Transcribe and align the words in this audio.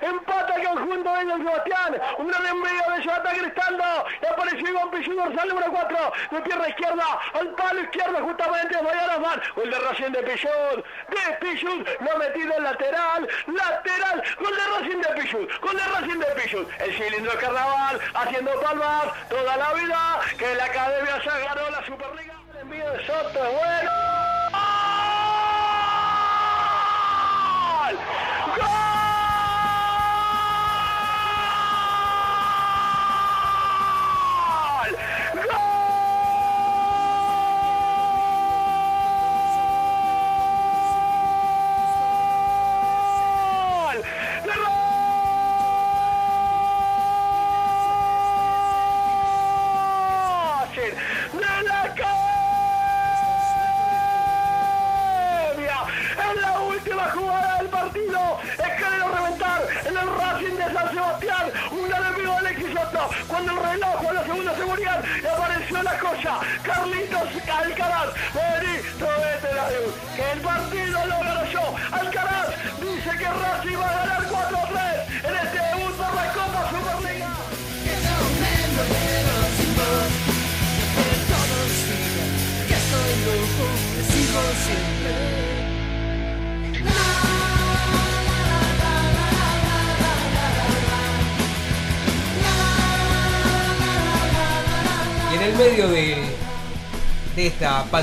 empata 0.00 0.54
el 0.54 0.68
conjunto 0.68 1.12
de 1.14 1.24
Sebastián. 1.24 2.00
Un 2.18 2.28
gran 2.28 2.46
envío 2.46 2.96
de 2.96 3.02
Jonathan 3.02 3.36
Cristaldo. 3.36 3.84
Y 4.22 4.26
apareció 4.26 4.68
Iván 4.68 4.90
Pichu 4.90 5.14
dorsal 5.14 5.48
número 5.48 5.72
4. 5.72 6.12
De 6.30 6.40
pierna 6.42 6.68
izquierda 6.68 7.04
al 7.34 7.48
palo 7.50 7.80
izquierdo, 7.80 8.24
justamente. 8.24 8.82
Mariano 8.82 9.12
Osman. 9.14 9.42
Gol 9.56 9.70
de 9.70 9.78
Racing 9.78 10.12
de 10.12 10.22
Pichut. 10.22 10.84
De 11.08 11.36
Pichut. 11.40 11.88
No 12.00 12.18
metido 12.18 12.56
en 12.56 12.62
lateral. 12.64 13.28
Lateral. 13.46 14.22
Gol 14.38 14.56
de 14.56 14.66
Racing 14.78 15.00
de 15.00 15.22
Pichut. 15.22 15.60
Gol 15.60 15.76
de 15.76 15.84
Racing 15.84 16.18
de 16.18 16.26
Pichut. 16.40 16.68
El 16.80 16.94
cilindro 16.94 17.32
de 17.32 17.38
carnaval. 17.38 18.00
Haciendo 18.14 18.60
palmas 18.60 19.04
toda 19.28 19.56
la 19.56 19.72
vida. 19.74 20.20
Que 20.38 20.54
la 20.54 20.64
academia 20.64 21.22
ya 21.24 21.38
ganó 21.38 21.70
la 21.70 21.84
Superliga. 21.86 22.34
El 22.54 22.60
envío 22.60 22.90
de 22.90 23.06
Soto 23.06 23.40
bueno. 23.40 24.03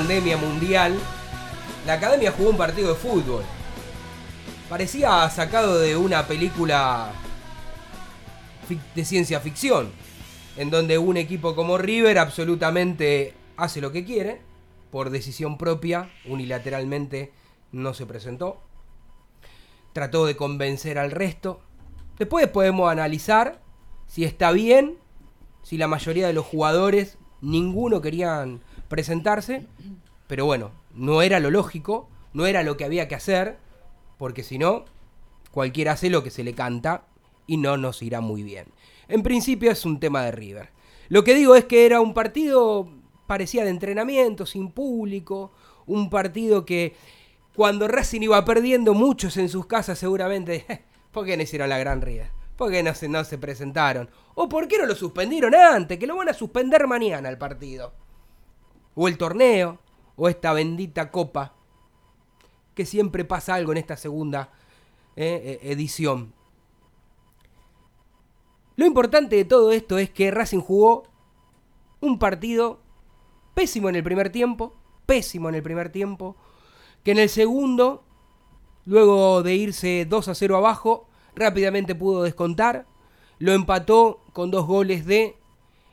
Pandemia 0.02 0.36
mundial, 0.36 0.98
la 1.86 1.92
academia 1.92 2.32
jugó 2.32 2.50
un 2.50 2.56
partido 2.56 2.88
de 2.88 2.96
fútbol. 2.96 3.44
Parecía 4.68 5.30
sacado 5.30 5.78
de 5.78 5.96
una 5.96 6.26
película 6.26 7.12
de 8.96 9.04
ciencia 9.04 9.38
ficción, 9.38 9.92
en 10.56 10.70
donde 10.70 10.98
un 10.98 11.16
equipo 11.16 11.54
como 11.54 11.78
River 11.78 12.18
absolutamente 12.18 13.32
hace 13.56 13.80
lo 13.80 13.92
que 13.92 14.04
quiere, 14.04 14.40
por 14.90 15.10
decisión 15.10 15.56
propia, 15.56 16.10
unilateralmente 16.26 17.32
no 17.70 17.94
se 17.94 18.04
presentó. 18.04 18.60
Trató 19.92 20.26
de 20.26 20.34
convencer 20.34 20.98
al 20.98 21.12
resto. 21.12 21.60
Después 22.18 22.48
podemos 22.48 22.90
analizar 22.90 23.62
si 24.08 24.24
está 24.24 24.50
bien, 24.50 24.98
si 25.62 25.78
la 25.78 25.86
mayoría 25.86 26.26
de 26.26 26.32
los 26.32 26.44
jugadores, 26.44 27.18
ninguno 27.40 28.00
querían 28.00 28.62
presentarse, 28.92 29.66
pero 30.26 30.44
bueno, 30.44 30.70
no 30.94 31.22
era 31.22 31.40
lo 31.40 31.50
lógico, 31.50 32.10
no 32.34 32.44
era 32.44 32.62
lo 32.62 32.76
que 32.76 32.84
había 32.84 33.08
que 33.08 33.14
hacer, 33.14 33.56
porque 34.18 34.42
si 34.42 34.58
no, 34.58 34.84
cualquiera 35.50 35.92
hace 35.92 36.10
lo 36.10 36.22
que 36.22 36.28
se 36.28 36.44
le 36.44 36.52
canta 36.52 37.06
y 37.46 37.56
no 37.56 37.78
nos 37.78 38.02
irá 38.02 38.20
muy 38.20 38.42
bien. 38.42 38.66
En 39.08 39.22
principio 39.22 39.70
es 39.70 39.86
un 39.86 39.98
tema 39.98 40.22
de 40.24 40.32
River. 40.32 40.68
Lo 41.08 41.24
que 41.24 41.34
digo 41.34 41.54
es 41.54 41.64
que 41.64 41.86
era 41.86 42.02
un 42.02 42.12
partido, 42.12 42.86
parecía 43.26 43.64
de 43.64 43.70
entrenamiento, 43.70 44.44
sin 44.44 44.70
público, 44.70 45.52
un 45.86 46.10
partido 46.10 46.66
que 46.66 46.94
cuando 47.56 47.88
Racing 47.88 48.20
iba 48.20 48.44
perdiendo, 48.44 48.92
muchos 48.92 49.38
en 49.38 49.48
sus 49.48 49.64
casas 49.64 49.98
seguramente, 49.98 50.66
¿por 51.12 51.24
qué 51.24 51.38
no 51.38 51.44
hicieron 51.44 51.70
la 51.70 51.78
gran 51.78 52.02
River? 52.02 52.28
¿Por 52.58 52.70
qué 52.70 52.82
no 52.82 52.94
se, 52.94 53.08
no 53.08 53.24
se 53.24 53.38
presentaron? 53.38 54.10
¿O 54.34 54.50
por 54.50 54.68
qué 54.68 54.76
no 54.76 54.84
lo 54.84 54.94
suspendieron 54.94 55.54
antes? 55.54 55.98
Que 55.98 56.06
lo 56.06 56.14
van 56.14 56.28
a 56.28 56.34
suspender 56.34 56.86
mañana 56.86 57.30
el 57.30 57.38
partido. 57.38 58.01
O 58.94 59.08
el 59.08 59.18
torneo, 59.18 59.78
o 60.16 60.28
esta 60.28 60.52
bendita 60.52 61.10
copa. 61.10 61.54
Que 62.74 62.86
siempre 62.86 63.24
pasa 63.24 63.54
algo 63.54 63.72
en 63.72 63.78
esta 63.78 63.96
segunda 63.96 64.50
eh, 65.16 65.60
eh, 65.62 65.72
edición. 65.72 66.32
Lo 68.76 68.86
importante 68.86 69.36
de 69.36 69.44
todo 69.44 69.72
esto 69.72 69.98
es 69.98 70.10
que 70.10 70.30
Racing 70.30 70.60
jugó 70.60 71.04
Un 72.00 72.18
partido 72.18 72.80
pésimo 73.54 73.88
en 73.88 73.96
el 73.96 74.02
primer 74.02 74.30
tiempo, 74.30 74.74
pésimo 75.06 75.48
en 75.48 75.54
el 75.54 75.62
primer 75.62 75.90
tiempo, 75.90 76.36
que 77.04 77.12
en 77.12 77.18
el 77.18 77.28
segundo, 77.28 78.02
luego 78.86 79.42
de 79.42 79.54
irse 79.54 80.06
2 80.08 80.28
a 80.28 80.34
0 80.34 80.56
abajo, 80.56 81.06
rápidamente 81.34 81.94
pudo 81.94 82.22
descontar, 82.22 82.86
lo 83.38 83.52
empató 83.52 84.20
con 84.32 84.50
dos 84.50 84.66
goles 84.66 85.04
de 85.06 85.36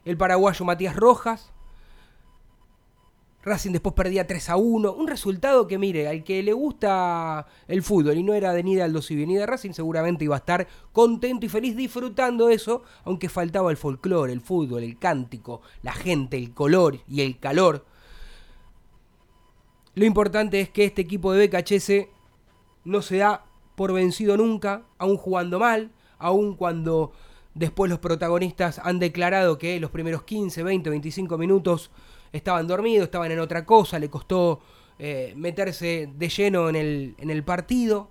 el 0.06 0.18
paraguayo 0.18 0.66
Matías 0.66 0.96
Rojas, 0.96 1.49
Racing 3.42 3.72
después 3.72 3.96
perdía 3.96 4.28
3 4.28 4.50
a 4.50 4.58
1. 4.58 4.94
Un 4.94 5.08
resultado 5.08 5.66
que, 5.66 5.78
mire, 5.78 6.08
al 6.08 6.24
que 6.24 6.44
le 6.44 6.52
gusta 6.52 7.48
el 7.68 7.84
fútbol 7.84 8.18
y 8.18 8.24
no 8.24 8.34
era 8.34 8.54
de 8.54 8.64
ni 8.64 8.76
de 8.76 8.84
Aldo 8.84 9.00
ni 9.10 9.46
Racing, 9.46 9.72
seguramente 9.72 10.26
iba 10.26 10.36
a 10.36 10.40
estar 10.40 10.68
contento 10.92 11.46
y 11.46 11.50
feliz 11.50 11.76
disfrutando 11.76 12.50
eso, 12.50 12.84
aunque 13.06 13.30
faltaba 13.30 13.72
el 13.72 13.78
folclore, 13.78 14.34
el 14.34 14.42
fútbol, 14.42 14.84
el 14.84 15.00
cántico, 15.00 15.62
la 15.84 15.94
gente, 15.94 16.38
el 16.38 16.54
color 16.54 17.00
y 17.08 17.22
el 17.22 17.40
calor. 17.40 17.86
Lo 19.96 20.06
importante 20.06 20.60
es 20.60 20.70
que 20.70 20.86
este 20.86 21.02
equipo 21.02 21.32
de 21.32 21.48
BKHS 21.48 22.08
no 22.84 23.02
se 23.02 23.18
da 23.18 23.46
por 23.76 23.94
vencido 23.94 24.36
nunca, 24.36 24.84
aún 24.98 25.16
jugando 25.16 25.60
mal, 25.60 25.92
aún 26.18 26.56
cuando 26.56 27.14
después 27.54 27.90
los 27.90 28.00
protagonistas 28.00 28.80
han 28.84 29.00
declarado 29.00 29.58
que 29.58 29.80
los 29.80 29.92
primeros 29.92 30.24
15, 30.24 30.64
20, 30.64 30.90
25 30.90 31.38
minutos 31.38 31.90
estaban 32.32 32.68
dormidos, 32.68 33.06
estaban 33.06 33.32
en 33.32 33.40
otra 33.40 33.66
cosa, 33.66 34.00
le 34.00 34.10
costó 34.10 34.62
eh, 34.98 35.34
meterse 35.36 36.10
de 36.14 36.30
lleno 36.30 36.70
en 36.70 36.76
el, 36.76 37.16
en 37.18 37.30
el 37.30 37.44
partido. 37.44 38.10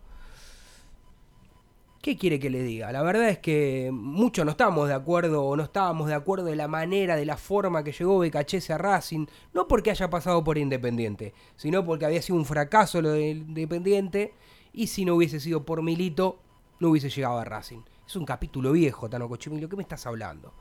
¿Qué 2.01 2.17
quiere 2.17 2.39
que 2.39 2.49
le 2.49 2.63
diga? 2.63 2.93
La 2.93 3.03
verdad 3.03 3.29
es 3.29 3.39
que 3.39 3.91
muchos 3.93 4.45
no 4.45 4.53
estamos 4.53 4.89
de 4.89 4.95
acuerdo 4.95 5.45
o 5.45 5.57
no 5.57 5.65
estábamos 5.65 6.09
de 6.09 6.15
acuerdo 6.15 6.47
de 6.47 6.55
la 6.55 6.69
manera, 6.69 7.17
de 7.17 7.27
la 7.27 7.37
forma 7.37 7.83
que 7.83 7.93
llegó 7.93 8.21
Becachese 8.21 8.73
a 8.73 8.79
Racing, 8.79 9.27
no 9.53 9.67
porque 9.67 9.91
haya 9.91 10.09
pasado 10.09 10.45
por 10.45 10.59
Independiente, 10.59 11.35
sino 11.57 11.85
porque 11.85 12.07
había 12.07 12.23
sido 12.23 12.39
un 12.39 12.45
fracaso 12.45 13.03
lo 13.03 13.11
de 13.11 13.31
Independiente 13.31 14.33
y 14.73 14.87
si 14.87 15.05
no 15.05 15.17
hubiese 15.17 15.41
sido 15.41 15.65
por 15.65 15.83
Milito, 15.83 16.39
no 16.79 16.91
hubiese 16.91 17.11
llegado 17.11 17.39
a 17.39 17.45
Racing. 17.45 17.81
Es 18.07 18.15
un 18.15 18.25
capítulo 18.25 18.73
viejo, 18.73 19.11
Tano 19.11 19.29
Cochimilio, 19.29 19.69
¿qué 19.69 19.77
me 19.77 19.83
estás 19.83 20.07
hablando? 20.07 20.55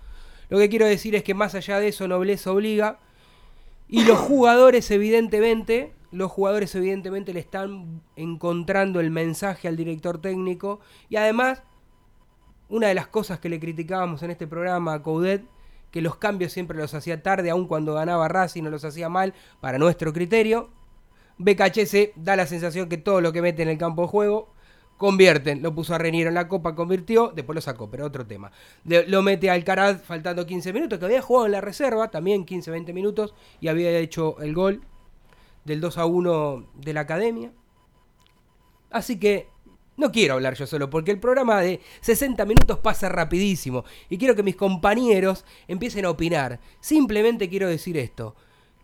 Lo 0.50 0.58
que 0.58 0.70
quiero 0.70 0.88
decir 0.88 1.14
es 1.16 1.24
que 1.24 1.34
más 1.34 1.56
allá 1.56 1.80
de 1.80 1.90
eso, 1.90 2.08
nobleza 2.08 2.52
obliga, 2.52 3.00
y 3.88 4.04
los 4.04 4.20
jugadores, 4.20 4.92
evidentemente, 4.92 5.94
los 6.12 6.32
jugadores 6.32 6.74
evidentemente 6.76 7.34
le 7.34 7.40
están 7.40 8.02
encontrando 8.16 9.00
el 9.00 9.12
mensaje 9.12 9.68
al 9.68 9.78
director 9.78 10.20
técnico. 10.20 10.80
Y 11.10 11.16
además, 11.16 11.64
una 12.70 12.88
de 12.88 12.94
las 12.94 13.08
cosas 13.08 13.40
que 13.40 13.50
le 13.50 13.60
criticábamos 13.60 14.24
en 14.24 14.32
este 14.32 14.48
programa 14.48 14.94
a 14.94 15.04
Coudet, 15.04 15.44
que 15.92 16.02
los 16.02 16.18
cambios 16.18 16.52
siempre 16.52 16.78
los 16.78 16.94
hacía 16.94 17.24
tarde, 17.24 17.50
aun 17.50 17.68
cuando 17.68 17.94
ganaba 17.94 18.28
Racing 18.28 18.64
no 18.64 18.70
los 18.70 18.84
hacía 18.84 19.08
mal, 19.08 19.34
para 19.62 19.78
nuestro 19.78 20.12
criterio. 20.12 20.70
BKHS 21.38 22.12
da 22.16 22.36
la 22.36 22.46
sensación 22.46 22.90
que 22.90 22.98
todo 22.98 23.22
lo 23.22 23.32
que 23.32 23.42
mete 23.42 23.64
en 23.64 23.70
el 23.70 23.78
campo 23.78 24.02
de 24.02 24.08
juego 24.10 24.54
Convierten, 24.98 25.62
lo 25.62 25.76
puso 25.76 25.94
a 25.94 26.00
Reniero 26.00 26.30
en 26.30 26.34
la 26.34 26.48
copa, 26.48 26.74
convirtió, 26.74 27.32
después 27.36 27.54
lo 27.54 27.62
sacó, 27.62 27.90
pero 27.90 28.06
otro 28.06 28.26
tema. 28.26 28.52
lo 28.84 29.22
mete 29.22 29.50
a 29.50 29.54
Alcaraz 29.54 30.02
faltando 30.02 30.46
15 30.46 30.74
minutos, 30.74 30.98
que 30.98 31.06
había 31.06 31.22
jugado 31.22 31.46
en 31.46 31.52
la 31.52 31.62
reserva, 31.62 32.10
también 32.10 32.46
15-20 32.46 32.94
minutos, 32.94 33.36
y 33.62 33.68
había 33.68 33.92
hecho 34.00 34.40
el 34.40 34.56
gol 34.56 34.82
del 35.66 35.82
2 35.82 36.00
a 36.00 36.06
1 36.08 36.68
de 36.76 36.94
la 36.94 37.02
academia. 37.02 37.52
Así 38.90 39.20
que 39.20 39.50
no 39.98 40.12
quiero 40.12 40.34
hablar 40.34 40.56
yo 40.56 40.66
solo, 40.66 40.90
porque 40.90 41.12
el 41.12 41.20
programa 41.20 41.62
de 41.62 41.80
60 42.02 42.44
minutos 42.46 42.80
pasa 42.80 43.08
rapidísimo, 43.08 43.86
y 44.10 44.18
quiero 44.18 44.34
que 44.34 44.42
mis 44.42 44.56
compañeros 44.56 45.46
empiecen 45.68 46.06
a 46.06 46.10
opinar. 46.10 46.60
Simplemente 46.80 47.50
quiero 47.50 47.68
decir 47.68 47.98
esto 47.98 48.36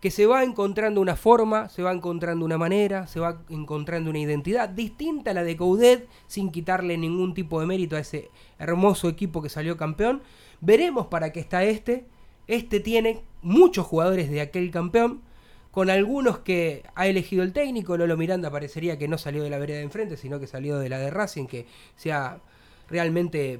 que 0.04 0.10
se 0.10 0.26
va 0.26 0.44
encontrando 0.44 1.00
una 1.00 1.16
forma, 1.16 1.70
se 1.70 1.82
va 1.82 1.90
encontrando 1.90 2.44
una 2.44 2.58
manera, 2.58 3.06
se 3.06 3.20
va 3.20 3.40
encontrando 3.48 4.10
una 4.10 4.18
identidad 4.18 4.68
distinta 4.68 5.30
a 5.30 5.32
la 5.32 5.42
de 5.42 5.56
Coudet, 5.56 6.06
sin 6.26 6.50
quitarle 6.50 6.98
ningún 6.98 7.32
tipo 7.32 7.58
de 7.58 7.64
mérito 7.64 7.96
a 7.96 8.00
ese 8.00 8.28
hermoso 8.58 9.08
equipo 9.08 9.40
que 9.40 9.48
salió 9.48 9.78
campeón. 9.78 10.20
Veremos 10.60 11.06
para 11.06 11.32
qué 11.32 11.40
está 11.40 11.64
este. 11.64 12.04
Este 12.48 12.80
tiene 12.80 13.22
muchos 13.40 13.86
jugadores 13.86 14.30
de 14.30 14.42
aquel 14.42 14.70
campeón, 14.70 15.22
con 15.70 15.88
algunos 15.88 16.40
que 16.40 16.82
ha 16.94 17.06
elegido 17.06 17.42
el 17.42 17.54
técnico. 17.54 17.96
Lolo 17.96 18.18
Miranda 18.18 18.50
parecería 18.50 18.98
que 18.98 19.08
no 19.08 19.16
salió 19.16 19.42
de 19.42 19.48
la 19.48 19.56
vereda 19.56 19.78
de 19.78 19.84
enfrente, 19.84 20.18
sino 20.18 20.38
que 20.38 20.46
salió 20.46 20.78
de 20.78 20.90
la 20.90 20.98
de 20.98 21.08
Racing, 21.08 21.46
que 21.46 21.64
se 21.96 22.12
ha 22.12 22.42
realmente 22.90 23.58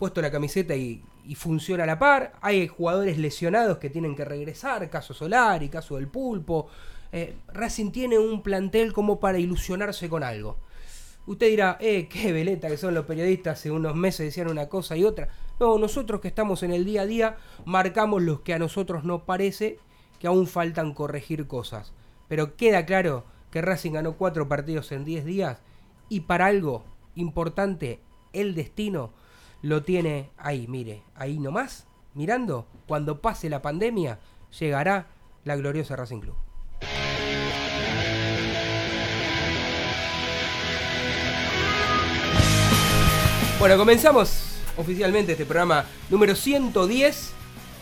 puesto 0.00 0.20
la 0.20 0.32
camiseta 0.32 0.74
y, 0.74 1.04
y 1.26 1.34
funciona 1.34 1.84
a 1.84 1.86
la 1.86 1.98
par. 1.98 2.32
Hay 2.40 2.68
jugadores 2.68 3.18
lesionados 3.18 3.78
que 3.78 3.90
tienen 3.90 4.14
que 4.14 4.24
regresar, 4.24 4.88
caso 4.90 5.14
Solar 5.14 5.62
y 5.62 5.68
caso 5.68 5.96
del 5.96 6.08
Pulpo. 6.08 6.68
Eh, 7.12 7.36
Racing 7.48 7.90
tiene 7.90 8.18
un 8.18 8.42
plantel 8.42 8.92
como 8.92 9.20
para 9.20 9.38
ilusionarse 9.38 10.08
con 10.08 10.22
algo. 10.22 10.58
Usted 11.26 11.48
dirá, 11.48 11.78
eh, 11.80 12.06
qué 12.08 12.32
veleta 12.32 12.68
que 12.68 12.76
son 12.76 12.92
los 12.92 13.06
periodistas, 13.06 13.58
hace 13.58 13.70
unos 13.70 13.94
meses 13.94 14.26
decían 14.26 14.50
una 14.50 14.68
cosa 14.68 14.96
y 14.96 15.04
otra. 15.04 15.28
No, 15.58 15.78
nosotros 15.78 16.20
que 16.20 16.28
estamos 16.28 16.62
en 16.62 16.72
el 16.72 16.84
día 16.84 17.02
a 17.02 17.06
día 17.06 17.36
marcamos 17.64 18.22
los 18.22 18.40
que 18.40 18.52
a 18.52 18.58
nosotros 18.58 19.04
nos 19.04 19.22
parece 19.22 19.78
que 20.18 20.26
aún 20.26 20.46
faltan 20.46 20.92
corregir 20.92 21.46
cosas. 21.46 21.92
Pero 22.28 22.56
queda 22.56 22.84
claro 22.84 23.24
que 23.50 23.62
Racing 23.62 23.92
ganó 23.92 24.16
cuatro 24.16 24.48
partidos 24.48 24.92
en 24.92 25.04
diez 25.04 25.24
días 25.24 25.62
y 26.08 26.20
para 26.20 26.46
algo 26.46 26.84
importante, 27.14 28.00
el 28.32 28.54
destino 28.54 29.12
lo 29.64 29.82
tiene 29.82 30.28
ahí, 30.36 30.66
mire, 30.68 31.02
ahí 31.14 31.38
nomás, 31.38 31.86
mirando, 32.12 32.66
cuando 32.86 33.22
pase 33.22 33.48
la 33.48 33.62
pandemia, 33.62 34.18
llegará 34.60 35.06
la 35.42 35.56
gloriosa 35.56 35.96
Racing 35.96 36.20
Club. 36.20 36.34
Bueno, 43.58 43.78
comenzamos 43.78 44.58
oficialmente 44.76 45.32
este 45.32 45.46
programa 45.46 45.86
número 46.10 46.34
110. 46.34 47.32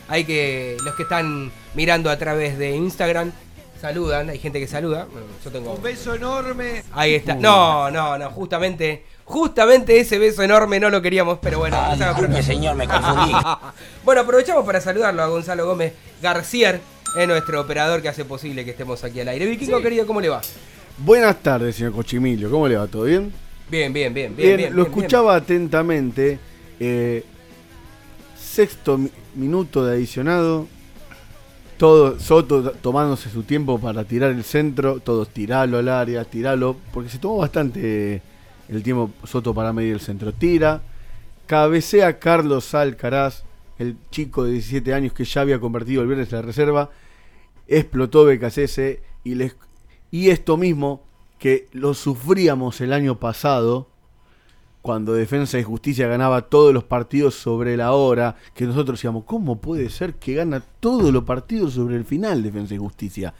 Hay 0.06 0.24
que, 0.24 0.76
los 0.84 0.94
que 0.94 1.02
están 1.02 1.50
mirando 1.74 2.10
a 2.10 2.16
través 2.16 2.58
de 2.58 2.76
Instagram, 2.76 3.32
saludan, 3.80 4.30
hay 4.30 4.38
gente 4.38 4.60
que 4.60 4.68
saluda. 4.68 5.08
yo 5.44 5.50
tengo... 5.50 5.72
Un 5.72 5.82
beso 5.82 6.14
enorme. 6.14 6.84
Ahí 6.92 7.16
está. 7.16 7.34
No, 7.34 7.90
no, 7.90 8.16
no, 8.16 8.30
justamente 8.30 9.04
Justamente 9.24 9.98
ese 9.98 10.18
beso 10.18 10.42
enorme 10.42 10.80
no 10.80 10.90
lo 10.90 11.00
queríamos, 11.00 11.38
pero 11.40 11.58
bueno. 11.60 11.76
Ah, 11.78 11.94
disculpe, 11.96 12.42
señor, 12.42 12.76
me 12.76 12.88
confundí. 12.88 13.32
bueno, 14.04 14.22
aprovechamos 14.22 14.64
para 14.64 14.80
saludarlo 14.80 15.22
a 15.22 15.26
Gonzalo 15.26 15.66
Gómez 15.66 15.92
García, 16.20 16.80
es 17.16 17.28
nuestro 17.28 17.60
operador 17.60 18.02
que 18.02 18.08
hace 18.08 18.24
posible 18.24 18.64
que 18.64 18.72
estemos 18.72 19.02
aquí 19.04 19.20
al 19.20 19.28
aire. 19.28 19.46
Vikingo, 19.46 19.80
querido, 19.80 20.06
¿cómo 20.06 20.20
le 20.20 20.28
va? 20.28 20.40
Buenas 20.98 21.42
tardes, 21.42 21.76
señor 21.76 21.92
Cochimilio. 21.92 22.50
¿Cómo 22.50 22.68
le 22.68 22.76
va? 22.76 22.86
¿Todo 22.86 23.04
bien? 23.04 23.32
Bien, 23.70 23.92
bien, 23.92 24.12
bien, 24.12 24.36
bien. 24.36 24.56
bien, 24.56 24.76
lo 24.76 24.82
escuchaba 24.82 25.36
atentamente. 25.36 26.38
Eh, 26.78 27.24
sexto 28.38 29.00
minuto 29.34 29.84
de 29.84 29.94
adicionado. 29.94 30.66
Todo, 31.78 32.18
Soto 32.20 32.70
tomándose 32.70 33.30
su 33.30 33.42
tiempo 33.42 33.78
para 33.78 34.04
tirar 34.04 34.30
el 34.30 34.44
centro. 34.44 35.00
Todos 35.00 35.28
tiralo 35.30 35.78
al 35.78 35.88
área, 35.88 36.24
tiralo. 36.24 36.76
Porque 36.92 37.10
se 37.10 37.18
tomó 37.18 37.38
bastante 37.38 38.22
el 38.76 38.82
tiempo 38.82 39.10
Soto 39.24 39.54
para 39.54 39.72
medir 39.72 39.94
el 39.94 40.00
centro. 40.00 40.32
Tira, 40.32 40.82
cabecea 41.46 42.18
Carlos 42.18 42.74
Alcaraz, 42.74 43.44
el 43.78 43.96
chico 44.10 44.44
de 44.44 44.52
17 44.52 44.94
años 44.94 45.12
que 45.12 45.24
ya 45.24 45.40
había 45.40 45.60
convertido 45.60 46.02
el 46.02 46.08
viernes 46.08 46.32
en 46.32 46.36
la 46.36 46.42
reserva. 46.42 46.90
Explotó 47.68 48.24
BKCS 48.24 48.78
y, 49.24 49.38
y 50.10 50.30
esto 50.30 50.56
mismo 50.56 51.02
que 51.38 51.68
lo 51.72 51.94
sufríamos 51.94 52.80
el 52.80 52.92
año 52.92 53.18
pasado, 53.18 53.88
cuando 54.80 55.14
Defensa 55.14 55.58
y 55.58 55.62
Justicia 55.62 56.08
ganaba 56.08 56.42
todos 56.42 56.74
los 56.74 56.84
partidos 56.84 57.34
sobre 57.34 57.76
la 57.76 57.92
hora, 57.92 58.36
que 58.54 58.64
nosotros 58.64 58.98
decíamos, 58.98 59.24
¿cómo 59.24 59.60
puede 59.60 59.90
ser 59.90 60.14
que 60.14 60.34
gana 60.34 60.62
todos 60.80 61.12
los 61.12 61.24
partidos 61.24 61.74
sobre 61.74 61.96
el 61.96 62.04
final 62.04 62.42
Defensa 62.42 62.74
y 62.74 62.78
Justicia? 62.78 63.32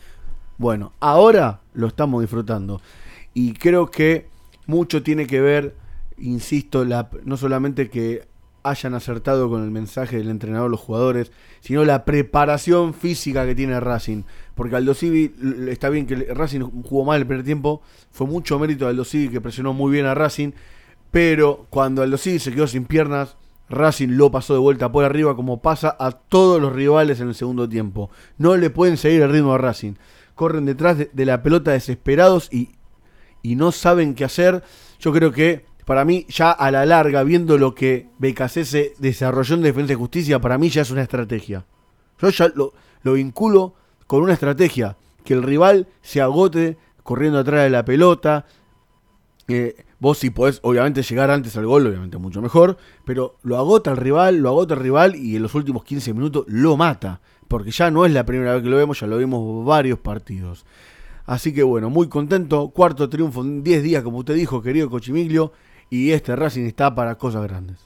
Bueno, 0.58 0.92
ahora 1.00 1.60
lo 1.74 1.88
estamos 1.88 2.20
disfrutando. 2.22 2.80
Y 3.34 3.54
creo 3.54 3.90
que 3.90 4.31
mucho 4.66 5.02
tiene 5.02 5.26
que 5.26 5.40
ver, 5.40 5.74
insisto, 6.18 6.84
no 7.24 7.36
solamente 7.36 7.90
que 7.90 8.26
hayan 8.64 8.94
acertado 8.94 9.48
con 9.48 9.64
el 9.64 9.70
mensaje 9.70 10.18
del 10.18 10.30
entrenador 10.30 10.70
los 10.70 10.80
jugadores, 10.80 11.32
sino 11.60 11.84
la 11.84 12.04
preparación 12.04 12.94
física 12.94 13.44
que 13.44 13.54
tiene 13.54 13.80
Racing. 13.80 14.22
Porque 14.54 14.76
Aldo 14.76 14.94
Civi, 14.94 15.34
está 15.68 15.88
bien 15.88 16.06
que 16.06 16.14
Racing 16.14 16.60
jugó 16.60 17.04
mal 17.04 17.20
el 17.20 17.26
primer 17.26 17.44
tiempo, 17.44 17.82
fue 18.10 18.26
mucho 18.26 18.58
mérito 18.58 18.84
de 18.84 18.90
Aldo 18.90 19.04
Civi 19.04 19.28
que 19.28 19.40
presionó 19.40 19.72
muy 19.72 19.90
bien 19.90 20.06
a 20.06 20.14
Racing, 20.14 20.52
pero 21.10 21.66
cuando 21.70 22.02
Aldo 22.02 22.18
Civi 22.18 22.38
se 22.38 22.52
quedó 22.52 22.66
sin 22.66 22.84
piernas, 22.84 23.36
Racing 23.68 24.10
lo 24.10 24.30
pasó 24.30 24.52
de 24.52 24.60
vuelta 24.60 24.92
por 24.92 25.04
arriba 25.04 25.34
como 25.34 25.62
pasa 25.62 25.96
a 25.98 26.12
todos 26.12 26.60
los 26.60 26.72
rivales 26.72 27.20
en 27.20 27.28
el 27.28 27.34
segundo 27.34 27.68
tiempo. 27.68 28.10
No 28.36 28.56
le 28.56 28.70
pueden 28.70 28.96
seguir 28.96 29.22
el 29.22 29.32
ritmo 29.32 29.54
a 29.54 29.58
Racing. 29.58 29.94
Corren 30.34 30.66
detrás 30.66 30.98
de 31.12 31.26
la 31.26 31.42
pelota 31.42 31.72
desesperados 31.72 32.52
y 32.52 32.70
y 33.42 33.56
no 33.56 33.72
saben 33.72 34.14
qué 34.14 34.24
hacer. 34.24 34.62
Yo 35.00 35.12
creo 35.12 35.32
que 35.32 35.66
para 35.84 36.04
mí 36.04 36.26
ya 36.28 36.50
a 36.50 36.70
la 36.70 36.86
larga, 36.86 37.22
viendo 37.24 37.58
lo 37.58 37.74
que 37.74 38.08
BKC 38.18 38.64
se 38.64 38.94
desarrolló 38.98 39.56
en 39.56 39.62
Defensa 39.62 39.92
y 39.92 39.96
Justicia, 39.96 40.40
para 40.40 40.58
mí 40.58 40.68
ya 40.68 40.82
es 40.82 40.90
una 40.90 41.02
estrategia. 41.02 41.64
Yo 42.20 42.30
ya 42.30 42.48
lo, 42.54 42.72
lo 43.02 43.14
vinculo 43.14 43.74
con 44.06 44.22
una 44.22 44.32
estrategia, 44.32 44.96
que 45.24 45.34
el 45.34 45.42
rival 45.42 45.88
se 46.02 46.20
agote 46.20 46.76
corriendo 47.02 47.38
atrás 47.38 47.64
de 47.64 47.70
la 47.70 47.84
pelota. 47.84 48.46
Eh, 49.48 49.84
vos 49.98 50.18
si 50.18 50.30
podés, 50.30 50.60
obviamente, 50.62 51.02
llegar 51.02 51.30
antes 51.30 51.56
al 51.56 51.66
gol, 51.66 51.86
obviamente 51.86 52.18
mucho 52.18 52.40
mejor, 52.40 52.76
pero 53.04 53.36
lo 53.42 53.56
agota 53.56 53.90
el 53.90 53.96
rival, 53.96 54.38
lo 54.38 54.50
agota 54.50 54.74
el 54.74 54.80
rival 54.80 55.16
y 55.16 55.36
en 55.36 55.42
los 55.42 55.54
últimos 55.54 55.84
15 55.84 56.14
minutos 56.14 56.44
lo 56.48 56.76
mata, 56.76 57.20
porque 57.48 57.70
ya 57.70 57.90
no 57.90 58.06
es 58.06 58.12
la 58.12 58.24
primera 58.24 58.54
vez 58.54 58.62
que 58.62 58.68
lo 58.68 58.76
vemos, 58.76 59.00
ya 59.00 59.06
lo 59.06 59.18
vimos 59.18 59.64
varios 59.64 59.98
partidos. 59.98 60.64
Así 61.26 61.52
que 61.52 61.62
bueno, 61.62 61.90
muy 61.90 62.08
contento, 62.08 62.70
cuarto 62.70 63.08
triunfo 63.08 63.42
en 63.42 63.62
10 63.62 63.82
días, 63.82 64.02
como 64.02 64.18
usted 64.18 64.34
dijo, 64.34 64.62
querido 64.62 64.90
Cochimiglio, 64.90 65.52
y 65.90 66.12
este 66.12 66.34
Racing 66.34 66.64
está 66.64 66.94
para 66.94 67.16
cosas 67.16 67.42
grandes. 67.42 67.78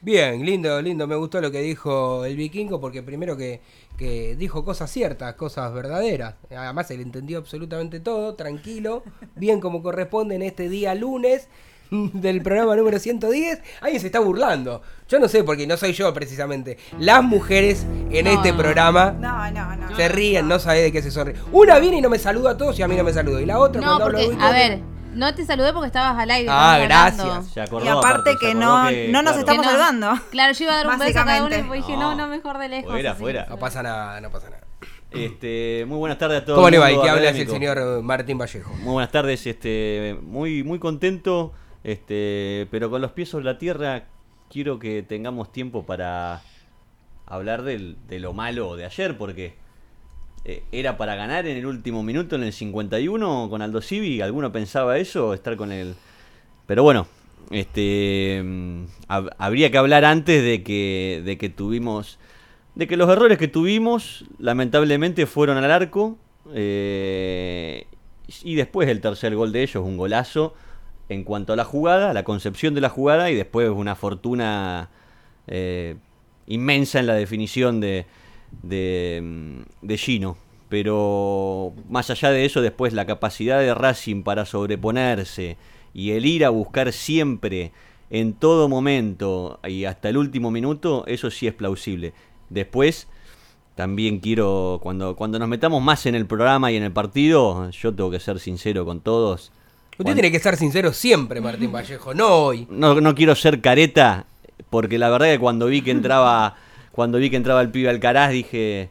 Bien, 0.00 0.44
lindo, 0.46 0.80
lindo. 0.80 1.08
Me 1.08 1.16
gustó 1.16 1.40
lo 1.40 1.50
que 1.50 1.60
dijo 1.60 2.24
el 2.24 2.36
vikingo 2.36 2.80
porque 2.80 3.02
primero 3.02 3.36
que, 3.36 3.60
que 3.96 4.36
dijo 4.36 4.64
cosas 4.64 4.90
ciertas, 4.92 5.34
cosas 5.34 5.74
verdaderas. 5.74 6.36
Además, 6.56 6.88
él 6.92 7.00
entendió 7.00 7.38
absolutamente 7.38 7.98
todo, 7.98 8.34
tranquilo, 8.34 9.02
bien 9.34 9.60
como 9.60 9.82
corresponde 9.82 10.36
en 10.36 10.42
este 10.42 10.68
día 10.68 10.94
lunes 10.94 11.48
del 12.12 12.42
programa 12.42 12.76
número 12.76 12.98
110. 12.98 13.60
Alguien 13.80 14.00
se 14.00 14.06
está 14.06 14.20
burlando. 14.20 14.82
Yo 15.08 15.18
no 15.18 15.28
sé, 15.28 15.42
porque 15.44 15.66
no 15.66 15.76
soy 15.76 15.92
yo 15.92 16.12
precisamente. 16.12 16.76
Las 16.98 17.22
mujeres 17.22 17.86
en 18.10 18.26
No, 18.26 18.30
este 18.32 18.52
no. 18.52 18.58
programa 18.58 19.12
No, 19.12 19.50
no, 19.50 19.76
no. 19.76 19.96
se 19.96 20.08
ríen, 20.08 20.48
no 20.48 20.58
sabe 20.58 20.82
de 20.82 20.92
qué 20.92 21.00
se 21.02 21.10
sonríe. 21.10 21.36
Una 21.52 21.78
viene 21.78 21.98
y 21.98 22.00
no 22.00 22.10
me 22.10 22.18
saluda 22.18 22.50
a 22.50 22.56
todos 22.56 22.78
y 22.78 22.82
a 22.82 22.88
mí 22.88 22.96
no 22.96 23.04
me 23.04 23.12
saluda. 23.12 23.40
Y 23.40 23.46
la 23.46 23.58
otra 23.58 23.80
No, 23.80 23.86
cuando 23.98 24.04
hablo 24.06 24.18
de 24.18 24.36
a 24.44 24.50
ver, 24.50 24.80
no 25.14 25.34
te 25.34 25.44
saludé 25.46 25.72
porque 25.72 25.86
estabas 25.86 26.18
al 26.18 26.30
aire. 26.30 26.48
Ah, 26.50 26.78
gracias. 26.82 27.46
Se 27.52 27.60
acordó, 27.62 27.86
Y 27.86 27.88
aparte 27.88 28.32
que 28.40 28.48
se 28.48 28.54
no, 28.54 28.76
acordó 28.76 28.90
que, 28.90 29.08
no 29.08 29.22
nos 29.22 29.32
claro, 29.32 29.38
estamos 29.40 29.64
saludando. 29.66 30.20
Claro, 30.30 30.52
yo 30.52 30.64
iba 30.64 30.72
a 30.74 30.76
dar 30.76 30.86
un 30.88 30.98
beso 30.98 31.18
a 31.20 31.24
cada 31.24 31.38
uno 31.38 31.46
y 31.48 31.50
Básicamente. 31.58 31.76
dije, 31.88 31.96
no, 31.98 32.14
no, 32.14 32.26
mejor 32.28 32.58
de 32.58 32.68
lejos. 32.68 32.90
Fuera, 32.92 33.10
así. 33.12 33.20
fuera. 33.20 33.46
No 33.48 33.56
pasa 33.58 33.82
nada, 33.82 34.20
no 34.20 34.30
pasa 34.30 34.50
nada. 34.50 34.62
Este, 35.10 35.84
muy 35.88 35.96
buenas 35.96 36.18
tardes 36.18 36.42
a 36.42 36.44
todos. 36.44 36.58
¿Cómo 36.58 36.68
le 36.68 36.76
va? 36.78 36.92
¿Y 36.92 37.00
qué 37.00 37.08
habla 37.08 37.30
es 37.30 37.38
el 37.38 37.48
señor 37.48 38.02
Martín 38.02 38.36
Vallejo? 38.36 38.70
Muy 38.76 38.92
buenas 38.92 39.10
tardes, 39.10 39.46
este, 39.46 40.18
muy, 40.22 40.62
muy 40.62 40.78
contento, 40.78 41.54
este, 41.92 42.66
pero 42.70 42.90
con 42.90 43.00
los 43.00 43.12
pies 43.12 43.28
sobre 43.30 43.44
la 43.44 43.58
tierra 43.58 44.04
quiero 44.50 44.78
que 44.78 45.02
tengamos 45.02 45.52
tiempo 45.52 45.84
para 45.86 46.42
hablar 47.26 47.62
de 47.62 47.96
lo 48.20 48.32
malo 48.32 48.76
de 48.76 48.84
ayer, 48.86 49.16
porque 49.18 49.54
eh, 50.44 50.62
era 50.72 50.96
para 50.96 51.14
ganar 51.14 51.46
en 51.46 51.56
el 51.56 51.66
último 51.66 52.02
minuto, 52.02 52.36
en 52.36 52.42
el 52.44 52.52
51, 52.52 53.48
con 53.50 53.62
Aldo 53.62 53.80
Civi, 53.82 54.20
¿alguno 54.20 54.52
pensaba 54.52 54.98
eso? 54.98 55.34
Estar 55.34 55.56
con 55.56 55.72
el... 55.72 55.94
Pero 56.66 56.82
bueno, 56.82 57.06
este, 57.50 58.42
mm, 58.44 58.84
hab- 59.08 59.34
habría 59.38 59.70
que 59.70 59.78
hablar 59.78 60.04
antes 60.04 60.42
de 60.42 60.62
que, 60.62 61.22
de 61.24 61.36
que 61.38 61.48
tuvimos... 61.48 62.18
De 62.74 62.86
que 62.86 62.96
los 62.96 63.10
errores 63.10 63.38
que 63.38 63.48
tuvimos, 63.48 64.24
lamentablemente, 64.38 65.26
fueron 65.26 65.56
al 65.58 65.70
arco. 65.70 66.16
eh, 66.54 67.86
y 68.42 68.54
después 68.56 68.88
el 68.88 69.00
tercer 69.00 69.34
gol 69.34 69.52
de 69.52 69.62
ellos, 69.62 69.82
un 69.84 69.96
golazo 69.96 70.54
en 71.08 71.24
cuanto 71.24 71.52
a 71.52 71.56
la 71.56 71.64
jugada, 71.64 72.12
la 72.12 72.24
concepción 72.24 72.74
de 72.74 72.80
la 72.80 72.88
jugada 72.88 73.30
y 73.30 73.34
después 73.34 73.70
una 73.70 73.94
fortuna 73.94 74.90
eh, 75.46 75.96
inmensa 76.46 77.00
en 77.00 77.06
la 77.06 77.14
definición 77.14 77.80
de, 77.80 78.06
de, 78.62 79.20
mm, 79.22 79.86
de 79.86 79.98
Gino. 79.98 80.36
Pero 80.68 81.72
más 81.88 82.10
allá 82.10 82.30
de 82.30 82.44
eso, 82.44 82.60
después 82.60 82.92
la 82.92 83.06
capacidad 83.06 83.58
de 83.60 83.74
Racing 83.74 84.22
para 84.22 84.44
sobreponerse 84.44 85.56
y 85.94 86.10
el 86.10 86.26
ir 86.26 86.44
a 86.44 86.50
buscar 86.50 86.92
siempre, 86.92 87.72
en 88.10 88.32
todo 88.32 88.68
momento 88.68 89.60
y 89.66 89.84
hasta 89.84 90.08
el 90.08 90.16
último 90.16 90.50
minuto, 90.50 91.04
eso 91.06 91.30
sí 91.30 91.46
es 91.46 91.54
plausible. 91.54 92.12
Después, 92.50 93.08
también 93.74 94.18
quiero, 94.20 94.80
cuando, 94.82 95.16
cuando 95.16 95.38
nos 95.38 95.48
metamos 95.48 95.82
más 95.82 96.06
en 96.06 96.14
el 96.14 96.26
programa 96.26 96.72
y 96.72 96.76
en 96.76 96.82
el 96.82 96.92
partido, 96.92 97.70
yo 97.70 97.94
tengo 97.94 98.10
que 98.10 98.20
ser 98.20 98.40
sincero 98.40 98.84
con 98.84 99.00
todos. 99.00 99.52
Usted 99.98 100.14
tiene 100.14 100.30
que 100.30 100.38
ser 100.38 100.56
sincero 100.56 100.92
siempre, 100.92 101.40
Martín 101.40 101.72
Vallejo, 101.72 102.14
no 102.14 102.28
hoy. 102.28 102.68
no, 102.70 103.00
no 103.00 103.14
quiero 103.16 103.34
ser 103.34 103.60
careta, 103.60 104.26
porque 104.70 104.96
la 104.96 105.08
verdad 105.10 105.26
que 105.26 105.40
cuando 105.40 105.66
vi 105.66 105.82
que 105.82 105.90
entraba, 105.90 106.54
cuando 106.92 107.18
vi 107.18 107.30
que 107.30 107.36
entraba 107.36 107.60
el 107.62 107.70
pibe 107.70 107.90
Alcaraz, 107.90 108.30
dije, 108.30 108.90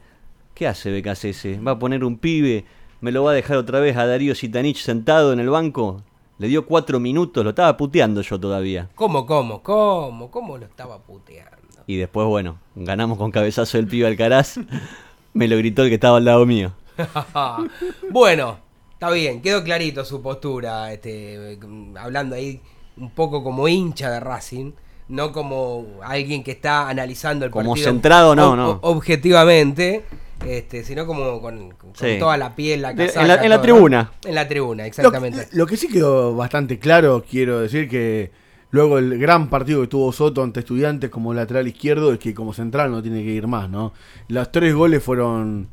¿qué 0.54 0.68
hace 0.68 0.92
BKCS? 0.92 1.66
¿Va 1.66 1.72
a 1.72 1.80
poner 1.80 2.04
un 2.04 2.18
pibe? 2.18 2.66
¿Me 3.00 3.14
lo 3.14 3.24
va 3.24 3.32
a 3.32 3.36
dejar 3.36 3.56
otra 3.56 3.80
vez 3.80 3.96
a 3.96 4.06
Darío 4.06 4.36
Sitanich 4.36 4.80
sentado 4.80 5.32
en 5.32 5.40
el 5.40 5.50
banco? 5.50 6.04
Le 6.40 6.50
dio 6.50 6.66
cuatro 6.66 7.00
minutos, 7.00 7.44
lo 7.44 7.52
estaba 7.52 7.78
puteando 7.78 8.22
yo 8.22 8.38
todavía. 8.40 8.90
¿Cómo, 8.94 9.26
cómo, 9.26 9.64
cómo, 9.64 10.30
cómo 10.30 10.58
lo 10.58 10.66
estaba 10.66 11.00
puteando? 11.00 11.56
Y 11.88 11.96
después, 11.96 12.28
bueno, 12.28 12.60
ganamos 12.76 13.18
con 13.18 13.32
cabezazo 13.32 13.78
del 13.78 13.88
pibe 13.88 14.08
Alcaraz. 14.08 14.60
Me 15.34 15.48
lo 15.48 15.56
gritó 15.58 15.84
el 15.84 15.90
que 15.90 15.96
estaba 15.96 16.18
al 16.18 16.26
lado 16.26 16.46
mío. 16.46 16.74
bueno, 18.12 18.58
está 18.98 19.12
bien, 19.12 19.42
quedó 19.44 19.64
clarito 19.64 20.04
su 20.04 20.22
postura, 20.24 20.92
este, 20.92 21.60
hablando 22.00 22.36
ahí 22.36 22.60
un 22.98 23.12
poco 23.12 23.44
como 23.44 23.68
hincha 23.68 24.10
de 24.10 24.20
Racing, 24.20 24.72
no 25.10 25.32
como 25.32 25.86
alguien 26.04 26.44
que 26.44 26.52
está 26.52 26.90
analizando 26.90 27.46
el 27.46 27.52
Como 27.52 27.70
partido 27.72 27.90
centrado, 27.92 28.36
no, 28.36 28.54
ob- 28.54 28.56
no. 28.56 28.74
ob- 28.74 28.80
objetivamente, 28.82 30.04
este, 30.46 30.84
sino 30.84 31.06
como 31.06 31.40
con, 31.42 31.72
con 31.76 31.96
Sí. 31.96 32.18
toda 32.20 32.38
la 32.38 32.56
piel, 32.56 32.82
la 32.82 32.92
en 32.92 32.98
casaca, 32.98 33.28
la- 33.28 33.36
en 33.44 33.50
la 33.50 33.56
todo, 33.58 33.62
tribuna. 33.64 34.12
¿no? 34.24 34.30
En 34.30 34.36
la 34.36 34.48
tribuna, 34.48 34.84
Lo, 34.84 34.88
exactamente. 34.88 35.48
lo 35.52 35.68
que 35.68 35.78
sí 35.78 35.88
quedó 35.88 36.36
bastante 36.36 36.80
claro, 36.80 37.24
quiero 37.30 37.60
decir 37.60 37.88
que 37.88 38.32
luego 38.72 38.98
el 38.98 39.18
gran 39.20 39.48
partido 39.50 39.82
que 39.82 39.88
tuvo 39.88 40.12
Soto 40.12 40.42
ante 40.42 40.62
Estudiantes 40.62 41.10
como 41.12 41.34
lateral 41.36 41.68
izquierdo 41.68 42.12
es 42.14 42.20
que 42.20 42.34
como 42.34 42.52
central 42.54 42.90
no 42.92 43.02
tiene 43.04 43.24
que 43.24 43.30
ir 43.30 43.46
más, 43.48 43.70
¿no? 43.70 43.94
Los 44.28 44.52
tres 44.52 44.74
goles 44.74 45.04
fueron 45.04 45.70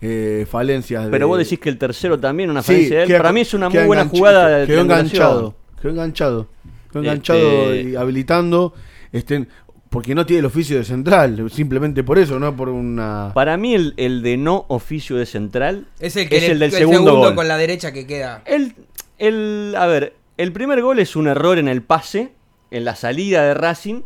eh, 0.00 0.46
falencias. 0.50 1.04
de- 1.04 1.10
Pero 1.10 1.28
vos 1.28 1.38
decís 1.38 1.58
que 1.58 1.68
el 1.68 1.78
tercero 1.78 2.18
también, 2.18 2.50
una 2.50 2.62
Sí, 2.62 2.72
falencia 2.72 2.96
de 2.96 3.02
él. 3.02 3.08
queda- 3.08 3.18
Para 3.18 3.32
mí 3.32 3.40
es 3.40 3.54
una 3.54 3.68
muy 3.68 3.84
buena 3.84 4.06
jugada 4.06 4.66
Quedó 4.66 4.80
enganchado, 4.82 5.54
quedó 5.80 5.90
enganchado. 5.92 6.48
Quedó 6.90 7.02
enganchado 7.02 7.72
Este- 7.72 7.90
y 7.90 7.96
habilitando. 7.96 8.74
Este, 9.12 9.46
porque 9.90 10.14
no 10.14 10.24
tiene 10.24 10.38
el 10.40 10.46
oficio 10.46 10.76
de 10.78 10.84
central, 10.84 11.50
simplemente 11.50 12.04
por 12.04 12.16
eso, 12.18 12.38
no 12.38 12.54
por 12.54 12.68
una... 12.68 13.32
Para 13.34 13.56
mí 13.56 13.74
el, 13.74 13.94
el 13.96 14.22
de 14.22 14.36
no 14.36 14.64
oficio 14.68 15.16
de 15.16 15.26
central 15.26 15.88
Es 15.98 16.14
el, 16.16 16.28
que 16.28 16.40
le- 16.40 16.48
del 16.50 16.62
el 16.62 16.70
segundo, 16.70 17.16
gol. 17.16 17.34
con 17.34 17.48
la 17.48 17.56
derecha 17.56 17.92
que 17.92 18.06
queda. 18.06 18.42
El, 18.46 18.74
el- 19.18 19.74
a 19.76 19.86
ver, 19.86 20.14
el 20.36 20.52
primer 20.52 20.80
gol 20.80 21.00
es 21.00 21.16
un 21.16 21.26
error 21.26 21.58
en 21.58 21.66
el 21.66 21.82
pase, 21.82 22.32
en 22.70 22.84
la 22.84 22.94
salida 22.94 23.42
de 23.42 23.54
Racing, 23.54 24.02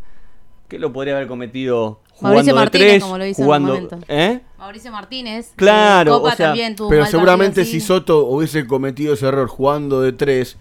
que 0.68 0.78
lo 0.78 0.90
podría 0.92 1.16
haber 1.16 1.28
cometido 1.28 2.00
Mauricio 2.20 2.54
Martínez, 2.54 2.88
tres, 2.88 3.02
como 3.02 3.18
lo 3.18 3.26
hizo 3.26 3.40
en 3.40 3.42
un 3.42 3.46
jugando, 3.46 3.74
momento. 3.74 3.98
¿eh? 4.08 4.40
Mauricio 4.58 4.92
Martínez. 4.92 5.52
Claro, 5.56 6.12
en 6.12 6.18
Copa 6.18 6.32
o 6.32 6.36
sea, 6.36 6.46
también 6.48 6.76
tuvo 6.76 6.88
un 6.88 6.92
Pero 6.92 7.06
seguramente 7.06 7.60
partido 7.62 7.80
si. 7.80 7.86
Soto 7.86 8.26
hubiese 8.26 8.66
cometido 8.66 9.14
ese 9.14 9.26
error 9.26 9.48
jugando 9.48 10.00
de 10.00 10.12
tres, 10.12 10.56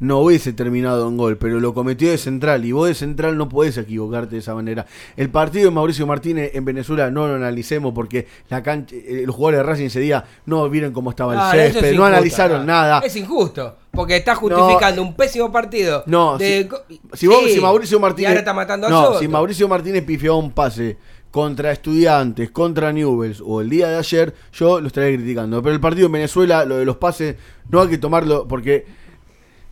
no 0.00 0.18
hubiese 0.20 0.52
terminado 0.52 1.08
en 1.08 1.16
gol, 1.16 1.38
pero 1.38 1.58
lo 1.58 1.74
cometió 1.74 2.10
de 2.10 2.18
central 2.18 2.64
y 2.64 2.72
vos 2.72 2.86
de 2.86 2.94
central 2.94 3.36
no 3.36 3.48
podés 3.48 3.76
equivocarte 3.78 4.36
de 4.36 4.38
esa 4.40 4.54
manera. 4.54 4.86
El 5.16 5.28
partido 5.30 5.64
de 5.64 5.74
Mauricio 5.74 6.06
Martínez 6.06 6.52
en 6.54 6.64
Venezuela 6.64 7.10
no 7.10 7.26
lo 7.26 7.34
analicemos 7.34 7.92
porque 7.94 8.26
la 8.48 8.62
cancha, 8.62 8.94
eh, 8.94 9.24
los 9.26 9.34
jugadores 9.34 9.58
de 9.58 9.62
Racing 9.64 9.86
ese 9.86 10.00
día 10.00 10.24
no 10.46 10.68
vieron 10.70 10.92
cómo 10.92 11.10
estaba 11.10 11.32
el 11.34 11.40
Ah, 11.40 11.50
es 11.56 11.72
césped, 11.72 11.82
no 11.88 11.94
injusto, 11.94 12.04
analizaron 12.04 12.66
nada. 12.66 13.00
Es 13.00 13.16
injusto, 13.16 13.76
porque 13.90 14.16
está 14.16 14.34
justificando 14.36 15.02
un 15.02 15.14
pésimo 15.14 15.50
partido. 15.50 16.04
No, 16.06 16.38
de 16.38 16.68
si, 16.88 17.00
si 17.14 17.26
vos- 17.26 17.42
Sí, 17.44 17.54
si 17.54 17.60
Mauricio 17.60 17.98
Martínez. 17.98 18.28
ahora 18.28 18.38
está 18.40 18.54
matando 18.54 18.86
a 18.86 18.90
no, 18.90 19.04
Soto. 19.06 19.18
si 19.18 19.26
Mauricio 19.28 19.66
Martínez 19.68 20.04
pifió 20.04 20.36
un 20.36 20.52
pase 20.52 20.96
contra 21.32 21.72
estudiantes, 21.72 22.50
contra 22.50 22.92
Newells 22.92 23.42
o 23.44 23.60
el 23.60 23.68
día 23.68 23.88
de 23.88 23.96
ayer, 23.98 24.32
yo 24.52 24.80
lo 24.80 24.86
estaría 24.86 25.14
criticando. 25.16 25.60
Pero 25.62 25.74
el 25.74 25.80
partido 25.80 26.06
en 26.06 26.12
Venezuela, 26.12 26.64
lo 26.64 26.76
de 26.78 26.84
los 26.84 26.96
pases, 26.96 27.36
no 27.68 27.80
hay 27.82 27.88
que 27.88 27.98
tomarlo 27.98 28.46
porque 28.48 28.86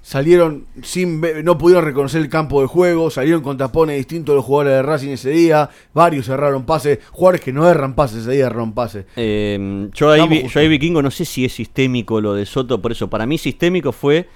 salieron 0.06 0.66
sin 0.82 1.20
no 1.42 1.58
pudieron 1.58 1.84
reconocer 1.84 2.22
el 2.22 2.28
campo 2.28 2.60
de 2.60 2.68
juego, 2.68 3.10
salieron 3.10 3.42
con 3.42 3.56
tapones 3.56 3.96
distintos 3.96 4.36
los 4.36 4.44
jugadores 4.44 4.74
de 4.74 4.82
Racing 4.84 5.08
ese 5.08 5.30
día, 5.30 5.68
varios 5.92 6.28
erraron 6.28 6.64
pases, 6.64 7.00
jugadores 7.10 7.40
que 7.40 7.52
no 7.52 7.68
erran 7.68 7.96
pases 7.96 8.18
ese 8.22 8.30
día 8.30 8.46
erraron 8.46 8.72
pases. 8.72 9.04
Eh, 9.16 9.88
yo, 9.92 10.10
ahí, 10.12 10.28
vi- 10.28 10.46
yo 10.46 10.60
ahí 10.60 10.68
Vikingo 10.68 11.02
no 11.02 11.10
sé 11.10 11.24
si 11.24 11.44
es 11.44 11.52
sistémico 11.54 12.20
lo 12.20 12.34
de 12.34 12.46
Soto, 12.46 12.80
por 12.80 12.92
eso 12.92 13.10
para 13.10 13.26
mí 13.26 13.36
sistémico 13.36 13.90
fue, 13.90 14.28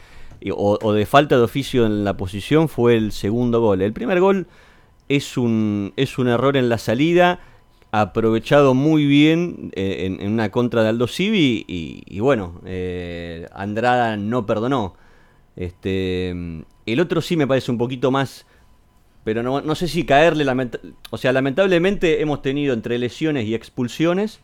o, 0.51 0.77
o 0.83 0.93
de 0.93 1.07
falta 1.07 1.37
de 1.37 1.43
oficio 1.43 1.87
en 1.87 2.03
la 2.03 2.17
posición, 2.17 2.69
fue 2.69 2.97
el 2.97 3.13
segundo 3.13 3.61
gol. 3.61 3.81
El 3.81 3.93
primer 3.93 4.19
gol 4.19 4.49
es 5.09 5.37
un, 5.37 5.93
es 5.97 6.19
un 6.19 6.27
error 6.27 6.57
en 6.57 6.69
la 6.69 6.79
salida, 6.79 7.39
aprovechado 7.93 8.75
muy 8.75 9.07
bien 9.07 9.71
eh, 9.77 10.07
en, 10.07 10.21
en 10.21 10.33
una 10.33 10.51
contra 10.51 10.83
de 10.83 10.89
Aldo 10.89 11.07
Civi, 11.07 11.65
y, 11.69 12.03
y 12.07 12.19
bueno, 12.19 12.61
eh, 12.67 13.47
Andrada 13.55 14.17
no 14.17 14.47
perdonó. 14.47 14.95
Este, 15.61 16.31
el 16.31 17.01
otro 17.01 17.21
sí 17.21 17.37
me 17.37 17.47
parece 17.47 17.71
un 17.71 17.77
poquito 17.79 18.11
más 18.11 18.47
pero 19.23 19.43
no, 19.43 19.61
no 19.61 19.75
sé 19.75 19.87
si 19.87 20.05
caerle, 20.05 20.45
lamenta- 20.47 20.81
o 21.11 21.19
sea, 21.19 21.31
lamentablemente 21.33 22.23
hemos 22.23 22.41
tenido 22.41 22.73
entre 22.73 22.99
lesiones 22.99 23.45
y 23.47 23.55
expulsiones 23.55 24.41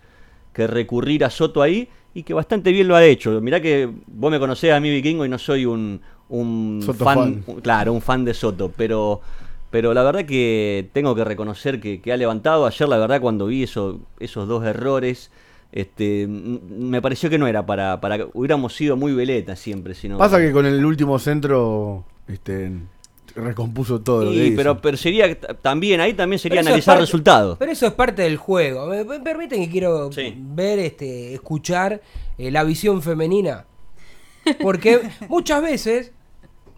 que 0.53 0.67
recurrir 0.67 1.25
a 1.25 1.31
Soto 1.31 1.63
ahí 1.63 1.89
y 2.13 2.25
que 2.25 2.35
bastante 2.35 2.73
bien 2.73 2.87
lo 2.87 2.95
ha 2.95 3.03
hecho. 3.05 3.41
Mirá 3.41 3.63
que 3.63 3.89
vos 4.07 4.31
me 4.31 4.39
conocés 4.39 4.73
a 4.75 4.81
mí 4.81 4.91
vikingo 4.91 5.25
y 5.25 5.31
no 5.31 5.39
soy 5.39 5.65
un, 5.65 6.03
un 6.29 6.79
fan, 6.93 7.43
claro, 7.63 7.95
un 7.95 8.03
fan 8.03 8.25
de 8.27 8.35
Soto, 8.35 8.71
pero 8.77 9.23
Pero 9.71 9.95
la 9.95 10.03
verdad 10.03 10.27
que 10.27 10.89
tengo 10.93 11.15
que 11.15 11.25
reconocer 11.25 11.81
que, 11.81 12.01
que 12.03 12.13
ha 12.13 12.17
levantado. 12.17 12.67
Ayer, 12.67 12.89
la 12.89 12.99
verdad, 12.99 13.21
cuando 13.21 13.47
vi 13.47 13.63
eso, 13.65 14.01
esos 14.21 14.47
dos 14.47 14.63
errores, 14.65 15.31
este, 15.77 16.27
me 16.27 17.03
pareció 17.03 17.29
que 17.29 17.37
no 17.39 17.47
era 17.47 17.67
para, 17.67 18.01
para 18.01 18.17
que 18.17 18.27
hubiéramos 18.33 18.75
sido 18.75 18.97
muy 18.97 19.13
veletas 19.13 19.59
siempre. 19.59 19.95
Sino, 19.95 20.17
Pasa 20.17 20.39
que 20.39 20.51
con 20.51 20.65
el 20.65 20.83
último 20.85 21.19
centro 21.19 22.05
este, 22.27 22.73
recompuso 23.35 24.01
todo. 24.01 24.25
lo 24.25 24.31
que 24.31 24.47
hizo. 24.47 24.57
pero, 24.57 24.81
pero 24.81 24.97
sería 24.97 25.39
también, 25.39 26.01
ahí 26.01 26.15
también 26.15 26.39
sería 26.39 26.61
Pero 26.61 26.69
analizar 26.69 26.95
parte- 26.95 27.03
resultados. 27.03 27.59
Pero 27.59 27.73
eso 27.73 27.87
es 27.87 27.93
parte 27.93 28.23
del 28.23 28.39
juego. 28.39 28.87
¿Me, 28.87 29.05
me 29.05 29.21
permiten 29.21 29.63
que 29.65 29.71
quiero 29.71 30.11
Sí. 30.13 30.35
ver, 30.37 30.79
este, 30.79 31.35
escuchar 31.35 32.01
eh, 32.39 32.51
la 32.51 32.65
visión 32.65 33.03
femenina? 33.03 33.67
Porque 34.63 35.01
muchas 35.29 35.61
veces 35.61 36.13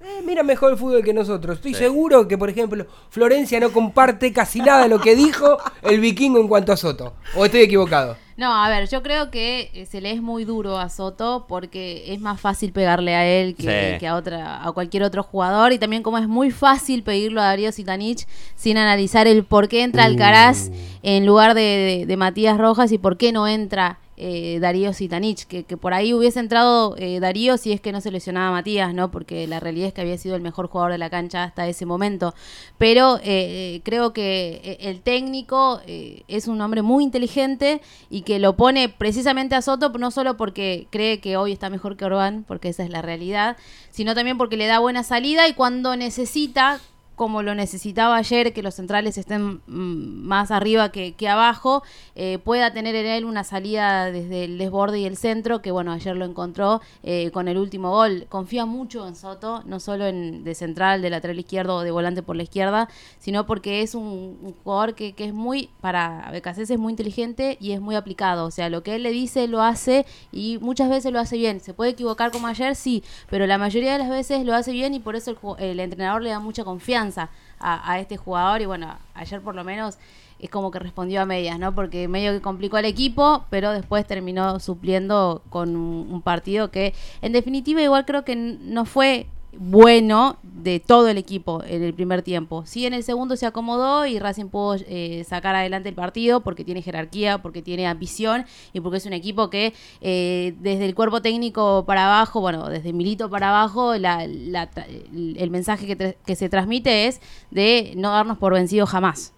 eh, 0.08 0.22
mira 0.24 0.42
mejor 0.42 0.72
el 0.72 0.78
fútbol 0.78 1.02
que 1.04 1.12
nosotros. 1.12 1.56
Estoy 1.56 1.74
Sí. 1.74 1.78
seguro 1.80 2.26
que, 2.26 2.38
por 2.38 2.48
ejemplo, 2.50 2.86
Florencia 3.10 3.60
no 3.60 3.70
comparte 3.70 4.32
casi 4.32 4.60
nada 4.60 4.82
de 4.84 4.88
lo 4.88 5.00
que 5.00 5.14
dijo 5.14 5.58
el 5.82 6.00
vikingo 6.00 6.40
en 6.40 6.48
cuanto 6.48 6.72
a 6.72 6.76
Soto. 6.76 7.14
¿O 7.36 7.44
estoy 7.44 7.60
equivocado? 7.60 8.16
No, 8.36 8.54
a 8.54 8.68
ver, 8.68 8.88
yo 8.88 9.02
creo 9.02 9.32
que 9.32 9.70
eh, 9.74 9.84
se 9.86 10.00
le 10.00 10.12
es 10.12 10.22
muy 10.22 10.44
duro 10.44 10.78
a 10.78 10.88
Soto 10.90 11.46
porque 11.48 12.12
es 12.12 12.20
más 12.20 12.40
fácil 12.40 12.70
pegarle 12.72 13.16
a 13.16 13.26
él 13.26 13.56
que, 13.56 13.94
Sí. 13.94 13.98
que 13.98 14.06
a 14.06 14.14
otra 14.14 14.64
a 14.64 14.70
cualquier 14.70 15.02
otro 15.02 15.24
jugador 15.24 15.72
y 15.72 15.78
también 15.80 16.04
como 16.04 16.18
es 16.18 16.28
muy 16.28 16.52
fácil 16.52 17.02
pedirlo 17.02 17.40
a 17.40 17.46
Darío 17.46 17.72
Sitanich 17.72 18.26
sin 18.54 18.78
analizar 18.78 19.26
el 19.26 19.44
por 19.44 19.66
qué 19.68 19.82
entra 19.82 20.04
Alcaraz 20.04 20.70
en 21.02 21.26
lugar 21.26 21.54
de, 21.54 21.60
de- 21.62 22.06
de 22.06 22.16
Matías 22.16 22.58
Rojas 22.58 22.92
y 22.92 22.98
por 22.98 23.16
qué 23.16 23.32
no 23.32 23.48
entra 23.48 23.98
eh, 24.20 24.58
Darío 24.60 24.92
Sitanich, 24.92 25.46
que, 25.46 25.64
por 25.76 25.94
ahí 25.94 26.12
hubiese 26.12 26.40
entrado 26.40 26.96
eh, 26.98 27.20
Darío 27.20 27.56
si 27.56 27.72
es 27.72 27.80
que 27.80 27.92
no 27.92 28.00
se 28.00 28.10
lesionaba 28.10 28.48
a 28.48 28.52
Matías, 28.52 28.92
¿no? 28.92 29.10
Porque 29.10 29.46
la 29.46 29.60
realidad 29.60 29.88
es 29.88 29.94
que 29.94 30.00
había 30.00 30.18
sido 30.18 30.34
el 30.36 30.42
mejor 30.42 30.68
jugador 30.68 30.92
de 30.92 30.98
la 30.98 31.10
cancha 31.10 31.44
hasta 31.44 31.68
ese 31.68 31.86
momento. 31.86 32.34
Pero 32.78 33.20
eh, 33.22 33.80
creo 33.84 34.12
que 34.12 34.78
el 34.80 35.00
técnico 35.00 35.80
es 35.86 36.48
un 36.48 36.60
hombre 36.60 36.82
muy 36.82 37.04
inteligente 37.04 37.80
y 38.10 38.22
que 38.22 38.38
lo 38.38 38.56
pone 38.56 38.88
precisamente 38.88 39.54
a 39.54 39.62
Soto 39.62 39.90
no 39.90 40.10
solo 40.10 40.36
porque 40.36 40.86
cree 40.90 41.20
que 41.20 41.36
hoy 41.36 41.52
está 41.52 41.70
mejor 41.70 41.96
que 41.96 42.04
Orbán, 42.04 42.44
porque 42.46 42.68
esa 42.68 42.84
es 42.84 42.90
la 42.90 43.02
realidad, 43.02 43.56
sino 43.90 44.14
también 44.14 44.38
porque 44.38 44.56
le 44.56 44.66
da 44.66 44.78
buena 44.78 45.02
salida 45.02 45.48
y 45.48 45.54
cuando 45.54 45.96
necesita 45.96 46.80
como 47.18 47.42
lo 47.42 47.54
necesitaba 47.54 48.16
ayer, 48.16 48.54
que 48.54 48.62
los 48.62 48.76
centrales 48.76 49.18
estén 49.18 49.60
mm, 49.66 50.26
más 50.26 50.50
arriba 50.50 50.90
que, 50.90 51.28
abajo, 51.28 51.82
eh, 52.14 52.38
pueda 52.38 52.72
tener 52.72 52.94
en 52.94 53.06
él 53.06 53.24
una 53.26 53.44
salida 53.44 54.10
desde 54.10 54.44
el 54.44 54.56
desborde 54.56 55.00
y 55.00 55.04
el 55.04 55.16
centro, 55.16 55.60
que 55.60 55.72
bueno, 55.72 55.92
ayer 55.92 56.16
lo 56.16 56.24
encontró 56.24 56.80
eh, 57.02 57.30
con 57.32 57.48
el 57.48 57.58
último 57.58 57.90
gol. 57.90 58.26
Confía 58.28 58.64
mucho 58.64 59.06
en 59.06 59.16
Soto, 59.16 59.62
no 59.66 59.80
solo 59.80 60.06
en 60.06 60.44
de 60.44 60.54
central, 60.54 61.02
de 61.02 61.10
lateral 61.10 61.38
izquierdo 61.38 61.76
o 61.76 61.82
de 61.82 61.90
volante 61.90 62.22
por 62.22 62.36
la 62.36 62.44
izquierda, 62.44 62.88
sino 63.18 63.46
porque 63.46 63.82
es 63.82 63.94
un, 63.94 64.54
jugador 64.62 64.94
que, 64.94 65.14
es 65.18 65.34
muy, 65.34 65.70
para 65.80 66.30
BKC 66.32 66.70
es 66.70 66.78
muy 66.78 66.92
inteligente 66.92 67.58
y 67.60 67.72
es 67.72 67.80
muy 67.80 67.96
aplicado. 67.96 68.46
O 68.46 68.50
sea, 68.52 68.70
lo 68.70 68.84
que 68.84 68.94
él 68.94 69.02
le 69.02 69.10
dice 69.10 69.48
lo 69.48 69.60
hace 69.60 70.06
y 70.30 70.58
muchas 70.58 70.88
veces 70.88 71.12
lo 71.12 71.18
hace 71.18 71.36
bien. 71.36 71.58
Se 71.58 71.74
puede 71.74 71.90
equivocar 71.90 72.30
como 72.30 72.46
ayer, 72.46 72.76
sí, 72.76 73.02
pero 73.28 73.44
la 73.48 73.58
mayoría 73.58 73.92
de 73.92 73.98
las 73.98 74.08
veces 74.08 74.46
lo 74.46 74.54
hace 74.54 74.70
bien 74.70 74.94
y 74.94 75.00
por 75.00 75.16
eso 75.16 75.32
el, 75.32 75.70
el 75.70 75.80
entrenador 75.80 76.22
le 76.22 76.30
da 76.30 76.38
mucha 76.38 76.62
confianza 76.62 77.07
a, 77.16 77.98
este 77.98 78.16
jugador 78.16 78.60
y 78.60 78.66
bueno, 78.66 78.98
ayer 79.14 79.40
por 79.40 79.54
lo 79.54 79.64
menos 79.64 79.98
es 80.38 80.50
como 80.50 80.70
que 80.70 80.78
respondió 80.78 81.20
a 81.22 81.26
medias, 81.26 81.58
¿no? 81.58 81.74
Porque 81.74 82.06
medio 82.06 82.32
que 82.32 82.40
complicó 82.40 82.76
al 82.76 82.84
equipo, 82.84 83.44
pero 83.50 83.72
después 83.72 84.06
terminó 84.06 84.60
supliendo 84.60 85.42
con 85.50 85.74
un, 85.74 86.12
un 86.12 86.22
partido 86.22 86.70
que 86.70 86.94
en 87.22 87.32
definitiva 87.32 87.82
igual 87.82 88.04
creo 88.04 88.24
que 88.24 88.36
no 88.36 88.84
fue 88.84 89.26
bueno 89.60 90.38
de 90.42 90.78
todo 90.78 91.08
el 91.08 91.18
equipo 91.18 91.62
en 91.64 91.82
el 91.82 91.92
primer 91.92 92.22
tiempo. 92.22 92.64
Sí, 92.64 92.86
en 92.86 92.94
el 92.94 93.02
segundo 93.02 93.36
se 93.36 93.44
acomodó 93.44 94.06
y 94.06 94.18
Racing 94.20 94.46
pudo 94.46 94.76
eh, 94.86 95.24
sacar 95.28 95.56
adelante 95.56 95.88
el 95.88 95.96
partido 95.96 96.40
porque 96.42 96.64
tiene 96.64 96.80
jerarquía, 96.80 97.38
porque 97.38 97.60
tiene 97.60 97.86
ambición 97.88 98.44
y 98.72 98.80
porque 98.80 98.98
es 98.98 99.06
un 99.06 99.12
equipo 99.14 99.50
que 99.50 99.74
eh, 100.00 100.54
desde 100.60 100.84
el 100.84 100.94
cuerpo 100.94 101.20
técnico 101.22 101.84
para 101.86 102.06
abajo, 102.06 102.40
bueno, 102.40 102.68
desde 102.68 102.92
Milito 102.92 103.28
para 103.30 103.48
abajo, 103.48 103.96
la- 103.96 104.24
el 104.24 105.50
mensaje 105.50 105.86
que, 105.96 106.16
que 106.24 106.36
se 106.36 106.48
transmite 106.48 107.06
es 107.08 107.20
de 107.50 107.94
no 107.96 108.10
darnos 108.12 108.38
por 108.38 108.52
vencidos 108.52 108.88
jamás. 108.90 109.32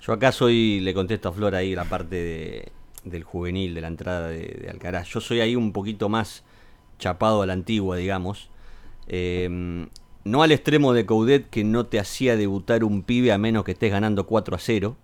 Yo 0.00 0.12
acá 0.14 0.32
soy, 0.32 0.80
le 0.80 0.94
contesto 0.94 1.28
a 1.28 1.32
Flor 1.32 1.54
ahí 1.54 1.74
la 1.74 1.84
parte 1.84 2.16
de- 2.16 2.72
del 3.04 3.24
juvenil, 3.24 3.74
de 3.74 3.80
la 3.82 3.88
entrada 3.88 4.28
de 4.28 4.68
Alcaraz. 4.70 5.08
Yo 5.08 5.20
soy 5.20 5.40
ahí 5.40 5.54
un 5.54 5.72
poquito 5.72 6.08
más 6.08 6.44
chapado 6.98 7.42
a 7.42 7.46
la 7.46 7.52
antigua, 7.52 7.96
digamos. 7.96 8.48
Eh, 9.08 9.86
no 10.24 10.42
al 10.42 10.50
extremo 10.52 10.92
de 10.92 11.06
Coudet 11.06 11.48
que 11.50 11.62
no 11.64 11.86
te 11.86 12.00
hacía 12.00 12.36
debutar 12.36 12.82
un 12.84 13.02
pibe 13.02 13.30
a 13.32 13.38
menos 13.38 13.64
que 13.64 13.72
estés 13.72 13.92
ganando 13.92 14.26
4 14.26 14.56
a 14.56 14.58
0. 14.58 14.96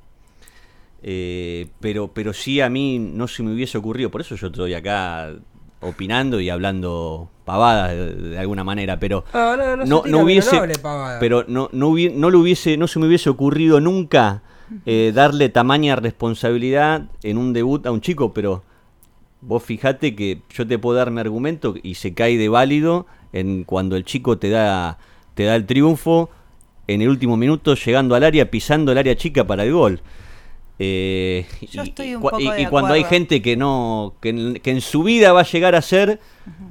Eh, 1.04 1.68
pero, 1.80 2.08
pero 2.12 2.32
sí 2.32 2.60
a 2.60 2.68
mí 2.68 2.98
no 2.98 3.26
se 3.28 3.42
me 3.42 3.52
hubiese 3.52 3.78
ocurrido. 3.78 4.10
Por 4.10 4.20
eso 4.20 4.36
yo 4.36 4.48
estoy 4.48 4.74
acá 4.74 5.32
opinando 5.80 6.38
y 6.40 6.48
hablando 6.48 7.28
pavadas 7.44 7.90
de, 7.90 8.14
de 8.14 8.38
alguna 8.38 8.62
manera. 8.64 8.98
Pero 9.00 9.24
No, 9.34 9.56
no, 9.56 9.76
no 9.76 9.84
se 9.84 9.90
no, 9.90 10.00
tira, 10.02 10.10
no 10.12 10.16
pero 10.18 10.24
hubiese, 10.24 10.56
no 10.56 10.62
hable 10.62 10.78
pavada. 10.78 11.20
pero 11.20 11.44
no, 11.48 11.68
no, 11.72 11.88
hubie- 11.90 12.12
no 12.14 12.30
le 12.30 12.36
hubiese, 12.36 12.76
no 12.76 12.86
se 12.86 12.98
me 13.00 13.06
hubiese 13.06 13.30
ocurrido 13.30 13.80
nunca 13.80 14.42
eh, 14.86 15.12
darle 15.14 15.48
tamaña 15.48 15.96
responsabilidad 15.96 17.02
en 17.22 17.36
un 17.36 17.52
debut 17.52 17.84
a 17.86 17.90
un 17.90 18.00
chico, 18.00 18.32
pero 18.32 18.62
vos 19.42 19.62
fijate 19.62 20.14
que 20.14 20.38
yo 20.50 20.66
te 20.66 20.78
puedo 20.78 20.96
dar 20.96 21.10
mi 21.10 21.20
argumento 21.20 21.74
y 21.82 21.94
se 21.96 22.14
cae 22.14 22.38
de 22.38 22.48
válido 22.48 23.06
en 23.32 23.64
cuando 23.64 23.96
el 23.96 24.04
chico 24.04 24.38
te 24.38 24.48
da, 24.50 24.98
te 25.34 25.44
da 25.44 25.54
el 25.56 25.66
triunfo 25.66 26.30
en 26.88 27.02
el 27.02 27.08
último 27.08 27.36
minuto, 27.36 27.74
llegando 27.74 28.14
al 28.14 28.24
área, 28.24 28.50
pisando 28.50 28.92
el 28.92 28.98
área 28.98 29.14
chica 29.16 29.46
para 29.46 29.64
el 29.64 29.72
gol. 29.72 30.00
Eh, 30.78 31.46
Yo 31.70 31.82
y- 31.84 31.88
estoy 31.88 32.14
un 32.14 32.22
poco 32.22 32.40
y, 32.40 32.48
de 32.48 32.62
y 32.62 32.66
cuando 32.66 32.94
hay 32.94 33.04
gente 33.04 33.40
que 33.42 33.56
no 33.56 34.14
que 34.20 34.30
en, 34.30 34.54
que 34.54 34.70
en 34.70 34.80
su 34.80 35.02
vida 35.02 35.32
va 35.32 35.40
a 35.40 35.44
llegar 35.44 35.74
a 35.74 35.82
ser 35.82 36.18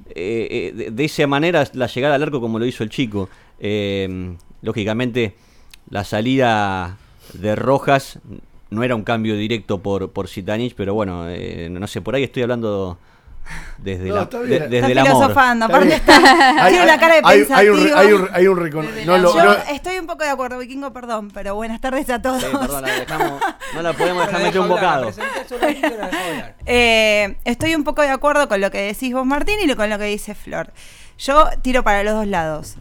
eh, 0.10 0.47
eh, 0.49 0.73
de, 0.75 0.91
de 0.91 1.05
esa 1.05 1.27
manera 1.27 1.65
la 1.73 1.88
llegada 1.88 2.15
al 2.15 2.23
arco 2.23 2.41
como 2.41 2.57
lo 2.60 2.65
hizo 2.65 2.84
el 2.84 2.89
chico. 2.89 3.29
Eh, 3.60 4.36
lógicamente 4.62 5.36
la 5.89 6.03
salida 6.03 6.97
de 7.34 7.55
Rojas 7.55 8.19
no 8.71 8.84
era 8.84 8.95
un 8.95 9.03
cambio 9.03 9.36
directo 9.38 9.77
por 9.81 10.12
por 10.12 10.27
Zitanich 10.27 10.73
pero 10.75 10.93
bueno 10.95 11.25
eh, 11.29 11.67
no 11.69 11.86
sé 11.88 12.01
por 12.01 12.15
ahí 12.15 12.23
estoy 12.23 12.43
hablando 12.43 12.97
desde 13.79 14.07
No, 14.10 14.15
la 14.15 14.21
está 14.23 14.39
de- 14.39 14.47
desde 14.60 14.75
está 14.77 14.88
el 14.91 14.97
amor 14.99 15.12
filosofando, 15.13 15.65
Está 15.65 15.75
aparte 15.77 15.88
bien. 15.88 15.99
está, 15.99 16.63
Hay- 16.63 16.71
tiene 16.71 16.86
una 16.86 16.99
cara 16.99 17.15
de 17.15 17.21
hay- 17.25 17.45
hay 17.51 17.69
un- 17.69 17.91
hay 17.97 18.13
un- 18.13 18.29
hay 18.31 18.47
un 18.47 18.57
no 19.05 19.17
lo- 19.17 19.34
Yo 19.36 19.43
no- 19.43 19.53
estoy 19.73 19.97
un 19.97 20.05
poco 20.05 20.23
de 20.23 20.29
acuerdo, 20.29 20.60
Vikingo, 20.60 20.93
perdón, 20.93 21.31
pero 21.34 21.55
buenas 21.55 21.81
tardes 21.81 22.07
a 22.12 22.21
todos. 22.21 22.39
Sí, 22.41 22.47
perdón, 22.51 22.81
la 22.84 22.88
dejamos- 22.99 23.41
no 23.73 23.81
la 23.81 23.93
podemos 23.93 24.25
dejar 24.27 24.43
meter 24.43 24.62
un 24.62 24.69
bocado 24.69 25.12
la. 25.12 26.53
Eh, 26.65 27.36
estoy 27.43 27.75
un 27.75 27.84
poco 27.84 28.03
de 28.03 28.10
acuerdo 28.10 28.47
con 28.47 28.62
lo 28.62 28.69
que 28.71 28.77
decís 28.81 29.12
vos, 29.13 29.25
Martín, 29.25 29.55
y 29.62 29.73
con 29.75 29.89
lo 29.89 29.97
que 29.97 30.05
dice 30.05 30.36
Flor. 30.36 30.71
Yo 31.17 31.45
tiro 31.63 31.84
para 31.84 32.03
los 32.03 32.13
dos 32.13 32.27
lados. 32.27 32.75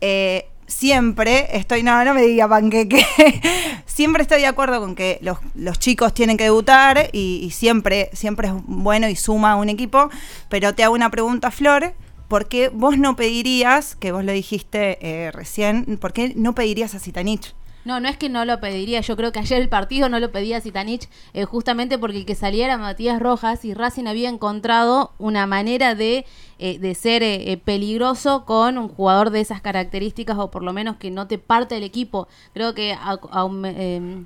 Eh, 0.00 0.48
siempre 0.66 1.56
estoy, 1.56 1.82
no, 1.82 2.04
no 2.04 2.14
me 2.14 2.22
diga 2.22 2.48
panqueque. 2.48 3.04
siempre 3.86 4.22
estoy 4.22 4.40
de 4.40 4.46
acuerdo 4.46 4.80
con 4.80 4.94
que 4.94 5.18
los, 5.22 5.38
los 5.54 5.78
chicos 5.78 6.14
tienen 6.14 6.36
que 6.36 6.44
debutar 6.44 7.10
y, 7.12 7.50
siempre, 7.52 8.10
siempre 8.12 8.48
es 8.48 8.54
bueno 8.66 9.08
y 9.08 9.16
suma 9.16 9.52
a 9.52 9.56
un 9.56 9.68
equipo. 9.68 10.10
Pero 10.48 10.74
te 10.74 10.84
hago 10.84 10.94
una 10.94 11.10
pregunta, 11.10 11.50
Flor. 11.50 11.94
¿Por 12.28 12.48
qué 12.48 12.68
vos 12.68 12.98
no 12.98 13.16
pedirías, 13.16 13.96
que 13.96 14.12
vos 14.12 14.24
lo 14.24 14.32
dijiste 14.32 14.98
eh, 15.00 15.30
recién, 15.30 15.98
por 16.00 16.12
qué 16.12 16.32
no 16.34 16.54
pedirías 16.54 16.94
a 16.94 16.98
Zitanich? 16.98 17.54
No, 17.84 18.00
no 18.00 18.08
es 18.08 18.16
que 18.16 18.28
no 18.30 18.44
lo 18.46 18.60
pediría. 18.60 19.00
Yo 19.00 19.14
creo 19.16 19.30
que 19.30 19.40
ayer 19.40 19.60
el 19.60 19.68
partido 19.68 20.08
no 20.08 20.18
lo 20.18 20.32
pedía 20.32 20.60
Zitanich, 20.60 21.08
eh, 21.34 21.44
justamente 21.44 21.98
porque 21.98 22.16
el 22.18 22.24
que 22.26 22.34
saliera 22.34 22.74
era 22.74 22.78
Matías 22.82 23.20
Rojas 23.20 23.64
y 23.64 23.74
Racing 23.74 24.06
había 24.06 24.30
encontrado 24.30 25.12
una 25.18 25.46
manera 25.46 25.94
de, 25.94 26.24
eh, 26.58 26.78
de 26.78 26.94
ser 26.94 27.22
eh, 27.22 27.52
eh, 27.52 27.56
peligroso 27.58 28.44
con 28.46 28.78
un 28.78 28.88
jugador 28.88 29.28
de 29.30 29.40
esas 29.40 29.60
características 29.60 30.38
o 30.38 30.50
por 30.50 30.62
lo 30.62 30.72
menos 30.72 30.96
que 30.96 31.10
no 31.10 31.26
te 31.26 31.36
parte 31.38 31.76
el 31.76 31.82
equipo. 31.82 32.26
Creo 32.54 32.74
que 32.74 32.94
a- 32.94 33.18
a- 33.30 33.50
eh, 33.66 34.24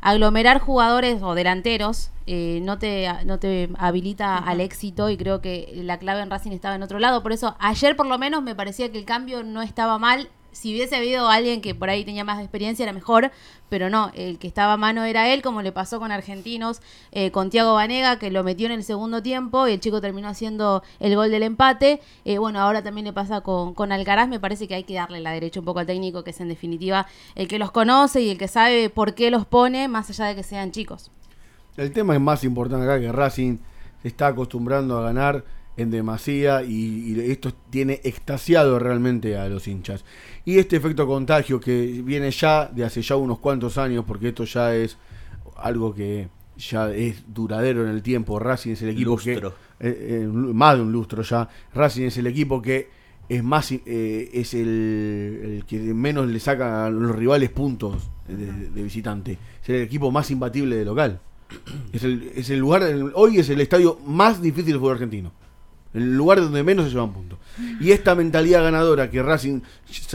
aglomerar 0.00 0.60
jugadores 0.60 1.22
o 1.22 1.34
delanteros 1.34 2.10
eh, 2.26 2.60
no 2.62 2.78
te 2.78 3.08
no 3.24 3.38
te 3.38 3.68
habilita 3.78 4.36
al 4.38 4.60
éxito 4.60 5.10
y 5.10 5.16
creo 5.16 5.40
que 5.40 5.72
la 5.76 5.98
clave 5.98 6.22
en 6.22 6.30
Racing 6.30 6.52
estaba 6.52 6.74
en 6.74 6.82
otro 6.82 6.98
lado. 6.98 7.22
Por 7.22 7.32
eso 7.32 7.56
ayer 7.58 7.94
por 7.96 8.06
lo 8.06 8.18
menos 8.18 8.42
me 8.42 8.54
parecía 8.54 8.90
que 8.90 8.98
el 8.98 9.04
cambio 9.04 9.42
no 9.42 9.62
estaba 9.62 9.98
mal. 9.98 10.28
Si 10.56 10.72
hubiese 10.72 10.96
habido 10.96 11.28
alguien 11.28 11.60
que 11.60 11.74
por 11.74 11.90
ahí 11.90 12.02
tenía 12.02 12.24
más 12.24 12.40
experiencia 12.40 12.82
era 12.82 12.94
mejor, 12.94 13.30
pero 13.68 13.90
no, 13.90 14.10
el 14.14 14.38
que 14.38 14.48
estaba 14.48 14.72
a 14.72 14.76
mano 14.78 15.04
era 15.04 15.28
él, 15.28 15.42
como 15.42 15.60
le 15.60 15.70
pasó 15.70 16.00
con 16.00 16.12
Argentinos, 16.12 16.80
eh, 17.12 17.30
con 17.30 17.50
Tiago 17.50 17.74
Vanega, 17.74 18.18
que 18.18 18.30
lo 18.30 18.42
metió 18.42 18.64
en 18.64 18.72
el 18.72 18.82
segundo 18.82 19.22
tiempo 19.22 19.68
y 19.68 19.72
el 19.72 19.80
chico 19.80 20.00
terminó 20.00 20.28
haciendo 20.28 20.82
el 20.98 21.14
gol 21.14 21.30
del 21.30 21.42
empate. 21.42 22.00
Eh, 22.24 22.38
bueno, 22.38 22.60
ahora 22.60 22.82
también 22.82 23.04
le 23.04 23.12
pasa 23.12 23.42
con, 23.42 23.74
con 23.74 23.92
Alcaraz, 23.92 24.28
me 24.28 24.40
parece 24.40 24.66
que 24.66 24.74
hay 24.74 24.84
que 24.84 24.94
darle 24.94 25.20
la 25.20 25.32
derecha 25.32 25.60
un 25.60 25.66
poco 25.66 25.80
al 25.80 25.86
técnico, 25.86 26.24
que 26.24 26.30
es 26.30 26.40
en 26.40 26.48
definitiva 26.48 27.06
el 27.34 27.48
que 27.48 27.58
los 27.58 27.70
conoce 27.70 28.22
y 28.22 28.30
el 28.30 28.38
que 28.38 28.48
sabe 28.48 28.88
por 28.88 29.14
qué 29.14 29.30
los 29.30 29.44
pone, 29.44 29.88
más 29.88 30.08
allá 30.08 30.24
de 30.24 30.36
que 30.36 30.42
sean 30.42 30.70
chicos. 30.70 31.10
El 31.76 31.92
tema 31.92 32.14
es 32.14 32.20
más 32.20 32.44
importante 32.44 32.86
acá 32.86 32.98
que 32.98 33.12
Racing 33.12 33.58
se 34.00 34.08
está 34.08 34.28
acostumbrando 34.28 34.96
a 34.96 35.02
ganar 35.02 35.44
en 35.76 35.90
demasía 35.90 36.62
y, 36.62 37.12
y 37.12 37.30
esto 37.30 37.52
tiene 37.70 38.00
extasiado 38.02 38.78
realmente 38.78 39.36
a 39.36 39.48
los 39.48 39.68
hinchas. 39.68 40.04
Y 40.46 40.58
este 40.58 40.76
efecto 40.76 41.06
contagio 41.06 41.60
que 41.60 42.00
viene 42.04 42.30
ya 42.30 42.66
de 42.66 42.84
hace 42.84 43.02
ya 43.02 43.16
unos 43.16 43.38
cuantos 43.40 43.76
años, 43.78 44.04
porque 44.06 44.28
esto 44.28 44.44
ya 44.44 44.74
es 44.74 44.96
algo 45.56 45.92
que 45.94 46.28
ya 46.56 46.90
es 46.94 47.22
duradero 47.26 47.82
en 47.82 47.88
el 47.90 48.00
tiempo. 48.02 48.38
Racing 48.38 48.70
es 48.72 48.80
el 48.82 48.90
equipo 48.90 49.10
Lustro. 49.10 49.54
que 49.78 49.88
eh, 49.88 50.22
eh, 50.22 50.26
más 50.30 50.76
de 50.76 50.82
un 50.82 50.92
lustro 50.92 51.22
ya. 51.22 51.48
Racing 51.74 52.04
es 52.04 52.16
el 52.16 52.26
equipo 52.28 52.62
que 52.62 52.88
es 53.28 53.42
más 53.42 53.72
eh, 53.72 54.30
es 54.32 54.54
el, 54.54 55.40
el 55.58 55.64
que 55.66 55.78
menos 55.92 56.28
le 56.28 56.38
saca 56.38 56.86
a 56.86 56.90
los 56.90 57.14
rivales 57.14 57.50
puntos 57.50 58.08
de, 58.28 58.70
de 58.70 58.82
visitante. 58.84 59.36
Es 59.62 59.68
el 59.68 59.82
equipo 59.82 60.10
más 60.12 60.30
imbatible 60.30 60.76
de 60.76 60.84
local. 60.84 61.20
Es 61.92 62.04
el, 62.04 62.30
es 62.36 62.48
el 62.50 62.60
lugar, 62.60 62.84
el- 62.84 63.10
hoy 63.14 63.38
es 63.38 63.48
el 63.50 63.60
estadio 63.60 63.98
más 64.06 64.40
difícil 64.40 64.72
del 64.72 64.78
fútbol 64.78 64.92
argentino. 64.94 65.32
El 65.96 66.14
lugar 66.14 66.40
donde 66.40 66.62
menos 66.62 66.84
se 66.84 66.90
llevan 66.92 67.12
puntos. 67.12 67.38
Y 67.80 67.92
esta 67.92 68.14
mentalidad 68.14 68.62
ganadora 68.62 69.10
que 69.10 69.22
Racing 69.22 69.60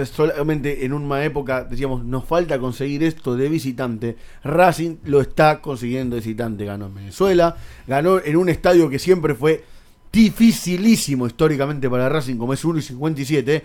solamente 0.06 0.86
en 0.86 0.94
una 0.94 1.26
época 1.26 1.64
decíamos, 1.64 2.06
nos 2.06 2.26
falta 2.26 2.60
conseguir 2.60 3.04
esto 3.04 3.36
de 3.36 3.50
visitante. 3.50 4.16
Racing 4.44 4.98
lo 5.06 5.22
está 5.22 5.60
consiguiendo 5.60 6.16
de 6.16 6.22
visitante. 6.22 6.66
Ganó 6.66 6.86
en 6.86 6.96
Venezuela, 6.96 7.58
ganó 7.88 8.20
en 8.24 8.38
un 8.38 8.50
estadio 8.50 8.90
que 8.90 9.00
siempre 9.00 9.34
fue 9.34 9.64
dificilísimo 10.12 11.26
históricamente 11.26 11.90
para 11.90 12.10
Racing, 12.10 12.36
como 12.36 12.54
es 12.54 12.64
1 12.64 12.78
y 12.78 12.82
57. 12.84 13.64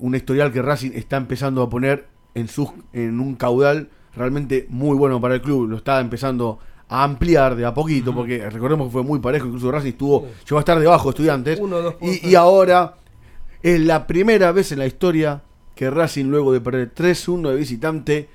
Un 0.00 0.14
historial 0.16 0.52
que 0.52 0.62
Racing 0.62 0.90
está 0.94 1.16
empezando 1.16 1.62
a 1.62 1.70
poner 1.70 2.08
en, 2.34 2.48
sus, 2.48 2.70
en 2.92 3.20
un 3.20 3.36
caudal 3.36 3.88
realmente 4.16 4.66
muy 4.68 4.96
bueno 4.96 5.20
para 5.20 5.34
el 5.34 5.42
club. 5.42 5.68
Lo 5.68 5.76
está 5.76 6.00
empezando 6.00 6.58
a 6.90 7.04
ampliar 7.04 7.54
de 7.54 7.64
a 7.64 7.72
poquito, 7.72 8.12
porque 8.12 8.50
recordemos 8.50 8.88
que 8.88 8.92
fue 8.92 9.02
muy 9.02 9.20
parejo, 9.20 9.46
incluso 9.46 9.70
Racing 9.70 9.90
estuvo, 9.90 10.26
llegó 10.44 10.56
a 10.56 10.60
estar 10.60 10.78
debajo 10.78 11.04
de 11.04 11.10
estudiantes. 11.10 11.58
Uno 11.60 11.94
y, 12.00 12.30
y 12.30 12.34
ahora 12.34 12.96
es 13.62 13.80
la 13.80 14.06
primera 14.06 14.50
vez 14.50 14.72
en 14.72 14.80
la 14.80 14.86
historia 14.86 15.42
que 15.76 15.88
Racing, 15.88 16.26
luego 16.26 16.52
de 16.52 16.60
perder 16.60 16.92
3-1 16.92 17.50
de 17.50 17.56
visitante, 17.56 18.28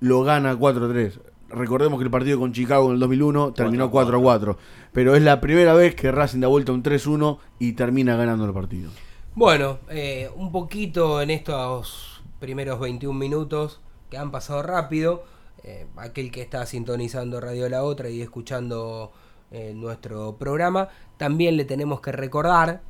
lo 0.00 0.22
gana 0.22 0.54
4-3. 0.54 1.18
Recordemos 1.48 1.98
que 1.98 2.04
el 2.04 2.10
partido 2.10 2.38
con 2.38 2.52
Chicago 2.52 2.86
en 2.88 2.94
el 2.94 3.00
2001 3.00 3.54
terminó 3.54 3.90
4-4. 3.90 4.56
Pero 4.92 5.16
es 5.16 5.22
la 5.22 5.40
primera 5.40 5.74
vez 5.74 5.94
que 5.94 6.12
Racing 6.12 6.40
da 6.40 6.48
vuelta 6.48 6.72
un 6.72 6.82
3-1 6.82 7.38
y 7.58 7.72
termina 7.72 8.14
ganando 8.16 8.44
el 8.44 8.52
partido. 8.52 8.90
Bueno, 9.34 9.78
eh, 9.88 10.30
un 10.36 10.52
poquito 10.52 11.20
en 11.22 11.30
estos 11.30 12.22
primeros 12.40 12.78
21 12.78 13.18
minutos 13.18 13.80
que 14.10 14.18
han 14.18 14.30
pasado 14.30 14.62
rápido. 14.62 15.24
Eh, 15.64 15.86
aquel 15.96 16.30
que 16.30 16.42
está 16.42 16.64
sintonizando 16.66 17.40
Radio 17.40 17.68
La 17.68 17.82
Otra 17.82 18.08
y 18.10 18.22
escuchando 18.22 19.10
eh, 19.50 19.72
nuestro 19.74 20.36
programa, 20.36 20.88
también 21.16 21.56
le 21.56 21.64
tenemos 21.64 22.00
que 22.00 22.12
recordar, 22.12 22.82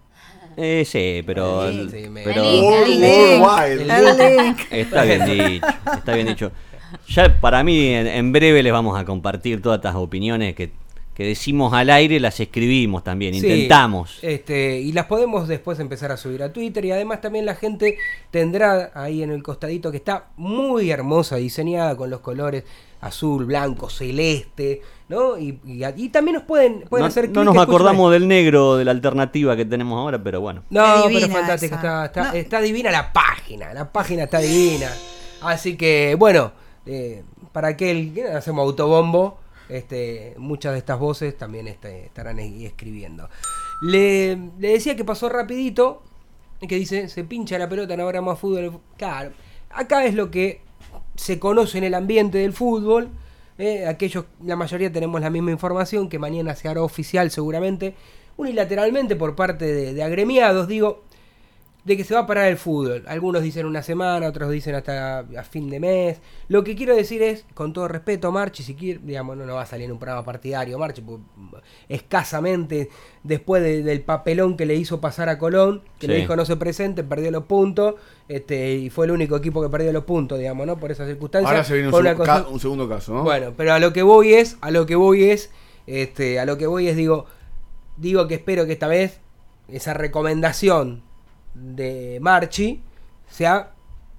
eh, 0.58 0.84
Sí, 0.86 1.22
pero... 1.26 1.70
Sí, 1.70 1.90
sí, 1.90 2.10
me- 2.10 2.24
pero 2.24 2.42
El 2.44 2.62
link, 2.62 2.74
el 2.74 3.02
link. 3.02 3.46
El 3.64 3.82
El 3.82 3.88
link. 4.48 4.60
Está 4.72 5.04
bien 5.04 5.26
dicho, 5.26 5.68
está 5.94 6.14
bien 6.16 6.28
dicho. 6.28 6.52
Ya 7.08 7.40
para 7.40 7.64
mí 7.64 7.88
en, 7.90 8.08
en 8.08 8.32
breve 8.32 8.64
les 8.64 8.72
vamos 8.74 9.00
a 9.00 9.06
compartir 9.06 9.62
todas 9.62 9.78
estas 9.80 9.96
opiniones 9.96 10.56
que, 10.56 10.72
que 11.14 11.26
decimos 11.26 11.74
al 11.74 11.90
aire, 11.90 12.20
las 12.20 12.40
escribimos 12.40 13.04
también, 13.04 13.34
Sí, 13.34 13.40
intentamos. 13.40 14.20
Este, 14.22 14.80
y 14.80 14.92
las 14.92 15.06
podemos 15.06 15.48
después 15.48 15.80
empezar 15.80 16.12
a 16.12 16.18
subir 16.18 16.44
a 16.44 16.52
Twitter. 16.52 16.84
Y 16.86 16.92
además 16.92 17.22
también 17.22 17.46
la 17.46 17.56
gente 17.56 17.98
tendrá 18.32 18.92
ahí 18.94 19.24
en 19.24 19.32
el 19.32 19.42
costadito 19.42 19.92
que 19.92 19.98
está 19.98 20.26
muy 20.38 20.92
hermosa, 20.92 21.38
diseñada 21.38 21.96
con 21.96 22.10
los 22.10 22.20
colores 22.20 22.64
azul, 23.02 23.46
blanco, 23.46 23.90
celeste, 23.90 24.82
¿no? 25.10 25.38
Y, 25.38 25.60
y, 25.64 25.84
y 25.96 26.10
también 26.10 26.36
nos 26.36 26.44
pueden, 26.44 26.82
pueden 26.90 27.04
No, 27.04 27.08
hacer 27.08 27.30
no 27.30 27.44
nos 27.44 27.58
acordamos 27.58 28.12
del 28.12 28.28
negro, 28.28 28.78
de 28.78 28.86
la 28.86 28.92
alternativa 28.92 29.56
que 29.56 29.64
tenemos 29.64 29.98
ahora, 30.00 30.22
pero 30.22 30.42
bueno. 30.42 30.64
No, 30.72 31.04
pero 31.08 31.30
fantástico, 31.30 31.76
está, 31.76 32.06
está, 32.06 32.24
No. 32.32 32.34
está 32.34 32.62
divina 32.62 32.90
la 32.90 33.14
página, 33.14 33.74
la 33.74 33.92
página 33.92 34.24
está 34.24 34.40
divina. 34.40 34.90
Así 35.42 35.78
que, 35.78 36.16
bueno, 36.18 36.52
eh, 36.86 37.24
para 37.52 37.70
aquel 37.70 38.14
que 38.14 38.26
hacemos 38.26 38.64
autobombo, 38.64 39.38
este, 39.70 40.36
muchas 40.38 40.74
de 40.74 40.80
estas 40.80 41.00
voces 41.00 41.38
también 41.38 41.68
este, 41.68 42.06
estarán 42.06 42.40
escribiendo. 42.40 43.30
Le, 43.82 44.36
decía 44.58 44.96
que 44.96 45.04
pasó 45.04 45.30
rapidito, 45.30 46.04
que 46.68 46.76
dice, 46.76 47.10
se 47.10 47.24
pincha 47.24 47.58
la 47.58 47.68
pelota, 47.68 47.98
no 47.98 48.04
habrá 48.04 48.22
más 48.22 48.40
fútbol. 48.40 48.80
Claro, 48.98 49.32
acá 49.70 50.06
es 50.06 50.14
lo 50.14 50.30
que 50.32 50.62
se 51.16 51.40
conoce 51.40 51.78
en 51.78 51.86
el 51.86 51.94
ambiente 51.94 52.38
del 52.40 52.54
fútbol. 52.54 53.10
eh, 53.58 53.88
aquellos, 53.88 54.26
la 54.44 54.56
mayoría 54.56 54.92
tenemos 54.92 55.22
la 55.22 55.30
misma 55.30 55.52
información, 55.52 56.10
que 56.10 56.20
mañana 56.20 56.56
se 56.56 56.68
hará 56.68 56.84
oficial 56.84 57.32
seguramente, 57.32 57.96
unilateralmente 58.38 59.16
por 59.16 59.36
parte 59.36 59.94
de 59.94 60.04
agremiados, 60.04 60.68
digo, 60.68 61.04
de 61.86 61.96
que 61.96 62.04
se 62.04 62.14
va 62.16 62.22
a 62.22 62.26
parar 62.28 62.48
el 62.48 62.58
fútbol. 62.58 63.04
Algunos 63.08 63.44
dicen 63.44 63.66
una 63.68 63.84
semana, 63.84 64.28
otros 64.28 64.50
dicen 64.52 64.74
hasta 64.76 65.20
a 65.20 65.44
fin 65.44 65.70
de 65.70 65.80
mes. 65.80 66.20
Lo 66.48 66.64
que 66.64 66.76
quiero 66.76 66.96
decir 66.96 67.22
es, 67.22 67.46
con 67.54 67.74
todo 67.74 67.88
respeto, 67.88 68.32
Marchi, 68.32 68.64
si 68.64 68.74
quiere, 68.74 69.00
digamos, 69.04 69.38
no, 69.38 69.46
no 69.46 69.54
va 69.56 69.62
a 69.62 69.66
salir 69.68 69.86
en 69.86 69.92
un 69.92 70.00
programa 70.00 70.26
partidario, 70.26 70.80
Marchi, 70.80 71.04
escasamente 71.90 72.90
después 73.24 73.64
de- 73.64 73.84
del 73.84 74.02
papelón 74.02 74.58
que 74.58 74.66
le 74.66 74.76
hizo 74.76 75.00
pasar 75.02 75.30
a 75.30 75.38
Colón, 75.38 75.82
que 76.00 76.08
le 76.08 76.16
Sí. 76.16 76.22
dijo 76.22 76.36
no 76.36 76.46
se 76.46 76.56
presente, 76.56 77.04
perdió 77.04 77.32
los 77.32 77.44
puntos, 77.46 77.96
este, 78.28 78.74
y 78.74 78.90
fue 78.90 79.06
el 79.06 79.12
único 79.12 79.36
equipo 79.38 79.62
que 79.62 79.70
perdió 79.70 79.92
los 79.94 80.04
puntos, 80.06 80.40
digamos, 80.40 80.66
¿no? 80.68 80.78
Por 80.78 80.92
esas 80.92 81.08
circunstancias. 81.08 81.52
Ahora 81.52 81.64
se 81.64 81.74
viene 81.74 81.90
un, 81.90 82.16
cosa- 82.16 82.48
un 82.50 82.60
segundo 82.60 82.90
caso, 82.90 83.14
¿no? 83.14 83.24
bueno, 83.24 83.54
pero 83.56 83.74
a 83.74 83.80
lo 83.80 83.94
que 83.94 84.04
voy 84.04 84.34
es, 84.34 84.58
a 84.62 84.72
lo 84.72 84.86
que 84.86 84.96
voy 84.96 85.26
es, 85.26 85.52
este, 85.88 86.40
a 86.40 86.46
lo 86.46 86.58
que 86.58 86.68
voy 86.68 86.88
es, 86.88 86.96
digo, 86.96 87.26
digo 87.98 88.28
que 88.28 88.36
espero 88.36 88.66
que 88.66 88.74
esta 88.74 88.88
vez 88.88 89.20
esa 89.68 89.94
recomendación 89.94 91.04
de 91.56 92.20
Marchi 92.22 92.82
sea, 93.30 93.72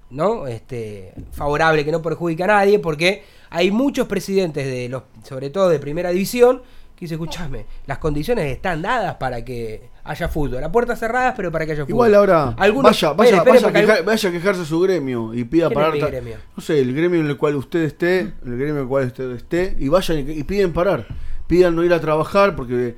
¿no? 0.09 0.47
Este, 0.47 1.13
favorable, 1.31 1.85
que 1.85 1.91
no 1.91 2.01
perjudique 2.01 2.43
a 2.43 2.47
nadie, 2.47 2.79
porque 2.79 3.23
hay 3.49 3.71
muchos 3.71 4.07
presidentes 4.07 4.65
de 4.65 4.89
los, 4.89 5.03
sobre 5.23 5.49
todo 5.49 5.69
de 5.69 5.79
primera 5.79 6.09
división, 6.09 6.61
que 6.95 7.05
dicen, 7.05 7.15
escuchame, 7.15 7.65
las 7.85 7.99
condiciones 7.99 8.51
están 8.51 8.81
dadas 8.81 9.15
para 9.15 9.45
que 9.45 9.89
haya 10.03 10.27
fútbol, 10.29 10.61
las 10.61 10.71
puertas 10.71 10.97
cerradas, 10.99 11.33
pero 11.37 11.51
para 11.51 11.65
que 11.65 11.73
haya 11.73 11.83
fútbol. 11.83 12.07
Igual 12.07 12.15
ahora 12.15 12.55
Algunos- 12.57 12.91
vaya, 12.91 13.13
vaya, 13.13 13.35
espere, 13.37 13.51
vaya, 13.51 13.59
a 13.59 13.63
porque 13.69 13.79
quejar- 13.81 13.91
algún- 13.97 14.05
vaya 14.07 14.29
a 14.29 14.31
quejarse 14.31 14.61
a 14.61 14.65
su 14.65 14.79
gremio 14.79 15.33
y 15.33 15.43
pida 15.43 15.67
¿Quién 15.67 15.79
parar. 15.79 15.97
gremio? 16.09 16.37
No 16.55 16.63
sé, 16.63 16.79
el 16.79 16.95
gremio 16.95 17.19
en 17.19 17.27
el 17.27 17.37
cual 17.37 17.55
usted 17.55 17.83
esté, 17.83 18.19
el 18.21 18.33
gremio 18.57 18.75
en 18.75 18.81
el 18.81 18.87
cual 18.87 19.05
usted 19.07 19.31
esté, 19.33 19.75
y 19.77 19.89
vayan 19.89 20.17
y, 20.27 20.31
y 20.31 20.43
piden 20.43 20.73
parar. 20.73 21.05
Pidan 21.45 21.75
no 21.75 21.83
ir 21.83 21.93
a 21.93 22.01
trabajar 22.01 22.55
porque 22.55 22.95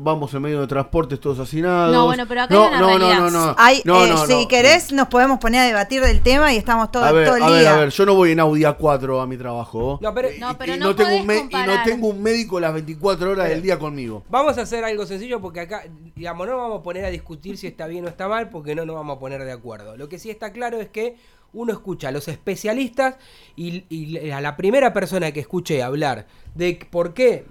vamos 0.00 0.32
en 0.34 0.42
medio 0.42 0.60
de 0.60 0.66
transportes 0.66 1.20
todos 1.20 1.38
hacinados. 1.38 1.94
No, 1.94 2.06
bueno, 2.06 2.24
pero 2.28 2.42
acá 2.42 2.54
no, 2.54 2.62
hay 2.64 2.68
una 2.68 2.78
no, 2.80 2.86
no, 2.86 2.98
realidad. 2.98 3.30
no, 3.30 3.46
no, 3.46 3.54
Hay, 3.58 3.82
no, 3.84 4.04
eh, 4.04 4.08
no, 4.10 4.26
si 4.26 4.42
no. 4.42 4.48
querés, 4.48 4.92
nos 4.92 5.08
podemos 5.08 5.38
poner 5.38 5.60
a 5.60 5.64
debatir 5.66 6.02
del 6.02 6.20
tema 6.22 6.52
y 6.52 6.56
estamos 6.56 6.90
todo, 6.90 7.04
a 7.04 7.12
ver, 7.12 7.26
todo 7.26 7.36
el 7.36 7.42
a 7.42 7.46
día. 7.48 7.56
ver, 7.56 7.68
a 7.68 7.76
ver, 7.76 7.90
yo 7.90 8.06
no 8.06 8.14
voy 8.14 8.32
en 8.32 8.40
Audi 8.40 8.62
A4 8.62 9.22
a 9.22 9.26
mi 9.26 9.36
trabajo. 9.36 9.98
No, 10.02 10.14
pero- 10.14 10.32
Y- 10.32 10.38
No, 10.38 10.56
pero 10.58 10.74
y 10.74 10.78
no 10.78 10.94
tengo 10.96 11.10
un 11.16 11.30
y 11.50 11.66
no 11.66 11.82
tengo 11.84 12.08
un 12.08 12.22
médico 12.22 12.58
las 12.60 12.72
24 12.72 13.30
horas 13.30 13.48
del 13.48 13.62
día 13.62 13.78
conmigo. 13.78 14.24
Vamos 14.28 14.58
a 14.58 14.62
hacer 14.62 14.84
algo 14.84 15.06
sencillo 15.06 15.40
porque 15.40 15.60
acá, 15.60 15.84
digamos, 16.16 16.46
no 16.46 16.56
vamos 16.56 16.80
a 16.80 16.82
poner 16.82 17.04
a 17.04 17.10
discutir 17.10 17.56
si 17.58 17.66
está 17.66 17.86
bien 17.86 18.04
o 18.04 18.08
está 18.08 18.28
mal 18.28 18.48
porque 18.50 18.74
no 18.74 18.84
nos 18.84 18.96
vamos 18.96 19.16
a 19.16 19.20
poner 19.20 19.44
de 19.44 19.52
acuerdo. 19.52 19.96
Lo 19.96 20.08
que 20.08 20.18
sí 20.18 20.30
está 20.30 20.52
claro 20.52 20.80
es 20.80 20.88
que 20.88 21.16
uno 21.52 21.72
escucha 21.72 22.08
a 22.08 22.12
los 22.12 22.28
especialistas 22.28 23.16
y, 23.56 23.84
y 23.88 24.30
a 24.30 24.40
la 24.40 24.56
primera 24.56 24.92
persona 24.92 25.32
que 25.32 25.40
escuché 25.40 25.82
hablar 25.82 26.26
de 26.54 26.78
por 26.90 27.12
qué 27.12 27.44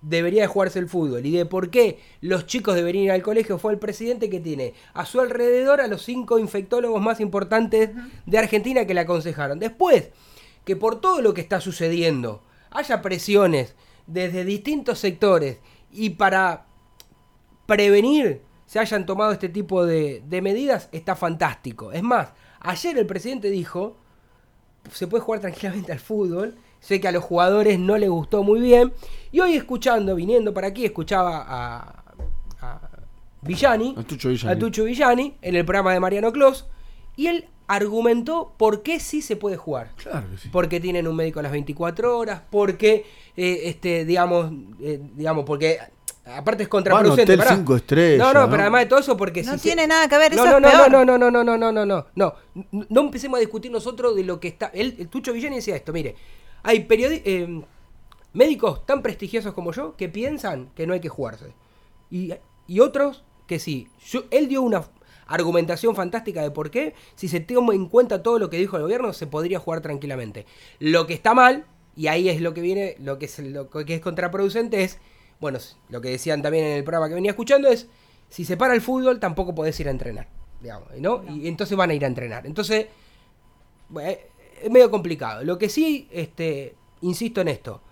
debería 0.00 0.42
de 0.42 0.48
jugarse 0.48 0.78
el 0.78 0.88
fútbol 0.88 1.26
y 1.26 1.32
de 1.32 1.46
por 1.46 1.70
qué 1.70 1.98
los 2.20 2.46
chicos 2.46 2.74
deberían 2.74 3.04
ir 3.04 3.10
al 3.10 3.22
colegio 3.22 3.58
fue 3.58 3.72
el 3.72 3.78
presidente 3.78 4.30
que 4.30 4.40
tiene 4.40 4.74
a 4.94 5.04
su 5.04 5.20
alrededor 5.20 5.80
a 5.80 5.88
los 5.88 6.02
cinco 6.02 6.38
infectólogos 6.38 7.02
más 7.02 7.20
importantes 7.20 7.90
de 8.26 8.38
Argentina 8.38 8.86
que 8.86 8.94
le 8.94 9.00
aconsejaron. 9.00 9.58
Después, 9.58 10.10
que 10.64 10.76
por 10.76 11.00
todo 11.00 11.20
lo 11.20 11.34
que 11.34 11.40
está 11.40 11.60
sucediendo 11.60 12.42
haya 12.70 13.02
presiones 13.02 13.74
desde 14.06 14.44
distintos 14.44 14.98
sectores 14.98 15.58
y 15.90 16.10
para 16.10 16.66
prevenir 17.66 18.42
se 18.66 18.78
hayan 18.78 19.06
tomado 19.06 19.32
este 19.32 19.48
tipo 19.48 19.86
de, 19.86 20.22
de 20.26 20.42
medidas 20.42 20.88
está 20.92 21.16
fantástico. 21.16 21.90
Es 21.90 22.02
más, 22.02 22.34
ayer 22.60 22.98
el 22.98 23.06
presidente 23.06 23.50
dijo, 23.50 23.96
se 24.92 25.06
puede 25.06 25.24
jugar 25.24 25.40
tranquilamente 25.40 25.92
al 25.92 26.00
fútbol, 26.00 26.56
sé 26.80 27.00
que 27.00 27.08
a 27.08 27.12
los 27.12 27.24
jugadores 27.24 27.78
no 27.78 27.96
les 27.98 28.08
gustó 28.10 28.42
muy 28.42 28.60
bien, 28.60 28.92
y 29.32 29.40
hoy 29.40 29.54
escuchando, 29.54 30.14
viniendo 30.14 30.54
para 30.54 30.68
aquí, 30.68 30.84
escuchaba 30.84 31.44
a, 31.46 32.04
a 32.60 32.80
Villani, 33.42 33.94
A 33.96 34.02
Tucho 34.02 34.28
Villani. 34.30 34.52
a 34.52 34.58
Tucho 34.58 34.84
Villani, 34.84 35.34
en 35.42 35.54
el 35.56 35.64
programa 35.64 35.92
de 35.92 36.00
Mariano 36.00 36.32
Clos, 36.32 36.66
y 37.16 37.26
él 37.28 37.46
argumentó 37.66 38.54
por 38.56 38.82
qué 38.82 38.98
sí 38.98 39.20
se 39.20 39.36
puede 39.36 39.56
jugar 39.58 39.90
Claro 39.96 40.26
que 40.30 40.38
sí. 40.38 40.48
porque 40.50 40.80
tienen 40.80 41.06
un 41.06 41.14
médico 41.16 41.40
a 41.40 41.42
las 41.42 41.52
24 41.52 42.16
horas, 42.18 42.40
porque, 42.50 43.04
eh, 43.36 43.60
este, 43.64 44.04
digamos, 44.04 44.50
eh, 44.80 45.00
digamos, 45.14 45.44
porque 45.44 45.78
Aparte 46.36 46.64
es 46.64 46.68
contraproducente. 46.68 47.38
Pará. 47.38 47.56
cinco 47.56 47.74
estrellas, 47.74 48.18
No, 48.18 48.34
no, 48.34 48.40
¿no? 48.44 48.50
pero 48.50 48.60
además 48.64 48.82
de 48.82 48.86
todo 48.86 48.98
eso 49.00 49.16
porque 49.16 49.42
No 49.42 49.52
si 49.52 49.58
se- 49.60 49.68
tiene 49.68 49.86
nada 49.86 50.06
que 50.10 50.18
ver, 50.18 50.36
no, 50.36 50.44
eso 50.44 50.60
no, 50.60 50.68
es 50.68 50.74
no, 50.74 50.78
peor. 50.84 50.90
no, 50.92 51.04
no, 51.06 51.16
no, 51.18 51.30
no, 51.30 51.42
no, 51.42 51.56
no, 51.56 51.72
no, 51.72 51.86
no, 51.86 51.86
no. 52.14 52.34
No, 52.70 52.84
no 52.90 53.00
empecemos 53.00 53.38
a 53.38 53.40
discutir 53.40 53.70
nosotros 53.72 54.14
de 54.14 54.24
lo 54.24 54.38
que 54.38 54.48
está. 54.48 54.66
Él, 54.74 54.94
el 54.98 55.08
Tucho 55.08 55.32
Villani 55.32 55.56
decía 55.56 55.74
esto, 55.76 55.90
mire, 55.90 56.16
hay 56.62 56.86
eh, 56.90 57.62
médicos 58.32 58.86
tan 58.86 59.02
prestigiosos 59.02 59.54
como 59.54 59.72
yo 59.72 59.96
que 59.96 60.08
piensan 60.08 60.70
que 60.74 60.86
no 60.86 60.94
hay 60.94 61.00
que 61.00 61.08
jugarse. 61.08 61.52
Y, 62.10 62.32
y 62.66 62.80
otros 62.80 63.24
que 63.46 63.58
sí. 63.58 63.88
Yo, 64.06 64.24
él 64.30 64.48
dio 64.48 64.62
una 64.62 64.84
argumentación 65.26 65.94
fantástica 65.94 66.42
de 66.42 66.50
por 66.50 66.70
qué, 66.70 66.94
si 67.14 67.28
se 67.28 67.40
toma 67.40 67.74
en 67.74 67.86
cuenta 67.86 68.22
todo 68.22 68.38
lo 68.38 68.50
que 68.50 68.56
dijo 68.56 68.76
el 68.76 68.82
gobierno, 68.82 69.12
se 69.12 69.26
podría 69.26 69.58
jugar 69.58 69.80
tranquilamente. 69.80 70.46
Lo 70.78 71.06
que 71.06 71.14
está 71.14 71.34
mal, 71.34 71.66
y 71.96 72.06
ahí 72.06 72.28
es 72.28 72.40
lo 72.40 72.54
que 72.54 72.60
viene, 72.60 72.96
lo 72.98 73.18
que 73.18 73.26
es, 73.26 73.38
lo 73.38 73.68
que 73.68 73.94
es 73.94 74.00
contraproducente, 74.00 74.82
es, 74.82 74.98
bueno, 75.40 75.58
lo 75.90 76.00
que 76.00 76.10
decían 76.10 76.42
también 76.42 76.64
en 76.64 76.72
el 76.78 76.84
programa 76.84 77.08
que 77.08 77.14
venía 77.14 77.32
escuchando, 77.32 77.68
es, 77.68 77.88
si 78.28 78.44
se 78.44 78.56
para 78.56 78.74
el 78.74 78.80
fútbol, 78.80 79.20
tampoco 79.20 79.54
podés 79.54 79.78
ir 79.80 79.88
a 79.88 79.90
entrenar. 79.90 80.28
Digamos, 80.60 80.88
¿no? 80.98 81.22
Y 81.28 81.46
entonces 81.46 81.76
van 81.76 81.90
a 81.90 81.94
ir 81.94 82.04
a 82.04 82.08
entrenar. 82.08 82.46
Entonces, 82.46 82.86
bueno, 83.88 84.18
es 84.62 84.70
medio 84.70 84.90
complicado. 84.90 85.44
Lo 85.44 85.58
que 85.58 85.68
sí, 85.68 86.08
este, 86.10 86.74
insisto 87.02 87.40
en 87.40 87.48
esto. 87.48 87.82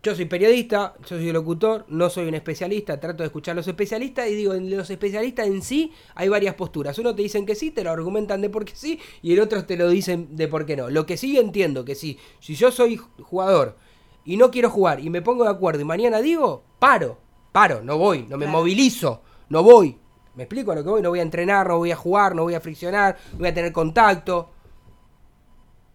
Yo 0.00 0.14
soy 0.14 0.26
periodista, 0.26 0.94
yo 1.00 1.16
soy 1.16 1.32
locutor, 1.32 1.84
no 1.88 2.08
soy 2.08 2.28
un 2.28 2.34
especialista, 2.34 3.00
trato 3.00 3.24
de 3.24 3.26
escuchar 3.26 3.52
a 3.52 3.56
los 3.56 3.66
especialistas 3.66 4.28
y 4.28 4.34
digo, 4.36 4.54
en 4.54 4.74
los 4.76 4.88
especialistas 4.90 5.48
en 5.48 5.60
sí 5.60 5.92
hay 6.14 6.28
varias 6.28 6.54
posturas. 6.54 6.96
Uno 7.00 7.16
te 7.16 7.22
dicen 7.22 7.44
que 7.44 7.56
sí, 7.56 7.72
te 7.72 7.82
lo 7.82 7.90
argumentan 7.90 8.40
de 8.40 8.48
por 8.48 8.64
qué 8.64 8.74
sí, 8.76 9.00
y 9.22 9.32
el 9.32 9.40
otro 9.40 9.64
te 9.64 9.76
lo 9.76 9.88
dicen 9.88 10.36
de 10.36 10.46
por 10.46 10.66
qué 10.66 10.76
no. 10.76 10.88
Lo 10.88 11.04
que 11.04 11.16
sí 11.16 11.36
entiendo 11.36 11.84
que 11.84 11.96
sí, 11.96 12.16
si 12.38 12.54
yo 12.54 12.70
soy 12.70 13.00
jugador 13.20 13.76
y 14.24 14.36
no 14.36 14.52
quiero 14.52 14.70
jugar 14.70 15.00
y 15.00 15.10
me 15.10 15.20
pongo 15.20 15.42
de 15.42 15.50
acuerdo 15.50 15.80
y 15.80 15.84
mañana 15.84 16.20
digo, 16.20 16.62
paro, 16.78 17.18
paro, 17.50 17.82
no 17.82 17.98
voy, 17.98 18.22
no 18.22 18.38
me 18.38 18.44
Claro. 18.44 18.58
movilizo, 18.58 19.22
no 19.48 19.64
voy. 19.64 19.98
¿Me 20.36 20.44
explico 20.44 20.70
a 20.70 20.76
lo 20.76 20.84
que 20.84 20.90
voy? 20.90 21.02
No 21.02 21.08
voy 21.08 21.18
a 21.18 21.22
entrenar, 21.22 21.66
no 21.66 21.78
voy 21.78 21.90
a 21.90 21.96
jugar, 21.96 22.36
no 22.36 22.44
voy 22.44 22.54
a 22.54 22.60
friccionar, 22.60 23.18
no 23.32 23.38
voy 23.40 23.48
a 23.48 23.54
tener 23.54 23.72
contacto. 23.72 24.50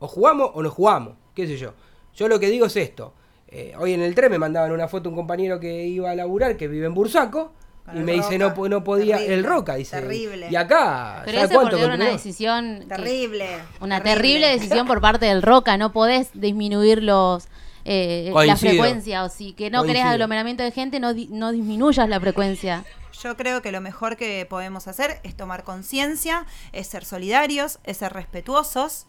O 0.03 0.07
jugamos 0.09 0.51
o 0.53 0.61
no 0.61 0.69
jugamos, 0.69 1.13
qué 1.33 1.47
sé 1.47 1.55
yo. 1.55 1.71
Yo 2.13 2.27
lo 2.27 2.37
que 2.37 2.49
digo 2.49 2.65
es 2.65 2.75
esto. 2.75 3.13
Eh, 3.47 3.73
hoy 3.79 3.93
en 3.93 4.01
el 4.01 4.13
tren 4.15 4.29
me 4.29 4.37
mandaban 4.37 4.71
una 4.73 4.89
foto 4.89 5.07
un 5.07 5.15
compañero 5.15 5.61
que 5.61 5.85
iba 5.85 6.11
a 6.11 6.15
laburar, 6.15 6.57
que 6.57 6.67
vive 6.67 6.87
en 6.87 6.93
Bursaco, 6.93 7.53
Con 7.85 7.97
y 7.97 7.99
me 8.01 8.11
dice 8.11 8.37
no, 8.37 8.53
no 8.67 8.83
podía, 8.83 9.15
Terrible, 9.15 9.35
el 9.35 9.43
Roca, 9.45 9.75
dice. 9.75 10.01
terrible. 10.01 10.47
Y 10.51 10.55
acá, 10.57 11.21
Pero 11.23 11.37
¿sabe 11.39 11.53
eso 11.53 11.61
porque 11.61 11.75
cuánto 11.77 11.85
era 11.85 11.95
una 11.95 12.11
decisión. 12.11 12.79
que- 12.81 12.85
Terrible. 12.95 13.45
Una 13.79 14.03
terrible. 14.03 14.03
terrible 14.15 14.47
decisión 14.49 14.87
por 14.87 14.99
parte 14.99 15.25
del 15.27 15.41
Roca. 15.41 15.77
No 15.77 15.93
podés 15.93 16.31
disminuir 16.33 17.01
los. 17.01 17.47
eh, 17.85 18.25
la 18.27 18.33
Coincido. 18.33 18.71
frecuencia. 18.71 19.23
O 19.23 19.29
si 19.29 19.53
que 19.53 19.69
no 19.69 19.83
querés 19.83 19.95
Coincido. 20.01 20.11
aglomeramiento 20.13 20.63
de 20.63 20.71
gente, 20.71 20.99
no, 20.99 21.13
di- 21.13 21.27
no 21.31 21.51
disminuyas 21.53 22.09
la 22.09 22.19
frecuencia. 22.19 22.83
Yo 23.21 23.37
creo 23.37 23.61
que 23.61 23.71
lo 23.71 23.79
mejor 23.79 24.17
que 24.17 24.45
podemos 24.49 24.87
hacer 24.89 25.19
es 25.23 25.35
tomar 25.37 25.63
conciencia, 25.63 26.45
es 26.73 26.87
ser 26.87 27.05
solidarios, 27.05 27.79
es 27.85 27.97
ser 27.97 28.11
respetuosos 28.13 29.05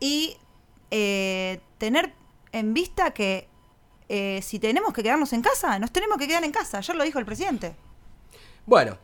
y 0.00 0.36
eh, 0.90 1.60
tener 1.78 2.12
en 2.52 2.74
vista 2.74 3.12
que 3.12 3.48
eh, 4.08 4.40
si 4.42 4.58
tenemos 4.58 4.92
que 4.92 5.04
quedarnos 5.04 5.32
en 5.32 5.42
casa, 5.42 5.78
nos 5.78 5.92
tenemos 5.92 6.18
que 6.18 6.26
quedar 6.26 6.42
en 6.42 6.50
casa. 6.50 6.78
Ayer 6.78 6.96
lo 6.96 7.04
dijo 7.04 7.20
el 7.20 7.26
presidente. 7.26 7.76
Bueno, 8.66 8.98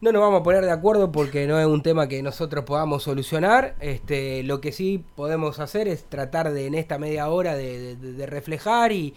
no 0.00 0.12
nos 0.12 0.22
vamos 0.22 0.40
a 0.40 0.44
poner 0.44 0.64
de 0.64 0.70
acuerdo 0.70 1.10
porque 1.10 1.48
no 1.48 1.58
es 1.58 1.66
un 1.66 1.82
tema 1.82 2.06
que 2.06 2.22
nosotros 2.22 2.64
podamos 2.64 3.02
solucionar. 3.02 3.74
Este, 3.80 4.44
lo 4.44 4.60
que 4.60 4.70
sí 4.70 5.04
podemos 5.16 5.58
hacer 5.58 5.88
es 5.88 6.04
tratar 6.04 6.52
de 6.52 6.66
en 6.66 6.74
esta 6.74 6.98
media 6.98 7.28
hora 7.28 7.56
de, 7.56 8.24
reflejar 8.26 8.92
y, 8.92 9.14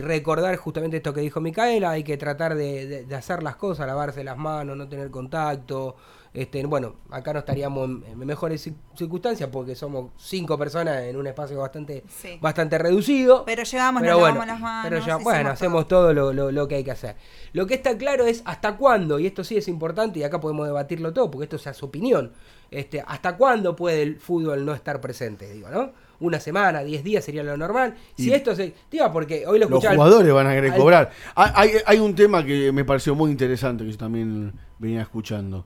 recordar 0.00 0.54
justamente 0.56 0.98
esto 0.98 1.12
que 1.12 1.22
dijo 1.22 1.40
Micaela. 1.40 1.90
Hay 1.90 2.04
que 2.04 2.16
tratar 2.16 2.54
de 2.54 3.06
hacer 3.16 3.42
las 3.42 3.56
cosas, 3.56 3.88
lavarse 3.88 4.22
las 4.22 4.36
manos, 4.36 4.76
no 4.76 4.88
tener 4.88 5.10
contacto. 5.10 5.96
Este, 6.36 6.62
bueno, 6.66 6.96
acá 7.10 7.32
no 7.32 7.38
estaríamos 7.38 7.88
en, 7.88 8.04
en 8.06 8.18
mejores 8.18 8.66
cir- 8.66 8.74
circunstancias 8.94 9.48
porque 9.50 9.74
somos 9.74 10.10
cinco 10.18 10.58
personas 10.58 11.04
en 11.04 11.16
un 11.16 11.26
espacio 11.26 11.58
bastante, 11.58 12.04
Sí. 12.08 12.36
bastante 12.42 12.76
reducido. 12.76 13.44
Pero 13.46 13.62
llegamos, 13.62 14.02
Pero 14.02 14.12
nos 14.12 14.20
bueno, 14.20 14.34
lavamos 14.34 14.46
las 14.54 14.60
manos. 14.60 14.86
pero 14.90 15.06
ya, 15.06 15.16
bueno, 15.16 15.42
todo. 15.44 15.52
hacemos 15.54 15.88
todo 15.88 16.12
lo, 16.12 16.34
lo- 16.34 16.52
lo 16.52 16.68
que 16.68 16.74
hay 16.74 16.84
que 16.84 16.90
hacer. 16.90 17.16
Lo 17.54 17.66
que 17.66 17.72
está 17.72 17.96
claro 17.96 18.26
es 18.26 18.42
hasta 18.44 18.76
cuándo, 18.76 19.18
y 19.18 19.26
esto 19.26 19.44
sí 19.44 19.56
es 19.56 19.66
importante, 19.66 20.18
y 20.18 20.24
acá 20.24 20.38
podemos 20.38 20.66
debatirlo 20.66 21.10
todo, 21.14 21.30
porque 21.30 21.44
esto 21.44 21.56
es 21.70 21.74
su 21.74 21.86
opinión, 21.86 22.32
este, 22.70 23.02
hasta 23.06 23.34
cuándo 23.38 23.74
puede 23.74 24.02
el 24.02 24.16
fútbol 24.20 24.66
no 24.66 24.74
estar 24.74 25.00
presente, 25.00 25.50
digo, 25.50 25.70
¿no? 25.70 25.92
Una 26.20 26.38
semana, 26.38 26.82
diez 26.84 27.02
días 27.02 27.24
sería 27.24 27.42
lo 27.44 27.56
normal. 27.56 27.94
Si 28.16 28.30
esto 28.32 28.54
se. 28.54 28.74
Digo, 28.90 29.10
porque 29.10 29.46
hoy 29.46 29.58
lo 29.58 29.68
Los 29.70 29.82
al- 29.86 29.96
jugadores 29.96 30.32
van 30.34 30.46
a 30.48 30.52
querer 30.54 30.72
al- 30.72 30.78
cobrar. 30.78 31.10
Hay, 31.34 31.50
hay- 31.54 31.82
hay 31.86 31.98
un 31.98 32.14
tema 32.14 32.44
que 32.44 32.72
me 32.72 32.84
pareció 32.84 33.14
muy 33.14 33.30
interesante 33.30 33.84
que 33.84 33.90
yo 33.92 33.96
también 33.98 34.52
venía 34.78 35.00
escuchando. 35.00 35.64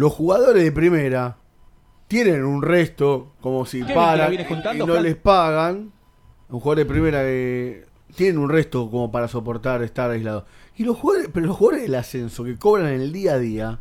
Los 0.00 0.14
jugadores 0.14 0.64
de 0.64 0.72
primera 0.72 1.36
tienen 2.08 2.42
un 2.46 2.62
resto, 2.62 3.32
como 3.42 3.66
si 3.66 3.82
¿Qué 3.82 3.88
que 3.88 3.94
paran 3.94 4.32
y 4.32 4.78
no 4.78 4.98
les 5.02 5.14
pagan. 5.16 5.92
Los 6.48 6.62
jugadores 6.62 6.86
de 6.86 6.90
primera 6.90 7.20
que 7.20 7.84
tienen 8.16 8.38
un 8.38 8.48
resto 8.48 8.90
como 8.90 9.12
para 9.12 9.28
soportar 9.28 9.82
estar 9.82 10.10
aislados. 10.10 10.44
Y 10.78 10.84
los 10.84 10.96
jugadores, 10.96 11.28
pero 11.34 11.44
los 11.48 11.56
jugadores 11.58 11.82
del 11.82 11.94
ascenso 11.96 12.44
que 12.44 12.56
cobran 12.56 12.86
en 12.94 13.02
el 13.02 13.12
día 13.12 13.34
a 13.34 13.38
día, 13.38 13.80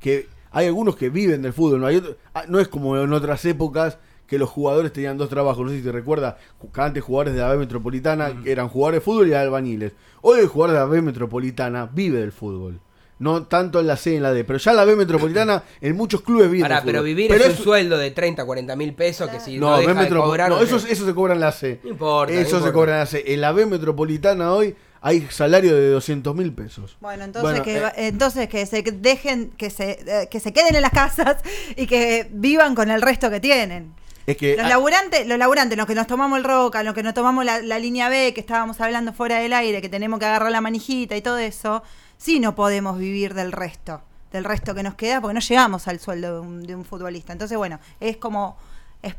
que 0.00 0.26
hay 0.50 0.66
algunos 0.66 0.96
que 0.96 1.10
viven 1.10 1.42
del 1.42 1.52
fútbol, 1.52 1.80
no, 1.80 1.86
hay 1.86 1.96
otro- 1.98 2.16
ah, 2.34 2.42
no 2.48 2.58
es 2.58 2.66
como 2.66 2.96
en 2.98 3.12
otras 3.12 3.44
épocas 3.44 3.98
que 4.26 4.38
los 4.38 4.50
jugadores 4.50 4.92
tenían 4.92 5.16
dos 5.16 5.28
trabajos, 5.28 5.64
no 5.64 5.70
sé 5.70 5.76
si 5.78 5.84
te 5.84 5.92
recuerdas, 5.92 6.34
antes 6.74 7.04
jugadores 7.04 7.34
de 7.34 7.40
la 7.40 7.52
B 7.52 7.58
Metropolitana 7.58 8.42
que 8.42 8.50
eran 8.50 8.68
jugadores 8.68 8.98
de 9.00 9.04
fútbol 9.04 9.28
y 9.28 9.34
albañiles. 9.34 9.92
Hoy 10.22 10.40
el 10.40 10.48
jugador 10.48 10.74
de 10.74 10.80
la 10.80 10.86
B 10.86 11.02
Metropolitana 11.02 11.86
vive 11.86 12.18
del 12.18 12.32
fútbol. 12.32 12.80
No 13.22 13.44
tanto 13.44 13.78
en 13.78 13.86
la 13.86 13.96
C 13.96 14.12
y 14.12 14.16
en 14.16 14.22
la 14.24 14.32
D, 14.32 14.42
pero 14.44 14.58
ya 14.58 14.72
la 14.72 14.84
B 14.84 14.96
Metropolitana 14.96 15.62
en 15.80 15.96
muchos 15.96 16.22
clubes 16.22 16.50
del 16.50 16.60
fútbol. 16.64 16.80
pero 16.84 17.02
vivir 17.04 17.28
Pero 17.28 17.42
es 17.44 17.50
un 17.50 17.54
eso- 17.54 17.62
sueldo 17.62 17.96
de 17.96 18.10
30, 18.10 18.44
40 18.44 18.74
mil 18.74 18.94
pesos 18.94 19.30
que 19.30 19.38
si 19.38 19.58
no, 19.58 19.70
no, 19.70 19.78
deja 19.78 19.94
de 19.94 20.08
cobrar, 20.08 20.50
no, 20.50 20.56
no 20.56 20.62
eso, 20.62 20.78
se 20.80 21.14
cobra 21.14 21.34
en 21.34 21.40
la 21.40 21.52
C. 21.52 21.78
No 21.84 21.90
importa, 21.90 22.34
no 22.34 22.40
Eso 22.40 22.60
se 22.62 22.72
cobra 22.72 22.92
en 22.94 22.98
la 22.98 23.06
C. 23.06 23.22
En 23.26 23.40
la 23.40 23.52
B 23.52 23.66
Metropolitana 23.66 24.52
hoy 24.52 24.74
hay 25.00 25.26
salario 25.30 25.74
de 25.76 25.90
200 25.90 26.34
mil 26.34 26.52
pesos. 26.52 26.96
Bueno, 27.00 27.24
entonces, 27.24 27.50
Bueno, 27.50 27.64
que, 27.64 27.76
eh, 27.76 27.80
va- 27.80 27.92
entonces 27.96 28.48
que 28.48 28.66
se 28.66 28.82
dejen, 28.82 29.50
que 29.56 29.70
se, 29.70 29.98
eh, 30.04 30.28
que 30.28 30.40
se 30.40 30.52
queden 30.52 30.74
en 30.74 30.82
las 30.82 30.92
casas 30.92 31.36
y 31.76 31.86
que 31.86 32.28
vivan 32.32 32.74
con 32.74 32.90
el 32.90 33.02
resto 33.02 33.30
que 33.30 33.38
tienen. 33.40 33.94
Es 34.26 34.36
que 34.36 34.56
Los 34.56 34.66
ah, 34.66 34.68
laburantes, 34.68 35.26
los 35.26 35.36
laburantes, 35.38 35.76
los 35.76 35.86
que 35.86 35.96
nos 35.96 36.06
tomamos 36.06 36.38
el 36.38 36.44
roca, 36.44 36.84
los 36.84 36.94
que 36.94 37.02
nos 37.02 37.12
tomamos 37.14 37.44
la, 37.44 37.60
la 37.60 37.78
línea 37.80 38.08
B, 38.08 38.32
que 38.34 38.40
estábamos 38.40 38.80
hablando 38.80 39.12
fuera 39.12 39.38
del 39.40 39.52
aire, 39.52 39.80
que 39.82 39.88
tenemos 39.88 40.20
que 40.20 40.26
agarrar 40.26 40.52
la 40.52 40.60
manijita 40.60 41.16
y 41.16 41.22
todo 41.22 41.38
eso, 41.38 41.82
sí 42.22 42.38
no 42.40 42.54
podemos 42.54 42.98
vivir 42.98 43.34
del 43.34 43.50
resto, 43.52 44.00
del 44.32 44.44
resto 44.44 44.74
que 44.74 44.82
nos 44.82 44.94
queda, 44.94 45.20
porque 45.20 45.34
no 45.34 45.40
llegamos 45.40 45.88
al 45.88 45.98
sueldo 45.98 46.34
de 46.34 46.40
un, 46.40 46.62
de 46.62 46.74
un 46.76 46.84
futbolista. 46.84 47.32
Entonces, 47.32 47.58
bueno, 47.58 47.80
es 48.00 48.16
como 48.16 48.56
es- 49.02 49.16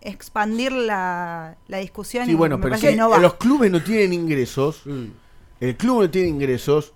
expandir 0.00 0.70
la, 0.72 1.56
la 1.68 1.78
discusión 1.78 2.26
Sí, 2.26 2.32
y 2.32 2.34
bueno, 2.34 2.58
me 2.58 2.62
pero 2.62 2.70
parece 2.72 2.88
si 2.88 2.92
que 2.94 2.98
no 3.00 3.10
va. 3.10 3.18
los 3.18 3.34
clubes 3.34 3.70
no 3.70 3.82
tienen 3.82 4.12
ingresos, 4.12 4.82
Mm. 4.84 5.04
el 5.60 5.76
club 5.76 6.02
no 6.02 6.10
tiene 6.10 6.28
ingresos, 6.28 6.92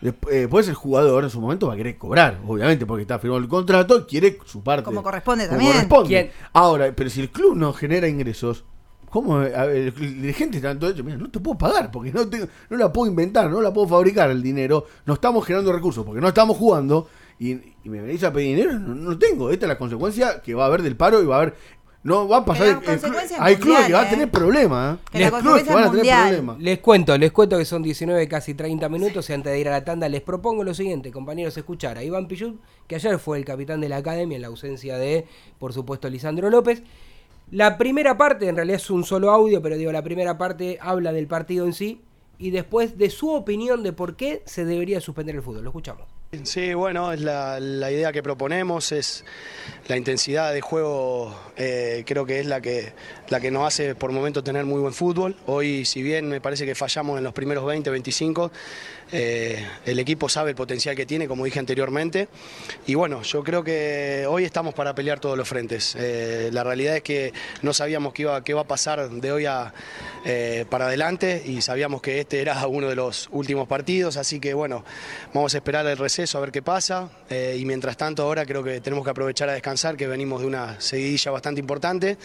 eh, 0.00 0.12
después 0.22 0.66
el 0.68 0.74
jugador 0.74 1.24
en 1.24 1.30
su 1.30 1.40
momento 1.40 1.66
va 1.68 1.74
a 1.74 1.76
querer 1.76 1.96
cobrar, 1.98 2.38
obviamente, 2.46 2.86
porque 2.86 3.02
está 3.02 3.18
firmado 3.18 3.40
el 3.42 3.48
contrato 3.48 3.98
y 3.98 4.04
quiere 4.04 4.38
su 4.46 4.62
parte. 4.62 4.84
Como 4.84 5.02
corresponde 5.02 5.48
como 5.48 5.58
también. 5.60 6.30
Ahora, 6.52 6.92
pero 6.94 7.10
si 7.10 7.20
el 7.20 7.30
club 7.30 7.56
no 7.56 7.72
genera 7.72 8.08
ingresos, 8.08 8.64
¿cómo? 9.12 9.36
A 9.36 9.66
ver, 9.66 9.94
dirigente 9.94 10.56
está 10.56 10.76
todo 10.76 10.90
hecho, 10.90 11.04
mira, 11.04 11.18
no 11.18 11.30
te 11.30 11.38
puedo 11.38 11.56
pagar, 11.58 11.90
porque 11.90 12.10
no, 12.10 12.26
tengo- 12.28 12.46
no 12.70 12.76
la 12.78 12.92
puedo 12.92 13.08
inventar, 13.10 13.50
no 13.50 13.60
la 13.60 13.72
puedo 13.72 13.86
fabricar 13.86 14.30
el 14.30 14.42
dinero, 14.42 14.86
no 15.06 15.14
estamos 15.14 15.44
generando 15.44 15.72
recursos, 15.72 16.04
porque 16.04 16.20
no 16.20 16.28
estamos 16.28 16.56
jugando, 16.56 17.06
y, 17.38 17.52
y 17.52 17.88
me 17.88 18.00
venís 18.00 18.24
a 18.24 18.32
pedir 18.32 18.56
dinero, 18.56 18.78
no, 18.78 18.94
no 18.94 19.18
tengo. 19.18 19.50
Esta 19.50 19.66
es 19.66 19.68
la 19.68 19.78
consecuencia 19.78 20.40
que 20.40 20.54
va 20.54 20.64
a 20.64 20.66
haber 20.68 20.82
del 20.82 20.96
paro 20.96 21.22
y 21.22 21.26
va 21.26 21.36
a 21.36 21.40
haber... 21.42 21.54
No 22.04 22.26
va 22.26 22.38
a 22.38 22.44
pasar. 22.44 22.66
la 22.66 22.92
el- 22.94 22.98
el 22.98 23.24
hay 23.38 23.54
clubes 23.56 23.86
que 23.86 23.92
van 23.92 24.04
a 24.04 24.08
¿eh? 24.08 24.10
tener 24.10 24.28
problemas. 24.28 24.96
¿eh? 24.96 24.98
Que 25.12 25.18
la 25.20 25.26
Hay 25.26 25.32
clubes 25.42 25.62
que 25.62 25.72
van 25.72 25.84
a 25.84 25.90
tener 25.92 26.04
problemas. 26.24 26.58
Les 26.58 26.78
cuento, 26.80 27.16
les 27.16 27.30
cuento 27.30 27.58
que 27.58 27.64
son 27.64 27.80
19, 27.80 28.26
casi 28.26 28.54
30 28.54 28.88
minutos 28.88 29.30
y 29.30 29.32
antes 29.32 29.52
de 29.52 29.60
ir 29.60 29.68
a 29.68 29.70
la 29.70 29.84
tanda 29.84 30.08
les 30.08 30.20
propongo 30.20 30.64
lo 30.64 30.74
siguiente, 30.74 31.12
compañeros, 31.12 31.56
escuchar 31.56 31.98
a 31.98 32.02
Iván 32.02 32.26
Pichut, 32.26 32.56
que 32.88 32.96
ayer 32.96 33.20
fue 33.20 33.38
el 33.38 33.44
capitán 33.44 33.80
de 33.80 33.88
la 33.88 33.98
academia 33.98 34.34
en 34.34 34.42
la 34.42 34.48
ausencia 34.48 34.98
de, 34.98 35.26
por 35.60 35.72
supuesto, 35.72 36.08
Lisandro 36.10 36.50
López. 36.50 36.82
La 37.52 37.76
primera 37.76 38.16
parte, 38.16 38.48
en 38.48 38.56
realidad 38.56 38.76
es 38.76 38.88
un 38.88 39.04
solo 39.04 39.30
audio, 39.30 39.60
pero 39.60 39.76
digo, 39.76 39.92
la 39.92 40.02
primera 40.02 40.38
parte 40.38 40.78
habla 40.80 41.12
del 41.12 41.26
partido 41.26 41.66
en 41.66 41.74
sí 41.74 42.00
y 42.38 42.50
después 42.50 42.96
de 42.96 43.10
su 43.10 43.30
opinión 43.30 43.82
de 43.82 43.92
por 43.92 44.16
qué 44.16 44.42
se 44.46 44.64
debería 44.64 45.02
suspender 45.02 45.34
el 45.36 45.42
fútbol. 45.42 45.64
Lo 45.64 45.68
escuchamos. 45.68 46.08
Sí, 46.44 46.72
bueno, 46.72 47.12
es 47.12 47.20
la, 47.20 47.60
la 47.60 47.90
idea 47.90 48.10
que 48.10 48.22
proponemos, 48.22 48.90
es 48.92 49.26
la 49.86 49.98
intensidad 49.98 50.54
de 50.54 50.62
juego 50.62 51.36
eh, 51.56 52.02
creo 52.06 52.24
que 52.24 52.40
es 52.40 52.46
la 52.46 52.60
que, 52.60 52.92
la 53.28 53.40
que 53.40 53.50
nos 53.50 53.66
hace 53.66 53.94
por 53.94 54.10
momento 54.10 54.42
tener 54.42 54.64
muy 54.64 54.80
buen 54.80 54.94
fútbol. 54.94 55.36
Hoy, 55.46 55.84
si 55.84 56.02
bien 56.02 56.28
me 56.28 56.40
parece 56.40 56.64
que 56.64 56.74
fallamos 56.74 57.18
en 57.18 57.24
los 57.24 57.34
primeros 57.34 57.66
20, 57.66 57.90
25, 57.90 58.50
eh, 59.12 59.62
el 59.84 59.98
equipo 59.98 60.30
sabe 60.30 60.50
el 60.50 60.56
potencial 60.56 60.96
que 60.96 61.04
tiene, 61.04 61.28
como 61.28 61.44
dije 61.44 61.58
anteriormente. 61.58 62.28
Y 62.86 62.94
bueno, 62.94 63.22
yo 63.22 63.44
creo 63.44 63.62
que 63.62 64.24
hoy 64.28 64.44
estamos 64.44 64.72
para 64.72 64.94
pelear 64.94 65.20
todos 65.20 65.36
los 65.36 65.46
frentes. 65.46 65.94
Eh, 65.98 66.48
la 66.52 66.64
realidad 66.64 66.96
es 66.96 67.02
que 67.02 67.32
no 67.60 67.74
sabíamos 67.74 68.14
qué 68.14 68.22
iba, 68.22 68.42
qué 68.42 68.54
va 68.54 68.62
a 68.62 68.66
pasar 68.66 69.10
de 69.10 69.32
hoy 69.32 69.44
a, 69.44 69.74
para 70.70 70.86
adelante 70.86 71.42
y 71.44 71.60
sabíamos 71.60 72.00
que 72.00 72.20
este 72.20 72.40
era 72.40 72.66
uno 72.66 72.88
de 72.88 72.94
los 72.94 73.28
últimos 73.32 73.68
partidos, 73.68 74.16
así 74.16 74.40
que 74.40 74.54
bueno, 74.54 74.84
vamos 75.34 75.52
a 75.54 75.58
esperar 75.58 75.86
el 75.86 75.98
receso 75.98 76.38
a 76.38 76.40
ver 76.40 76.52
qué 76.52 76.62
pasa. 76.62 77.10
y 77.30 77.64
mientras 77.66 77.96
tanto 77.96 78.22
ahora 78.22 78.46
creo 78.46 78.62
que 78.62 78.80
tenemos 78.80 79.04
que 79.04 79.10
aprovechar 79.10 79.48
a 79.50 79.52
descansar, 79.52 79.96
que 79.96 80.06
venimos 80.06 80.40
de 80.40 80.46
una 80.46 80.80
seguidilla 80.80 81.30
bastante 81.32 81.41
importante. 81.50 82.16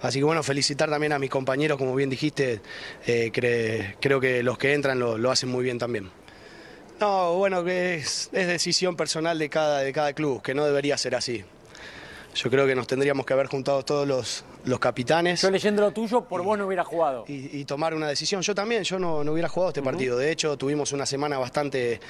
Así 0.00 0.18
que 0.18 0.24
bueno, 0.24 0.42
felicitar 0.42 0.88
también 0.90 1.12
a 1.12 1.18
mis 1.18 1.30
compañeros, 1.30 1.78
como 1.78 1.94
bien 1.94 2.10
dijiste, 2.10 2.60
eh, 3.06 3.30
cre- 3.32 3.96
creo 4.00 4.20
que 4.20 4.42
los 4.42 4.58
que 4.58 4.72
entran 4.74 4.98
lo- 4.98 5.18
lo 5.18 5.30
hacen 5.30 5.48
muy 5.48 5.64
bien 5.64 5.78
también. 5.78 6.10
No, 7.00 7.34
bueno, 7.34 7.64
que 7.64 7.96
es, 7.96 8.30
es 8.32 8.46
decisión 8.46 8.96
personal 8.96 9.38
de 9.38 9.48
cada, 9.48 9.80
de 9.80 9.92
cada 9.92 10.12
club, 10.12 10.40
que 10.42 10.54
no 10.54 10.64
debería 10.64 10.96
ser 10.96 11.14
así. 11.16 11.44
Yo 12.34 12.48
creo 12.48 12.66
que 12.66 12.74
nos 12.74 12.86
tendríamos 12.86 13.26
que 13.26 13.34
haber 13.34 13.46
juntado 13.46 13.84
todos 13.84 14.08
los, 14.08 14.44
los 14.64 14.78
capitanes 14.78 15.42
Yo 15.42 15.50
leyendo 15.50 15.82
lo 15.82 15.90
tuyo, 15.90 16.22
por 16.24 16.42
vos 16.42 16.56
no 16.56 16.66
hubiera 16.66 16.82
jugado. 16.84 17.24
y, 17.28 17.58
y 17.58 17.64
tomar 17.66 17.92
una 17.94 18.08
decisión. 18.08 18.40
Yo 18.40 18.54
también, 18.54 18.84
yo 18.84 18.98
no, 18.98 19.22
no 19.22 19.32
hubiera 19.32 19.48
jugado 19.50 19.68
este 19.70 19.82
partido. 19.82 20.16
De 20.16 20.30
hecho, 20.30 20.56
tuvimos 20.56 20.92
una 20.92 21.04
semana 21.04 21.36
bastante 21.38 22.00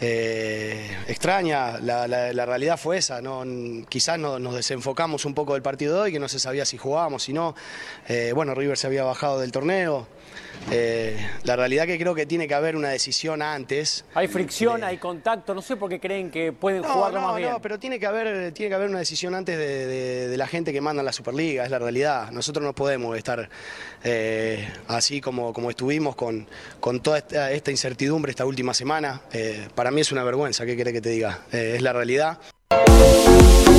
eh, 0.00 0.96
extraña. 1.08 1.78
La, 1.80 2.06
la- 2.08 2.32
la 2.32 2.46
realidad 2.46 2.76
fue 2.78 2.98
esa. 2.98 3.20
¿no? 3.20 3.44
Quizás 3.88 4.18
no- 4.18 4.38
nos 4.38 4.54
desenfocamos 4.54 5.24
un 5.24 5.34
poco 5.34 5.54
del 5.54 5.62
partido 5.62 5.94
de 5.94 6.00
hoy, 6.00 6.12
que 6.12 6.18
no 6.18 6.28
se 6.28 6.38
sabía 6.38 6.64
si 6.64 6.76
jugábamos, 6.78 7.22
si 7.24 7.32
no. 7.32 7.54
Eh, 8.08 8.32
bueno, 8.34 8.54
River 8.54 8.76
se 8.78 8.86
había 8.86 9.04
bajado 9.04 9.40
del 9.40 9.52
torneo. 9.52 10.06
Eh, 10.70 11.16
la 11.44 11.56
realidad 11.56 11.86
que 11.86 11.98
creo 11.98 12.14
que 12.14 12.26
tiene 12.26 12.46
que 12.46 12.52
haber 12.54 12.76
una 12.76 12.90
decisión 12.90 13.40
antes. 13.40 14.04
Hay 14.14 14.28
fricción, 14.28 14.84
hay 14.84 14.98
contacto, 14.98 15.54
no 15.54 15.62
sé 15.62 15.76
por 15.76 15.88
qué 15.88 15.98
creen 15.98 16.30
que 16.30 16.52
pueden 16.52 16.82
jugarlo 16.82 17.22
más 17.22 17.36
bien. 17.36 17.50
No, 17.52 17.62
pero 17.62 17.78
tiene 17.78 17.98
que 17.98 18.06
haber, 18.06 18.52
tiene 18.52 18.68
que 18.68 18.74
haber 18.74 18.90
una 18.90 18.98
decisión 18.98 19.34
antes 19.34 19.56
de, 19.56 19.86
de- 19.86 20.28
de 20.28 20.36
la 20.36 20.46
gente 20.46 20.72
que 20.72 20.80
manda 20.82 21.00
en 21.00 21.06
la 21.06 21.12
Superliga, 21.12 21.64
es 21.64 21.70
la 21.70 21.78
realidad. 21.78 22.30
Nosotros 22.32 22.62
no 22.64 22.74
podemos 22.74 23.16
estar 23.16 23.48
eh, 24.04 24.68
así 24.88 25.20
como, 25.22 25.52
como 25.54 25.70
estuvimos 25.70 26.14
con, 26.16 26.46
con 26.80 27.00
toda 27.00 27.18
esta, 27.18 27.50
esta 27.52 27.70
incertidumbre 27.70 28.30
esta 28.30 28.44
última 28.44 28.74
semana. 28.74 29.22
Eh, 29.32 29.68
para 29.74 29.90
mí 29.90 30.02
es 30.02 30.12
una 30.12 30.22
vergüenza, 30.22 30.66
¿qué 30.66 30.76
querés 30.76 30.92
que 30.92 31.00
te 31.00 31.08
diga? 31.10 31.40
Es 31.50 31.80
la 31.80 31.92
realidad. 31.94 32.38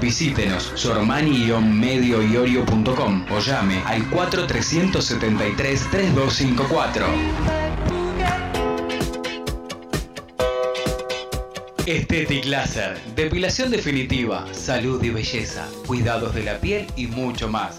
Visítenos 0.00 0.72
sormani-medioiorio.com 0.74 3.26
o 3.30 3.38
llame 3.40 3.82
al 3.84 4.08
4373-3254. 4.10 7.04
Estetic 11.86 12.44
Laser, 12.44 13.00
depilación 13.16 13.70
definitiva, 13.70 14.46
salud 14.52 15.02
y 15.02 15.08
belleza, 15.10 15.66
cuidados 15.86 16.34
de 16.34 16.44
la 16.44 16.58
piel 16.58 16.86
y 16.96 17.06
mucho 17.06 17.48
más. 17.48 17.78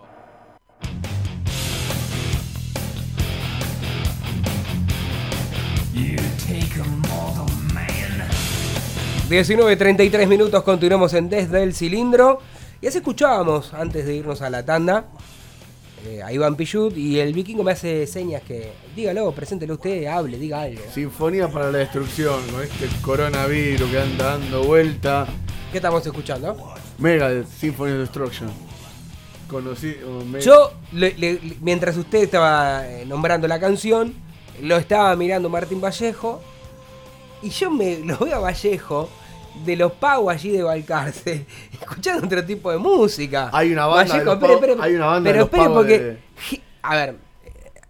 19.33 9.31 10.27
minutos, 10.27 10.61
continuamos 10.61 11.13
en 11.13 11.29
Desde 11.29 11.63
el 11.63 11.73
Cilindro. 11.73 12.39
Y 12.81 12.87
así 12.87 12.97
escuchábamos, 12.97 13.73
antes 13.73 14.05
de 14.05 14.13
irnos 14.15 14.41
a 14.41 14.49
la 14.49 14.65
tanda, 14.65 15.05
eh, 16.05 16.21
a 16.21 16.33
Iván 16.33 16.57
Pichut 16.57 16.97
y 16.97 17.17
el 17.17 17.31
vikingo 17.31 17.63
me 17.63 17.71
hace 17.71 18.05
señas 18.07 18.41
que, 18.41 18.73
dígalo, 18.93 19.31
preséntelo 19.31 19.75
usted, 19.75 20.05
hable, 20.07 20.37
diga 20.37 20.63
algo. 20.63 20.81
Sinfonía 20.93 21.47
para 21.47 21.71
la 21.71 21.77
destrucción, 21.77 22.45
con 22.51 22.61
este 22.61 22.89
coronavirus 23.01 23.89
que 23.89 23.99
anda 24.01 24.37
dando 24.37 24.65
vuelta. 24.65 25.25
¿Qué 25.71 25.77
estamos 25.77 26.05
escuchando? 26.05 26.73
Mega 26.97 27.29
Symphony 27.57 27.93
of 27.93 27.99
Destruction. 27.99 28.49
Conocido. 29.49 30.25
me- 30.25 30.41
Yo, 30.41 30.73
le- 30.91 31.13
le- 31.17 31.33
le- 31.35 31.55
mientras 31.61 31.95
usted 31.95 32.23
estaba 32.23 32.85
eh, 32.85 33.05
nombrando 33.05 33.47
la 33.47 33.61
canción, 33.61 34.13
lo 34.61 34.75
estaba 34.75 35.15
mirando 35.15 35.47
Martín 35.47 35.79
Vallejo. 35.79 36.41
Y 37.41 37.49
yo 37.49 37.71
me 37.71 37.99
lo 38.05 38.17
veo 38.17 38.35
a 38.35 38.39
Vallejo 38.39 39.09
de 39.65 39.75
los 39.75 39.91
pagos 39.93 40.33
allí 40.33 40.51
de 40.51 40.63
Balcarce, 40.63 41.45
escuchando 41.73 42.25
otro 42.25 42.43
tipo 42.45 42.71
de 42.71 42.77
música. 42.77 43.49
Hay 43.53 43.71
una 43.73 43.85
banda 43.85 44.17
de 44.17 44.25
los 44.25 44.33
espere, 44.35 44.53
Pagos- 44.53 44.69
espere, 44.69 44.83
hay 44.87 44.95
una 44.95 45.05
banda 45.07 45.29
de 45.29 45.33
pero 45.33 45.39
los 45.45 45.53
espere 45.53 45.73
porque, 45.73 45.99
de- 45.99 46.61
a 46.83 46.95
ver, 46.95 47.15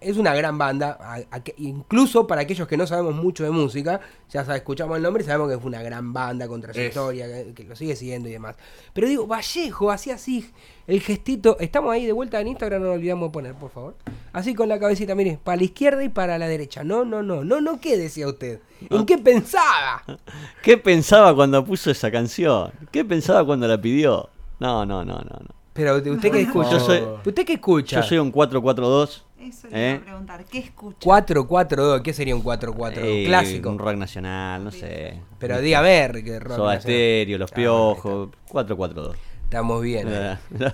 es 0.02 0.18
una 0.18 0.34
gran 0.36 0.58
banda, 0.58 0.98
a- 1.00 1.22
a 1.36 1.44
que- 1.44 1.54
incluso 1.60 2.26
para 2.28 2.42
aquellos 2.42 2.68
que 2.68 2.76
no 2.76 2.86
sabemos 2.88 3.14
mucho 3.16 3.44
de 3.44 3.52
música, 3.52 4.02
ya 4.30 4.44
sabe, 4.44 4.58
escuchamos 4.58 4.98
el 4.98 5.04
nombre 5.04 5.24
y 5.24 5.26
sabemos 5.28 5.50
que 5.52 5.58
fue 5.60 5.70
una 5.70 5.82
gran 5.84 6.12
banda 6.12 6.48
con 6.48 6.60
trayectoria, 6.62 7.28
que, 7.28 7.54
que 7.54 7.64
lo 7.66 7.76
sigue 7.76 7.96
siguiendo 7.96 8.28
y 8.28 8.32
demás. 8.32 8.56
Pero 8.94 9.08
digo, 9.08 9.28
Vallejo, 9.28 9.92
así 9.92 10.12
así, 10.12 10.50
el 10.88 11.00
gestito, 11.02 11.56
estamos 11.60 11.94
ahí 11.94 12.06
de 12.06 12.12
vuelta 12.14 12.42
en 12.42 12.48
Instagram, 12.48 12.82
no 12.82 12.88
nos 12.88 12.96
olvidamos 12.98 13.30
de 13.30 13.34
poner, 13.34 13.54
por 13.56 13.70
favor. 13.72 13.96
Así 14.34 14.54
con 14.56 14.68
la 14.70 14.80
cabecita, 14.80 15.14
mire, 15.16 15.40
para 15.44 15.58
la 15.58 15.64
izquierda 15.64 16.04
y 16.04 16.10
para 16.10 16.38
la 16.38 16.48
derecha. 16.48 16.84
No, 16.84 17.06
no, 17.06 17.22
no, 17.22 17.44
no, 17.44 17.62
no, 17.62 17.80
¿qué 17.80 17.98
decía 17.98 18.28
usted? 18.28 18.60
¿En 18.90 19.06
qué 19.06 19.18
pensaba? 19.20 20.04
¿Qué 20.64 20.78
pensaba 20.78 21.36
cuando 21.36 21.64
puso 21.64 21.92
esa 21.92 22.10
canción? 22.12 22.72
¿Qué 22.92 23.06
pensaba 23.06 23.46
cuando 23.46 23.68
la 23.68 23.80
pidió? 23.80 24.30
No, 24.60 24.86
no, 24.86 25.06
no, 25.06 25.14
no. 25.16 25.22
no. 25.22 25.56
Pero 25.74 25.96
usted 25.96 26.32
qué 26.32 26.42
escucha. 26.42 26.72
Yo 26.72 26.80
soy, 26.82 27.02
¿Usted 27.26 27.46
qué 27.46 27.54
escucha? 27.54 28.02
yo 28.02 28.08
soy 28.08 28.18
un 28.18 28.30
442. 28.32 29.26
Eso 29.42 29.68
le 29.70 29.78
iba 29.78 29.80
¿eh? 29.80 29.96
a 29.96 30.02
preguntar. 30.06 30.46
¿Qué 30.46 30.60
escucha? 30.60 30.98
442, 31.04 32.02
¿qué 32.02 32.14
sería 32.14 32.36
un 32.36 32.42
442? 32.42 33.08
Eh, 33.08 33.26
Clásico. 33.28 33.70
Un 33.70 33.80
rock 33.80 33.96
nacional, 33.96 34.64
no 34.64 34.72
sé. 34.72 35.20
Pero 35.40 35.60
dígame, 35.60 36.24
que 36.24 36.40
rock 36.40 36.56
Soda. 36.58 36.80
Stereo, 36.80 37.38
Los 37.40 37.52
Ah, 37.52 37.56
Piojos, 37.56 38.30
442. 38.50 39.18
Estamos 39.44 39.82
bien. 39.82 40.08
eh. 40.10 40.38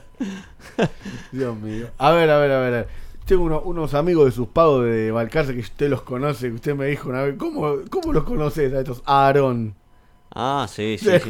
Dios 1.32 1.56
mío. 1.58 1.88
A 1.98 2.12
ver, 2.12 2.30
a 2.30 2.38
ver, 2.40 2.52
a 2.52 2.60
ver. 2.60 2.68
a 2.74 2.78
ver. 2.78 2.88
Tengo 3.26 3.44
uno- 3.44 3.62
unos 3.62 3.94
amigos 3.94 4.26
de 4.26 4.32
sus 4.32 4.48
pagos 4.50 4.86
de 4.86 5.12
Balcarce 5.12 5.54
que 5.54 5.60
usted 5.60 5.90
los 5.90 6.02
conoce, 6.04 6.48
que 6.50 6.56
usted 6.56 6.76
me 6.76 6.86
dijo 6.86 7.10
una 7.10 7.24
vez. 7.24 7.36
¿Cómo, 7.38 7.76
cómo 7.90 8.14
los 8.14 8.24
conoces 8.24 8.74
a 8.74 8.80
estos? 8.80 9.02
Aarón. 9.06 9.76
Ah, 10.34 10.68
sí, 10.70 10.98
sí, 11.00 11.10
sí. 11.24 11.30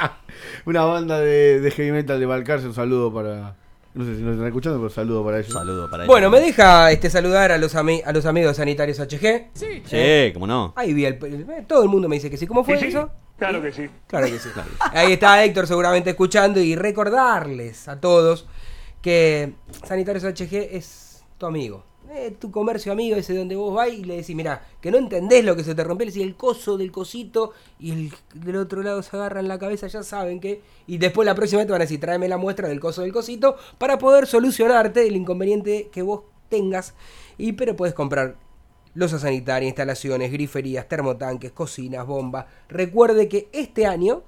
una 0.66 0.84
banda 0.84 1.20
de, 1.20 1.60
de 1.60 1.70
heavy 1.70 1.92
metal 1.92 2.18
de 2.20 2.26
Balcarce, 2.26 2.66
un 2.66 2.74
saludo 2.74 3.12
para, 3.14 3.56
No 3.94 4.04
sé 4.06 4.16
si 4.16 4.22
nos 4.22 4.32
están 4.32 4.46
escuchando, 4.46 4.78
pero 4.78 4.88
saludo 4.90 5.22
para 5.24 5.38
ellos. 5.40 5.52
Saludo 5.52 5.90
para 5.90 6.06
Bueno, 6.06 6.30
me 6.30 6.40
deja 6.40 6.90
este 6.90 7.10
saludar 7.10 7.52
a 7.52 7.58
los, 7.58 7.74
ami- 7.74 8.02
a 8.04 8.12
los 8.12 8.24
amigos 8.24 8.56
sanitarios 8.56 8.98
HG. 8.98 9.50
Sí. 9.52 9.82
Sí, 9.84 10.30
cómo 10.32 10.46
no. 10.46 10.72
Ahí 10.76 10.94
vi 10.94 11.04
el, 11.04 11.18
el- 11.22 11.66
todo 11.66 11.82
el 11.82 11.88
mundo 11.90 12.08
me 12.08 12.16
dice 12.16 12.30
que 12.30 12.36
sí. 12.38 12.46
¿Cómo 12.46 12.64
fue 12.64 12.76
Sí, 12.78 12.84
sí, 12.84 12.88
eso? 12.88 13.10
Claro 13.38 13.60
que 13.60 13.70
sí. 13.72 13.88
Claro 14.06 14.26
que 14.26 14.38
sí. 14.38 14.48
Ahí 14.92 15.12
está 15.12 15.44
Héctor 15.44 15.66
seguramente 15.66 16.10
escuchando 16.10 16.60
y 16.60 16.74
recordarles 16.76 17.86
a 17.88 18.00
todos 18.00 18.46
que 19.02 19.54
Sanitarios 19.84 20.24
HG 20.24 20.54
es 20.72 21.24
tu 21.38 21.46
amigo. 21.46 21.84
Eh, 22.14 22.36
tu 22.38 22.50
comercio 22.50 22.92
amigo, 22.92 23.16
ese 23.16 23.34
donde 23.34 23.56
vos 23.56 23.74
vas 23.74 23.88
y 23.88 24.04
le 24.04 24.16
decís, 24.16 24.36
mira, 24.36 24.66
que 24.82 24.90
no 24.90 24.98
entendés 24.98 25.42
lo 25.46 25.56
que 25.56 25.64
se 25.64 25.74
te 25.74 25.82
rompió, 25.82 26.04
le 26.04 26.12
decís 26.12 26.26
el 26.26 26.36
coso 26.36 26.76
del 26.76 26.92
cosito 26.92 27.52
y 27.78 27.90
el 27.90 28.12
del 28.34 28.56
otro 28.56 28.82
lado 28.82 29.02
se 29.02 29.16
agarran 29.16 29.48
la 29.48 29.58
cabeza, 29.58 29.86
ya 29.86 30.02
saben 30.02 30.38
que. 30.38 30.60
Y 30.86 30.98
después 30.98 31.24
la 31.24 31.34
próxima 31.34 31.60
vez 31.60 31.68
te 31.68 31.72
van 31.72 31.80
a 31.80 31.84
decir, 31.84 32.00
tráeme 32.00 32.28
la 32.28 32.36
muestra 32.36 32.68
del 32.68 32.80
coso 32.80 33.00
del 33.00 33.14
cosito 33.14 33.56
para 33.78 33.96
poder 33.96 34.26
solucionarte 34.26 35.06
el 35.06 35.16
inconveniente 35.16 35.88
que 35.90 36.02
vos 36.02 36.24
tengas. 36.50 36.94
Y 37.38 37.52
pero 37.52 37.76
puedes 37.76 37.94
comprar 37.94 38.36
losa 38.92 39.18
sanitaria, 39.18 39.66
instalaciones, 39.66 40.30
griferías, 40.30 40.86
termotanques, 40.88 41.52
cocinas, 41.52 42.06
bombas. 42.06 42.44
Recuerde 42.68 43.26
que 43.26 43.48
este 43.52 43.86
año, 43.86 44.22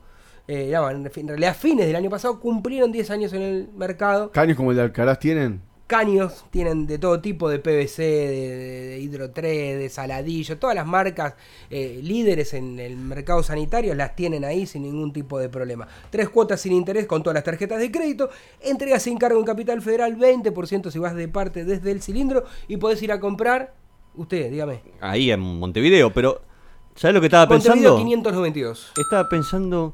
eh, 0.49 0.71
no, 0.73 0.89
en 0.89 1.29
realidad 1.29 1.55
fines 1.55 1.87
del 1.87 1.97
año 1.97 2.09
pasado, 2.09 2.41
cumplieron 2.41 2.93
10 2.93 3.11
años 3.11 3.33
en 3.35 3.43
el 3.43 3.69
mercado. 3.77 4.31
¿Caños 4.31 4.57
como 4.57 4.71
el 4.71 4.79
de 4.79 4.85
Alcaraz 4.85 5.19
tienen? 5.19 5.74
Caños 5.87 6.47
tienen 6.51 6.87
de 6.87 6.99
todo 6.99 7.21
tipo 7.21 7.51
de 7.51 7.59
PVC, 7.59 8.03
de, 8.03 8.29
de, 8.31 8.89
de 8.89 9.01
Hydro 9.01 9.31
3, 9.33 9.79
de 9.79 9.89
Saladillo, 9.91 10.57
todas 10.57 10.75
las 10.75 10.87
marcas 10.87 11.35
eh, 11.69 12.01
líderes 12.03 12.55
en 12.55 12.79
el 12.81 12.97
mercado 12.97 13.43
sanitario 13.43 13.95
las 13.95 14.17
tienen 14.17 14.47
ahí 14.47 14.65
sin 14.65 14.85
ningún 14.85 15.13
tipo 15.13 15.39
de 15.39 15.51
problema. 15.51 15.87
Tres 16.09 16.31
cuotas 16.31 16.63
sin 16.63 16.73
interés 16.73 17.07
con 17.07 17.23
todas 17.23 17.35
las 17.35 17.45
tarjetas 17.45 17.79
de 17.81 17.91
crédito, 17.91 18.31
entrega 18.63 18.99
sin 18.99 19.19
cargo 19.19 19.39
en 19.39 19.45
Capital 19.45 19.83
Federal, 19.83 20.17
20% 20.17 20.91
si 20.91 20.99
vas 20.99 21.15
de 21.15 21.29
parte 21.29 21.67
desde 21.67 21.91
el 21.91 22.01
cilindro 22.01 22.45
y 22.67 22.79
podés 22.79 23.03
ir 23.03 23.13
a 23.13 23.21
comprar, 23.21 23.75
usted, 24.15 24.51
dígame. 24.51 24.81
Ahí 25.01 25.31
en 25.31 25.41
Montevideo, 25.41 26.15
pero 26.15 26.41
¿sabes 26.95 27.15
lo 27.15 27.21
que 27.21 27.27
estaba 27.27 27.45
Montevideo 27.45 27.75
pensando? 27.75 27.99
592. 27.99 28.93
Estaba 28.97 29.29
pensando 29.29 29.93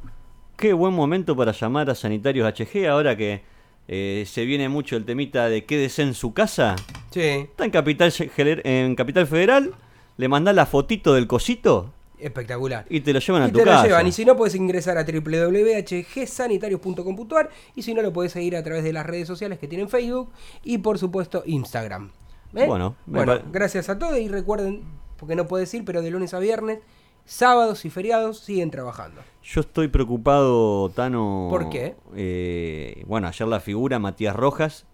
qué 0.57 0.73
buen 0.73 0.95
momento 0.95 1.35
para 1.35 1.51
llamar 1.51 1.91
a 1.91 1.97
Sanitarios 1.97 2.49
HG 2.55 2.87
ahora 2.87 3.17
que 3.17 3.43
eh, 3.89 4.25
se 4.27 4.45
viene 4.45 4.69
mucho 4.69 4.97
el 4.97 5.05
temita 5.05 5.49
de 5.49 5.65
quédese 5.65 6.03
en 6.03 6.15
su 6.15 6.33
casa. 6.33 6.77
Sí. 7.11 7.21
Está 7.21 7.65
en 7.65 7.71
Capital, 7.71 8.13
en 8.37 8.95
Capital 8.95 9.27
Federal, 9.27 9.75
le 10.17 10.29
mandás 10.29 10.55
la 10.55 10.67
fotito 10.67 11.15
del 11.15 11.27
cosito 11.27 11.93
Espectacular. 12.21 12.87
y 12.89 13.01
te 13.01 13.13
lo 13.13 13.19
llevan 13.19 13.43
a 13.43 13.49
Y 13.49 13.53
tu 13.53 13.59
te 13.59 13.65
lo 13.65 13.83
llevan. 13.83 14.07
Y 14.07 14.13
si 14.13 14.25
no, 14.25 14.37
puedes 14.37 14.55
ingresar 14.55 14.97
a 14.99 15.05
www.hgsanitarios.com.ar 15.05 17.51
y 17.75 17.83
si 17.83 17.95
no, 17.95 18.03
lo 18.03 18.13
puedes 18.13 18.31
seguir 18.33 18.57
a 18.57 18.63
través 18.63 18.85
de 18.85 18.93
las 18.93 19.07
redes 19.07 19.27
sociales 19.27 19.59
que 19.59 19.67
tienen 19.67 19.89
Facebook 19.89 20.31
y 20.63 20.79
por 20.79 20.99
supuesto 20.99 21.43
Instagram. 21.47 22.13
¿Eh? 22.55 22.67
Bueno, 22.67 22.95
bueno 23.07 23.41
gracias 23.51 23.89
a 23.89 23.99
todos 23.99 24.19
y 24.19 24.29
recuerden, 24.29 24.85
porque 25.17 25.35
no 25.37 25.47
puedes 25.47 25.73
ir, 25.75 25.85
pero 25.85 26.03
de 26.03 26.11
lunes 26.11 26.35
a 26.35 26.39
viernes, 26.39 26.81
sábados 27.25 27.85
y 27.85 27.91
feriados 27.91 28.39
siguen 28.41 28.71
trabajando. 28.71 29.23
Yo 29.43 29.63
estoy 29.63 29.89
preocupado, 29.89 30.89
Tano. 30.91 31.47
¿Por 31.51 31.71
qué? 31.71 31.97
eh, 32.15 33.05
bueno, 33.07 33.27
ayer 33.29 33.49
la 33.49 33.61
figura 33.61 33.99
Matías 33.99 34.37
Rojas 34.37 34.85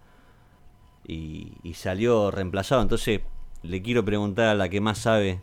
y, 1.05 1.53
y 1.63 1.73
salió 1.73 2.31
reemplazado. 2.31 2.81
Entonces 2.81 3.21
le 3.63 3.81
quiero 3.81 4.03
preguntar 4.05 4.47
a 4.47 4.55
la 4.55 4.69
que 4.69 4.81
más 4.81 4.99
sabe. 4.99 5.41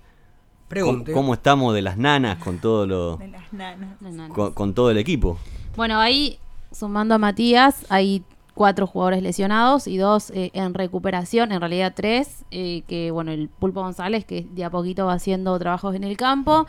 Pregunte. 0.69 1.13
¿Cómo, 1.13 1.23
cómo 1.27 1.35
estamos 1.35 1.75
de 1.75 1.83
las 1.83 1.99
nanas 1.99 2.39
con 2.43 2.59
todo 2.59 2.87
lo, 2.87 3.17
De 3.19 3.29
las 3.29 3.53
nanas. 3.53 3.99
con, 4.33 4.53
con 4.55 4.75
todo 4.75 4.91
el 4.91 4.99
equipo? 4.99 5.39
Bueno, 5.77 6.01
ahí 6.01 6.39
sumando 6.73 7.15
a 7.15 7.19
Matías, 7.19 7.85
hay 7.91 8.25
cuatro 8.55 8.87
jugadores 8.87 9.23
lesionados 9.23 9.87
y 9.87 9.97
dos 9.99 10.31
eh, 10.31 10.51
en 10.55 10.75
recuperación, 10.75 11.53
en 11.53 11.61
realidad 11.61 11.93
tres, 11.95 12.45
eh, 12.51 12.83
que 12.87 13.11
bueno, 13.11 13.33
el 13.33 13.49
Pulpo 13.49 13.83
González, 13.83 14.25
que 14.25 14.47
de 14.51 14.65
a 14.65 14.71
poquito 14.71 15.07
va 15.07 15.15
haciendo 15.15 15.59
trabajos 15.59 15.95
en 15.95 16.05
el 16.05 16.17
campo, 16.17 16.67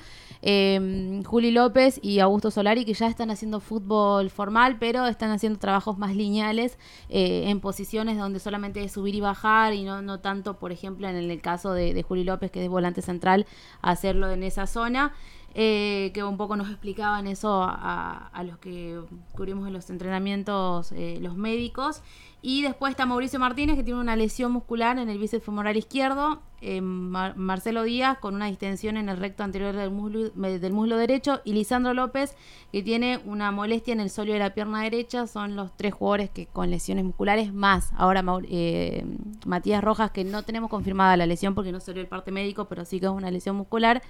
eh, 0.47 1.23
Juli 1.25 1.49
López 1.49 1.99
y 2.03 2.19
Augusto 2.19 2.51
Solari, 2.51 2.85
que 2.85 2.93
ya 2.93 3.07
están 3.07 3.31
haciendo 3.31 3.59
fútbol 3.59 4.29
formal, 4.29 4.77
pero 4.79 5.07
están 5.07 5.31
haciendo 5.31 5.57
trabajos 5.57 5.97
más 5.97 6.15
lineales 6.15 6.77
eh, 7.09 7.45
en 7.47 7.59
posiciones 7.59 8.19
donde 8.19 8.39
solamente 8.39 8.83
es 8.83 8.91
subir 8.91 9.15
y 9.15 9.21
bajar 9.21 9.73
y 9.73 9.83
no, 9.83 10.03
no 10.03 10.19
tanto, 10.19 10.59
por 10.59 10.71
ejemplo, 10.71 11.09
en 11.09 11.15
el 11.15 11.41
caso 11.41 11.73
de, 11.73 12.03
Juli 12.03 12.23
López, 12.23 12.51
que 12.51 12.63
es 12.63 12.69
volante 12.69 13.01
central, 13.01 13.47
hacerlo 13.81 14.29
en 14.29 14.43
esa 14.43 14.67
zona 14.67 15.13
eh, 15.55 16.11
que 16.13 16.23
un 16.23 16.37
poco 16.37 16.57
nos 16.57 16.69
explicaban 16.69 17.25
eso 17.25 17.63
a, 17.63 18.27
a 18.27 18.43
los 18.43 18.59
que 18.59 19.01
cubrimos 19.31 19.65
en 19.65 19.73
los 19.73 19.89
entrenamientos 19.89 20.91
eh, 20.91 21.17
los 21.21 21.37
médicos. 21.37 22.03
Y 22.47 22.61
después 22.61 22.91
está 22.91 23.07
Mauricio 23.07 23.39
Martínez, 23.39 23.75
que 23.75 23.83
tiene 23.83 23.99
una 23.99 24.15
lesión 24.15 24.51
muscular 24.51 24.99
en 24.99 25.09
el 25.09 25.17
bíceps 25.17 25.43
femoral 25.43 25.77
izquierdo. 25.77 26.43
eh, 26.61 26.79
Mar- 26.79 27.35
Marcelo 27.37 27.81
Díaz, 27.81 28.19
con 28.19 28.35
una 28.35 28.45
distensión 28.45 28.97
en 28.97 29.09
el 29.09 29.17
recto 29.17 29.43
anterior 29.43 29.75
del 29.75 29.89
muslo, 29.89 30.29
del 30.29 30.71
muslo 30.73 30.97
derecho. 30.97 31.41
Y 31.43 31.53
Lisandro 31.53 31.95
López, 31.95 32.35
que 32.71 32.83
tiene 32.83 33.19
una 33.25 33.49
molestia 33.51 33.93
en 33.93 33.99
el 33.99 34.11
sóleo 34.11 34.33
de 34.35 34.39
la 34.41 34.53
pierna 34.53 34.83
derecha. 34.83 35.25
Son 35.25 35.55
los 35.55 35.75
tres 35.75 35.95
jugadores 35.95 36.29
que 36.29 36.45
con 36.45 36.69
lesiones 36.69 37.03
musculares 37.03 37.51
más. 37.51 37.91
Ahora 37.97 38.23
eh, 38.47 39.03
Matías 39.47 39.83
Rojas, 39.83 40.11
que 40.11 40.23
no 40.23 40.43
tenemos 40.43 40.69
confirmada 40.69 41.17
la 41.17 41.25
lesión 41.25 41.55
porque 41.55 41.71
no 41.71 41.79
salió 41.79 42.01
el 42.01 42.07
parte 42.07 42.31
médico, 42.31 42.65
pero 42.65 42.85
sí 42.85 42.99
que 42.99 43.07
es 43.07 43.11
una 43.11 43.31
lesión 43.31 43.55
muscular 43.55 44.03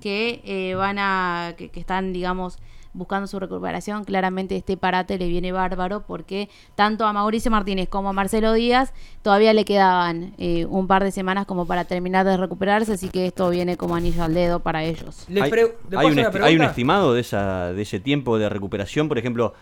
que 0.00 0.42
eh, 0.44 0.76
van 0.76 0.98
a 1.00 1.54
que, 1.58 1.70
que 1.70 1.80
están 1.80 2.12
digamos 2.12 2.58
buscando 2.92 3.26
su 3.26 3.38
recuperación 3.38 4.04
claramente 4.04 4.56
este 4.56 4.76
parate 4.76 5.16
le 5.18 5.28
viene 5.28 5.52
bárbaro 5.52 6.02
porque 6.06 6.48
tanto 6.74 7.06
a 7.06 7.12
Mauricio 7.12 7.50
Martínez 7.50 7.88
como 7.88 8.08
a 8.08 8.12
Marcelo 8.12 8.52
Díaz 8.52 8.92
todavía 9.22 9.52
le 9.52 9.64
quedaban 9.64 10.34
eh, 10.38 10.66
un 10.66 10.86
par 10.88 11.04
de 11.04 11.12
semanas 11.12 11.46
como 11.46 11.66
para 11.66 11.84
terminar 11.84 12.26
de 12.26 12.36
recuperarse 12.36 12.92
así 12.94 13.08
que 13.08 13.26
esto 13.26 13.48
viene 13.50 13.76
como 13.76 13.94
anillo 13.94 14.24
al 14.24 14.34
dedo 14.34 14.60
para 14.60 14.82
ellos 14.84 15.26
¿Hay, 15.28 15.50
pre- 15.50 15.76
¿le 15.88 15.96
hay 15.98 16.06
puedo 16.08 16.08
un 16.08 16.42
hay 16.42 16.56
estimado 16.56 17.14
de, 17.14 17.20
esa, 17.20 17.72
de 17.72 17.82
ese 17.82 18.00
tiempo 18.00 18.38
de 18.38 18.48
recuperación? 18.48 19.08
Por 19.08 19.18
ejemplo, 19.18 19.54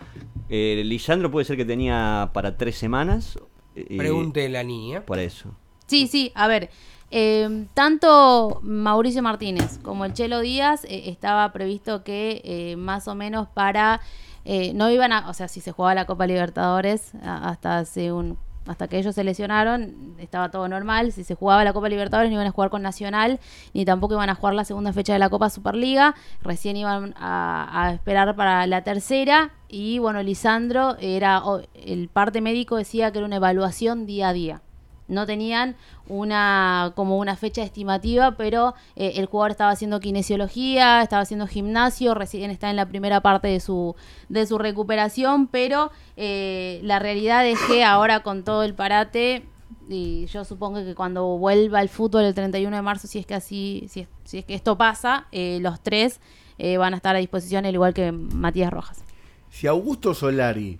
eh, 0.49 0.81
Lisandro 0.85 1.29
puede 1.29 1.45
ser 1.45 1.57
que 1.57 1.65
tenía 1.65 2.31
para 2.33 2.57
tres 2.57 2.77
semanas. 2.77 3.37
eh, 3.75 3.95
Pregunte 3.97 4.47
la 4.49 4.63
niña. 4.63 5.05
Por 5.05 5.19
eso. 5.19 5.51
Sí, 5.87 6.07
sí, 6.07 6.31
a 6.35 6.47
ver, 6.47 6.69
eh, 7.11 7.65
tanto 7.73 8.59
Mauricio 8.61 9.23
Martínez 9.23 9.79
como 9.81 10.05
el 10.05 10.13
Chelo 10.13 10.41
Díaz 10.41 10.85
eh, 10.85 11.09
estaba 11.09 11.51
previsto 11.51 12.03
que 12.03 12.41
eh, 12.43 12.75
más 12.75 13.07
o 13.07 13.15
menos 13.15 13.47
para 13.47 13.99
eh, 14.45 14.73
no 14.73 14.89
iban 14.89 15.11
a, 15.11 15.29
o 15.29 15.33
sea, 15.33 15.47
si 15.47 15.61
se 15.61 15.71
jugaba 15.71 15.95
la 15.95 16.05
Copa 16.05 16.27
Libertadores 16.27 17.13
hasta 17.23 17.79
hace 17.79 18.11
un 18.11 18.37
hasta 18.67 18.87
que 18.87 18.99
ellos 18.99 19.15
se 19.15 19.23
lesionaron, 19.23 20.15
estaba 20.19 20.51
todo 20.51 20.67
normal. 20.67 21.11
Si 21.11 21.23
se 21.23 21.33
jugaba 21.33 21.63
la 21.63 21.73
Copa 21.73 21.89
Libertadores, 21.89 22.29
no 22.29 22.35
iban 22.35 22.45
a 22.45 22.51
jugar 22.51 22.69
con 22.69 22.83
Nacional, 22.83 23.39
ni 23.73 23.83
tampoco 23.83 24.13
iban 24.13 24.29
a 24.29 24.35
jugar 24.35 24.53
la 24.53 24.63
segunda 24.63 24.93
fecha 24.93 25.11
de 25.11 25.17
la 25.17 25.29
Copa 25.29 25.49
Superliga. 25.49 26.13
Recién 26.43 26.77
iban 26.77 27.15
a, 27.17 27.85
a 27.85 27.93
esperar 27.93 28.35
para 28.35 28.67
la 28.67 28.83
tercera. 28.83 29.53
Y 29.69 29.97
bueno, 29.97 30.21
Lisandro 30.21 30.97
era, 30.99 31.41
el 31.73 32.09
parte 32.09 32.41
médico 32.41 32.75
decía 32.75 33.11
que 33.11 33.17
era 33.17 33.25
una 33.25 33.37
evaluación 33.37 34.05
día 34.05 34.29
a 34.29 34.33
día 34.33 34.61
no 35.09 35.25
tenían 35.25 35.75
una 36.07 36.93
como 36.95 37.17
una 37.17 37.35
fecha 37.35 37.61
estimativa, 37.63 38.37
pero 38.37 38.75
eh, 38.95 39.13
el 39.15 39.25
jugador 39.25 39.51
estaba 39.51 39.71
haciendo 39.71 39.99
kinesiología, 39.99 41.01
estaba 41.01 41.23
haciendo 41.23 41.47
gimnasio, 41.47 42.13
recién 42.13 42.51
está 42.51 42.69
en 42.69 42.75
la 42.75 42.87
primera 42.87 43.21
parte 43.21 43.47
de 43.47 43.59
su 43.59 43.95
de 44.29 44.45
su 44.45 44.57
recuperación, 44.57 45.47
pero 45.47 45.91
eh, 46.15 46.79
la 46.83 46.99
realidad 46.99 47.45
es 47.45 47.59
que 47.67 47.83
ahora 47.83 48.21
con 48.21 48.43
todo 48.43 48.63
el 48.63 48.73
parate 48.73 49.43
y 49.89 50.27
yo 50.27 50.45
supongo 50.45 50.83
que 50.83 50.95
cuando 50.95 51.37
vuelva 51.37 51.81
el 51.81 51.89
fútbol 51.89 52.23
el 52.23 52.33
31 52.33 52.75
de 52.75 52.81
marzo, 52.81 53.07
si 53.07 53.19
es 53.19 53.25
que 53.25 53.33
así, 53.33 53.85
si 53.89 54.01
es, 54.01 54.07
si 54.23 54.37
es 54.39 54.45
que 54.45 54.53
esto 54.53 54.77
pasa, 54.77 55.27
eh, 55.31 55.59
los 55.61 55.81
tres 55.81 56.19
eh, 56.57 56.77
van 56.77 56.93
a 56.93 56.97
estar 56.97 57.15
a 57.15 57.19
disposición, 57.19 57.65
al 57.65 57.73
igual 57.73 57.93
que 57.93 58.11
Matías 58.11 58.71
Rojas. 58.71 59.03
Si 59.49 59.65
Augusto 59.65 60.13
Solari 60.13 60.79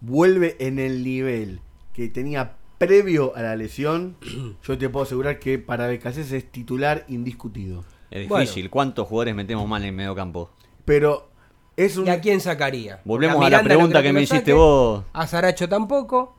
vuelve 0.00 0.56
en 0.60 0.78
el 0.78 1.02
nivel 1.02 1.60
que 1.94 2.08
tenía 2.08 2.56
previo 2.86 3.32
a 3.36 3.42
la 3.42 3.54
lesión, 3.56 4.16
yo 4.66 4.76
te 4.78 4.88
puedo 4.88 5.04
asegurar 5.04 5.38
que 5.38 5.58
para 5.58 5.86
Becasés 5.86 6.32
es 6.32 6.50
titular 6.50 7.04
indiscutido. 7.08 7.84
Es 8.10 8.28
Bueno. 8.28 8.40
difícil. 8.42 8.70
¿Cuántos 8.70 9.06
jugadores 9.06 9.34
metemos 9.36 9.68
mal 9.68 9.82
en 9.82 9.88
el 9.90 9.94
medio 9.94 10.14
campo? 10.16 10.50
Pero 10.84 11.28
es 11.76 11.96
un... 11.96 12.06
¿Y 12.06 12.10
a 12.10 12.20
quién 12.20 12.40
sacaría? 12.40 13.00
Volvemos 13.04 13.44
a 13.44 13.48
la 13.50 13.58
no 13.58 13.64
pregunta 13.64 14.02
que 14.02 14.12
me 14.12 14.22
hiciste 14.22 14.52
vos. 14.52 15.04
A 15.12 15.26
Saracho 15.28 15.68
tampoco. 15.68 16.34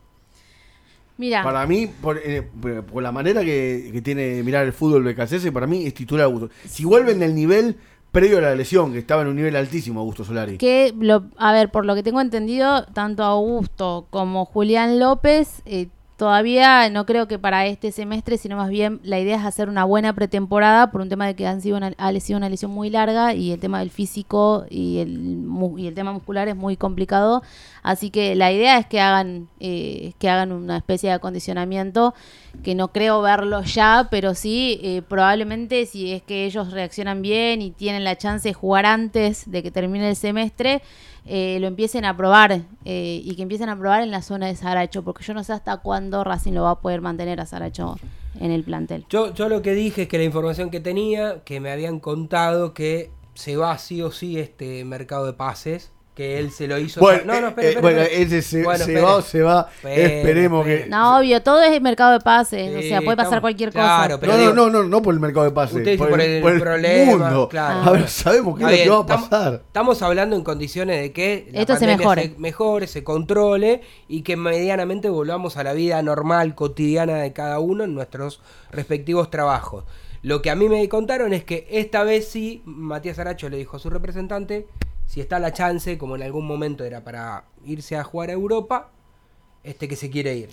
Mira, 1.18 1.44
Para 1.44 1.66
mí, 1.66 1.88
por, 2.02 2.18
eh, 2.24 2.42
por- 2.42 3.02
la 3.02 3.12
manera 3.12 3.42
que, 3.42 3.90
que 3.94 4.02
tiene 4.02 4.24
de 4.24 4.44
mirar 4.44 4.66
el 4.66 4.74
fútbol 4.74 5.04
Becasés, 5.04 5.50
para 5.52 5.66
mí 5.68 5.86
es 5.86 5.94
titular 5.94 6.26
Augusto. 6.26 6.50
Si 6.68 6.84
vuelve 6.86 7.12
en 7.14 7.24
el 7.24 7.34
nivel 7.36 7.78
previo 8.12 8.40
a 8.40 8.42
la 8.42 8.56
lesión, 8.56 8.92
que 8.92 9.00
estaba 9.00 9.22
en 9.22 9.30
un 9.30 9.36
nivel 9.36 9.56
altísimo 9.56 10.00
Augusto 10.02 10.24
Solari. 10.26 10.58
que 10.58 10.94
lo, 11.00 11.26
a 11.38 11.52
ver, 11.54 11.72
por 11.72 11.86
lo 11.86 11.96
que 11.96 12.04
tengo 12.04 12.20
entendido, 12.22 12.86
tanto 12.94 13.24
Augusto 13.24 14.08
como 14.10 14.46
Julián 14.46 15.00
López 15.00 15.62
eh, 15.66 15.88
todavía 16.18 16.90
no 16.90 17.06
creo 17.06 17.28
que 17.28 17.40
para 17.40 17.66
este 17.66 17.92
semestre, 17.92 18.38
sino 18.38 18.56
más 18.56 18.70
bien 18.70 19.00
la 19.04 19.20
idea 19.20 19.38
es 19.38 19.46
hacer 19.46 19.70
una 19.70 19.84
buena 19.84 20.14
pretemporada 20.14 20.92
por 20.92 21.02
un 21.02 21.10
tema 21.10 21.26
de 21.26 21.36
que 21.36 21.48
han 21.48 21.62
sido 21.62 21.78
una, 21.78 21.94
ha 21.98 22.20
sido 22.20 22.38
una 22.38 22.50
lesión 22.50 22.72
muy 22.72 22.90
larga 22.90 23.34
y 23.34 23.52
el 23.52 23.60
tema 23.60 23.80
del 23.80 23.90
físico 23.90 24.66
y 24.70 25.00
el, 25.00 25.46
y 25.78 25.88
el 25.88 25.94
tema 25.94 26.14
muscular 26.14 26.48
es 26.48 26.56
muy 26.56 26.78
complicado. 26.78 27.44
Así 27.82 28.10
que 28.10 28.36
la 28.36 28.52
idea 28.52 28.78
es 28.78 28.86
que 28.86 29.02
hagan, 29.02 29.50
eh, 29.60 30.14
que 30.20 30.30
hagan 30.30 30.52
una 30.52 30.78
especie 30.78 31.10
de 31.10 31.16
acondicionamiento 31.16 32.14
que 32.62 32.76
no 32.76 32.90
creo 32.90 33.22
verlo 33.22 33.64
ya, 33.64 34.08
pero 34.12 34.36
sí 34.36 34.80
eh, 34.84 35.02
probablemente 35.08 35.86
si 35.86 36.14
es 36.14 36.22
que 36.22 36.46
ellos 36.46 36.72
reaccionan 36.72 37.22
bien 37.22 37.62
y 37.62 37.72
tienen 37.72 38.04
la 38.04 38.18
chance 38.18 38.50
de 38.50 38.54
jugar 38.54 38.86
antes 38.86 39.50
de 39.50 39.64
que 39.64 39.72
termine 39.72 40.10
el 40.10 40.16
semestre, 40.16 40.82
eh, 41.26 41.58
lo 41.62 41.68
empiecen 41.68 42.04
a 42.04 42.18
probar 42.18 42.64
eh, 42.84 43.22
y 43.24 43.36
que 43.36 43.44
empiecen 43.44 43.70
a 43.70 43.78
probar 43.78 44.04
en 44.04 44.12
la 44.12 44.22
zona 44.22 44.48
de 44.48 44.56
Saracho, 44.56 45.04
porque 45.04 45.24
yo 45.24 45.34
no 45.34 45.44
sé 45.44 45.54
hasta 45.54 45.78
cuándo 45.78 46.24
Racing 46.24 46.52
lo 46.52 46.64
va 46.64 46.72
a 46.72 46.80
poder 46.82 47.02
mantener 47.02 47.40
a 47.40 47.46
Saracho 47.46 47.96
en 48.40 48.52
el 48.52 48.64
plantel. 48.64 49.06
Yo, 49.10 49.34
yo 49.34 49.48
lo 49.48 49.62
que 49.62 49.74
dije 49.74 50.04
es 50.04 50.08
que 50.10 50.18
la 50.18 50.26
información 50.26 50.70
que 50.70 50.82
tenía, 50.82 51.44
que 51.46 51.62
me 51.62 51.72
habían 51.72 52.00
contado 52.00 52.74
que 52.74 53.12
se 53.36 53.56
va 53.56 53.78
sí 53.78 54.02
o 54.02 54.12
sí 54.12 54.38
este 54.38 54.84
mercado 54.84 55.26
de 55.26 55.34
pases, 55.34 55.93
que 56.16 56.38
él 56.38 56.52
se 56.52 56.68
lo 56.68 56.78
hizo. 56.78 57.00
Bueno, 57.00 57.24
no, 57.26 57.42
no, 57.42 57.48
eh, 57.48 57.50
espera, 57.50 57.66
eh, 57.68 57.70
espera, 57.70 57.82
bueno, 57.82 58.02
espera. 58.02 58.22
ese 58.22 58.42
se, 58.44 58.64
Bueno, 58.64 58.86
se 58.86 58.92
espera. 58.92 59.08
va 59.08 59.16
o 59.16 59.22
se 59.24 59.42
va. 59.42 59.70
Esperemos 59.84 60.66
que. 60.66 60.86
No, 60.88 61.18
obvio, 61.18 61.42
todo 61.42 61.64
es 61.64 61.72
el 61.72 61.82
mercado 61.82 62.12
de 62.14 62.20
pases, 62.20 62.70
o 62.76 62.82
sea, 62.82 63.02
puede 63.02 63.18
pasar 63.18 63.26
estamos- 63.34 63.42
cualquier 63.42 63.72
claro, 63.72 64.04
cosa. 64.16 64.20
pero 64.20 64.34
no, 64.34 64.38
digo- 64.40 64.54
no, 64.54 64.70
no, 64.70 64.84
no, 64.84 64.90
no 64.90 65.02
por 65.02 65.14
el 65.14 65.20
mercado 65.20 65.46
de 65.46 65.52
pases. 65.52 65.78
Usted 65.78 65.92
dice 65.94 66.06
por 66.06 66.22
el 66.22 66.60
problema, 66.60 67.12
mundo. 67.30 67.50
claro. 67.50 67.90
A 67.90 67.92
ver, 67.94 68.08
sabemos 68.10 68.60
qué 68.60 68.64
es 68.66 68.88
lo 68.88 69.06
que 69.06 69.12
va 69.12 69.16
a 69.16 69.22
pasar. 69.22 69.54
Estamos 69.66 70.02
hablando 70.04 70.36
en 70.36 70.44
condiciones 70.44 71.02
de 71.02 71.12
que 71.12 71.50
la 71.52 71.62
Esto 71.62 71.76
se 71.78 71.88
mejore. 71.88 72.24
se 72.24 72.36
mejore, 72.38 72.88
se 72.88 73.04
controle 73.04 73.82
y 74.08 74.22
que 74.22 74.38
medianamente 74.38 75.10
volvamos 75.10 75.58
a 75.58 75.64
la 75.64 75.74
vida 75.74 76.02
normal, 76.04 76.54
cotidiana 76.56 77.16
de 77.18 77.34
cada 77.34 77.60
uno 77.60 77.86
en 77.86 77.96
nuestros 77.96 78.40
respectivos 78.72 79.32
trabajos. 79.32 79.84
Lo 80.22 80.42
que 80.42 80.50
a 80.52 80.56
mí 80.56 80.70
me 80.70 80.88
contaron 80.88 81.34
es 81.34 81.44
que 81.44 81.68
esta 81.72 82.04
vez 82.04 82.28
sí, 82.30 82.62
Matías 82.66 83.20
Aracho 83.20 83.50
le 83.50 83.58
dijo 83.58 83.76
a 83.76 83.80
su 83.80 83.90
representante, 83.90 84.68
si 85.06 85.22
está 85.22 85.40
la 85.40 85.54
chance, 85.54 85.98
como 85.98 86.16
en 86.16 86.24
algún 86.24 86.46
momento 86.48 86.84
era 86.84 87.04
para 87.04 87.46
irse 87.66 87.96
a 87.96 88.04
jugar 88.04 88.30
a 88.30 88.34
Europa, 88.34 88.92
este 89.64 89.88
que 89.88 89.96
se 89.96 90.10
quiere 90.10 90.36
ir. 90.36 90.50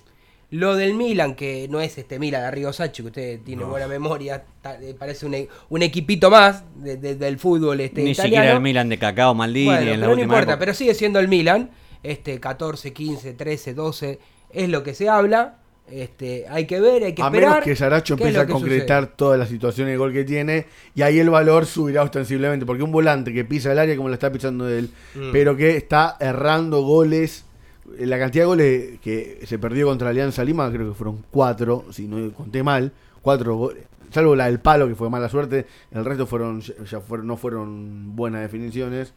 Lo 0.49 0.75
del 0.75 0.95
Milan, 0.95 1.35
que 1.35 1.67
no 1.69 1.79
es 1.79 1.97
este 1.97 2.19
Milan 2.19 2.41
de 2.41 2.47
Arrigo 2.47 2.73
Sacchi, 2.73 3.03
que 3.03 3.07
usted 3.07 3.39
tiene 3.41 3.63
buena 3.63 3.87
memoria, 3.87 4.43
eh, 4.81 4.93
parece 4.99 5.25
un, 5.25 5.33
e- 5.33 5.47
un 5.69 5.81
equipito 5.81 6.29
más 6.29 6.63
de- 6.75 6.97
de- 6.97 7.15
del 7.15 7.39
fútbol 7.39 7.79
este, 7.79 8.03
Ni 8.03 8.11
italiano. 8.11 8.35
siquiera 8.35 8.55
el 8.57 8.61
Milan 8.61 8.89
de 8.89 8.97
Cacao 8.99 9.33
Maldini 9.33 9.65
Bueno, 9.67 9.91
en 9.93 9.99
la 10.01 10.05
pero 10.07 10.15
no 10.17 10.21
importa, 10.21 10.41
época. 10.43 10.59
pero 10.59 10.73
sigue 10.73 10.93
siendo 10.93 11.19
el 11.19 11.29
Milan. 11.29 11.71
Este, 12.03 12.39
14, 12.41 12.91
15, 12.91 13.33
13, 13.33 13.73
12, 13.73 14.19
es 14.49 14.67
lo 14.69 14.83
que 14.83 14.93
se 14.93 15.07
habla. 15.07 15.59
Este, 15.89 16.45
hay 16.47 16.65
que 16.65 16.79
ver, 16.79 17.03
hay 17.03 17.13
que 17.13 17.21
A 17.21 17.25
esperar. 17.25 17.49
menos 17.49 17.65
que 17.65 17.75
Saracho 17.75 18.13
empiece 18.13 18.39
a 18.39 18.47
concretar 18.47 19.07
todas 19.07 19.37
las 19.37 19.49
situaciones 19.49 19.93
de 19.93 19.97
gol 19.97 20.13
que 20.13 20.23
tiene 20.23 20.65
y 20.95 21.01
ahí 21.01 21.19
el 21.19 21.29
valor 21.29 21.65
subirá 21.65 22.03
ostensiblemente. 22.03 22.65
Porque 22.65 22.83
un 22.83 22.91
volante 22.93 23.33
que 23.33 23.43
pisa 23.43 23.71
el 23.73 23.79
área 23.79 23.95
como 23.97 24.07
lo 24.07 24.13
está 24.13 24.31
pisando 24.31 24.69
él, 24.69 24.89
Mm. 25.15 25.31
pero 25.33 25.57
que 25.57 25.75
está 25.75 26.15
errando 26.19 26.81
goles. 26.83 27.43
eh, 27.97 28.05
La 28.05 28.17
cantidad 28.19 28.43
de 28.43 28.47
goles 28.47 28.99
que 29.01 29.39
se 29.45 29.59
perdió 29.59 29.87
contra 29.87 30.09
Alianza 30.09 30.45
Lima, 30.45 30.71
creo 30.71 30.89
que 30.89 30.95
fueron 30.95 31.25
cuatro, 31.29 31.83
si 31.91 32.07
no 32.07 32.31
conté 32.33 32.63
mal, 32.63 32.93
cuatro 33.21 33.55
goles. 33.57 33.83
Salvo 34.11 34.33
la 34.35 34.45
del 34.45 34.59
palo, 34.59 34.87
que 34.87 34.95
fue 34.95 35.09
mala 35.09 35.27
suerte, 35.29 35.65
el 35.91 36.05
resto 36.05 36.25
fueron 36.25 36.61
ya 36.61 36.73
ya 36.89 36.99
fueron, 37.01 37.27
no 37.27 37.35
fueron 37.37 38.15
buenas 38.15 38.41
definiciones. 38.41 39.13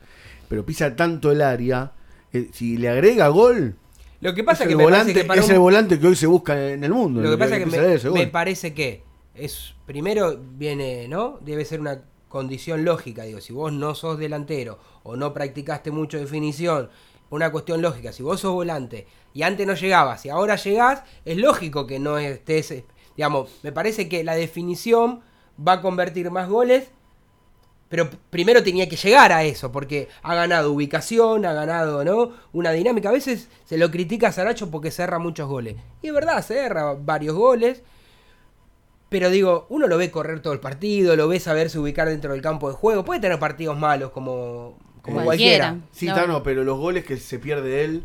Pero 0.48 0.64
pisa 0.66 0.96
tanto 0.96 1.30
el 1.30 1.40
área, 1.42 1.92
eh, 2.32 2.48
si 2.52 2.76
le 2.76 2.88
agrega 2.88 3.28
gol, 3.28 3.76
Lo 4.25 4.35
que 4.35 4.43
pasa 4.43 4.64
es, 4.64 4.68
que 4.68 4.72
el 4.72 4.79
me 4.79 4.85
volante, 4.85 5.12
que 5.12 5.25
para 5.25 5.41
es 5.41 5.47
un- 5.47 5.53
el 5.53 5.59
volante 5.59 6.01
que 6.01 6.07
hoy 6.07 6.16
se 6.16 6.27
busca 6.27 6.70
en 6.72 6.83
el 6.83 6.93
mundo. 6.93 7.20
Lo 7.20 7.31
que 7.31 7.37
pasa 7.39 7.57
es 7.57 7.64
que 7.64 7.66
me, 7.70 7.95
ese 7.95 8.11
me 8.11 8.20
gol. 8.20 8.31
parece 8.31 8.72
que 8.75 9.03
es 9.35 9.75
primero 9.87 10.37
viene, 10.41 11.07
¿no? 11.09 11.39
Debe 11.43 11.64
ser 11.64 11.81
una 11.81 12.03
condición 12.29 12.85
lógica, 12.85 13.22
digo, 13.25 13.41
si 13.41 13.53
vos 13.53 13.72
no 13.72 13.95
sos 13.95 14.18
delantero 14.18 14.79
o 15.03 15.14
no 15.14 15.33
practicaste 15.35 15.91
mucho 15.91 16.18
definición, 16.18 16.89
una 17.31 17.53
cuestión 17.53 17.83
lógica, 17.83 18.12
si 18.12 18.22
vos 18.22 18.41
sos 18.41 18.53
volante 18.53 19.07
y 19.35 19.43
antes 19.43 19.66
no 19.66 19.75
llegabas 19.75 20.25
y 20.25 20.31
ahora 20.31 20.57
llegás, 20.57 21.03
es 21.25 21.37
lógico 21.37 21.87
que 21.87 21.99
no 21.99 22.18
estés, 22.18 22.83
digamos, 23.16 23.51
me 23.62 23.72
parece 23.72 24.09
que 24.09 24.25
la 24.25 24.35
definición 24.35 25.20
va 25.57 25.75
a 25.75 25.81
convertir 25.83 26.31
más 26.31 26.49
goles 26.49 26.89
pero 27.89 28.09
primero 28.30 28.62
tenía 28.62 28.89
que 28.89 28.97
llegar 28.97 29.30
a 29.32 29.45
eso, 29.45 29.70
porque 29.70 30.09
ha 30.22 30.35
ganado 30.35 30.72
ubicación, 30.72 31.45
ha 31.47 31.53
ganado, 31.53 32.05
¿no? 32.05 32.32
Una 32.53 32.72
dinámica. 32.72 33.11
A 33.11 33.12
veces 33.12 33.49
se 33.64 33.78
lo 33.78 33.91
critica 33.91 34.28
a 34.28 34.32
Saracho 34.32 34.70
porque 34.70 34.91
se 34.91 35.03
erra 35.03 35.18
muchos 35.18 35.49
goles. 35.49 35.76
Y 36.03 36.09
es 36.09 36.12
verdad, 36.14 36.45
se 36.45 36.59
erra 36.59 36.95
varios 36.95 37.37
goles. 37.37 37.82
Pero 39.09 39.30
digo, 39.30 39.66
uno 39.68 39.87
lo 39.87 39.97
ve 39.97 40.11
correr 40.11 40.41
todo 40.41 40.53
el 40.53 40.61
partido, 40.61 41.14
lo 41.14 41.28
ve 41.28 41.39
saberse 41.39 41.78
ubicar 41.78 42.09
dentro 42.09 42.32
del 42.32 42.43
campo 42.43 42.68
de 42.68 42.74
juego. 42.74 43.05
Puede 43.05 43.20
tener 43.20 43.39
partidos 43.39 43.78
malos 43.78 44.11
como, 44.11 44.76
como 45.03 45.22
Cualquiera. 45.22 45.68
cualquiera. 45.68 45.89
Sí, 45.93 46.07
No. 46.07 46.14
Tano, 46.14 46.43
pero 46.43 46.64
los 46.64 46.78
goles 46.78 47.05
que 47.05 47.16
se 47.16 47.39
pierde 47.39 47.85
él 47.85 48.05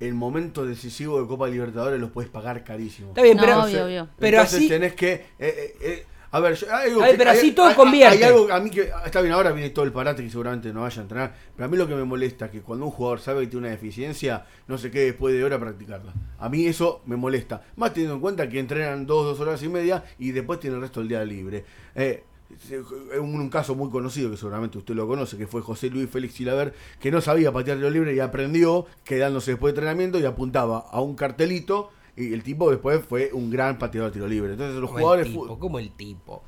en 0.00 0.16
momentos 0.16 0.68
decisivos 0.68 1.22
de 1.22 1.28
Copa 1.28 1.48
Libertadores 1.48 1.98
los 2.00 2.10
puedes 2.10 2.30
pagar 2.30 2.62
carísimo. 2.64 3.10
Está 3.10 3.22
bien, 3.22 3.36
No, 3.38 3.42
pero, 3.42 3.62
obvio, 3.62 3.84
obvio. 3.86 4.08
pero 4.18 4.36
Entonces 4.38 4.58
así... 4.58 4.68
tenés 4.68 4.94
que. 4.94 5.12
eh, 5.12 5.24
eh, 5.38 5.74
eh, 5.80 6.06
a 6.32 6.40
ver, 6.40 6.54
yo- 6.54 6.66
hay 6.72 6.88
algo 6.90 7.00
A 7.02 7.04
ver, 7.06 7.12
que- 7.12 7.18
pero 7.18 7.30
hay- 7.30 7.38
así 7.38 7.52
todo 7.52 7.66
hay- 7.66 7.74
convierte. 7.74 8.16
Hay 8.18 8.22
algo 8.22 8.52
a 8.52 8.60
mí 8.60 8.70
que. 8.70 8.90
Está 9.04 9.20
bien, 9.20 9.32
ahora 9.34 9.52
viene 9.52 9.70
todo 9.70 9.84
el 9.84 9.92
parate 9.92 10.22
que 10.22 10.30
seguramente 10.30 10.72
no 10.72 10.82
vaya 10.82 11.00
a 11.00 11.02
entrenar. 11.02 11.34
Pero 11.56 11.66
a 11.66 11.68
mí 11.68 11.76
lo 11.76 11.88
que 11.88 11.94
me 11.94 12.04
molesta 12.04 12.46
es 12.46 12.50
que 12.52 12.60
cuando 12.62 12.84
un 12.86 12.92
jugador 12.92 13.20
sabe 13.20 13.40
que 13.42 13.46
tiene 13.48 13.66
una 13.66 13.70
deficiencia, 13.74 14.46
no 14.68 14.78
se 14.78 14.90
quede 14.90 15.06
después 15.06 15.34
de 15.34 15.42
hora 15.44 15.56
a 15.56 15.60
practicarla. 15.60 16.12
A 16.38 16.48
mí 16.48 16.66
eso 16.66 17.02
me 17.06 17.16
molesta. 17.16 17.62
Más 17.76 17.92
teniendo 17.92 18.14
en 18.14 18.20
cuenta 18.20 18.48
que 18.48 18.58
entrenan 18.60 19.06
dos, 19.06 19.24
dos 19.26 19.40
horas 19.40 19.62
y 19.62 19.68
media 19.68 20.04
y 20.18 20.30
después 20.32 20.60
tienen 20.60 20.76
el 20.76 20.82
resto 20.82 21.00
del 21.00 21.08
día 21.08 21.24
libre. 21.24 21.64
Eh, 21.94 22.22
se- 22.58 22.80
un, 23.20 23.34
un 23.40 23.48
caso 23.48 23.74
muy 23.76 23.90
conocido 23.90 24.30
que 24.30 24.36
seguramente 24.36 24.76
usted 24.78 24.94
lo 24.94 25.06
conoce, 25.06 25.36
que 25.36 25.46
fue 25.46 25.62
José 25.62 25.88
Luis 25.90 26.10
Félix 26.10 26.34
Silaver, 26.34 26.74
que 27.00 27.10
no 27.12 27.20
sabía 27.20 27.52
patear 27.52 27.76
tiro 27.76 27.90
libre 27.90 28.12
y 28.14 28.18
aprendió 28.20 28.86
quedándose 29.04 29.52
después 29.52 29.72
de 29.72 29.78
entrenamiento 29.78 30.18
y 30.18 30.24
apuntaba 30.24 30.78
a 30.90 31.00
un 31.00 31.14
cartelito 31.14 31.90
y 32.16 32.32
el 32.32 32.42
tipo 32.42 32.70
después 32.70 33.04
fue 33.06 33.30
un 33.32 33.50
gran 33.50 33.78
pateador 33.78 34.10
de 34.10 34.14
tiro 34.14 34.26
libre. 34.28 34.52
Entonces 34.52 34.76
los 34.80 34.90
Como 34.90 34.98
el 34.98 35.02
jugadores... 35.04 35.26
tipo, 35.32 35.58
como 35.58 35.78
el 35.78 35.90
tipo. 35.92 36.42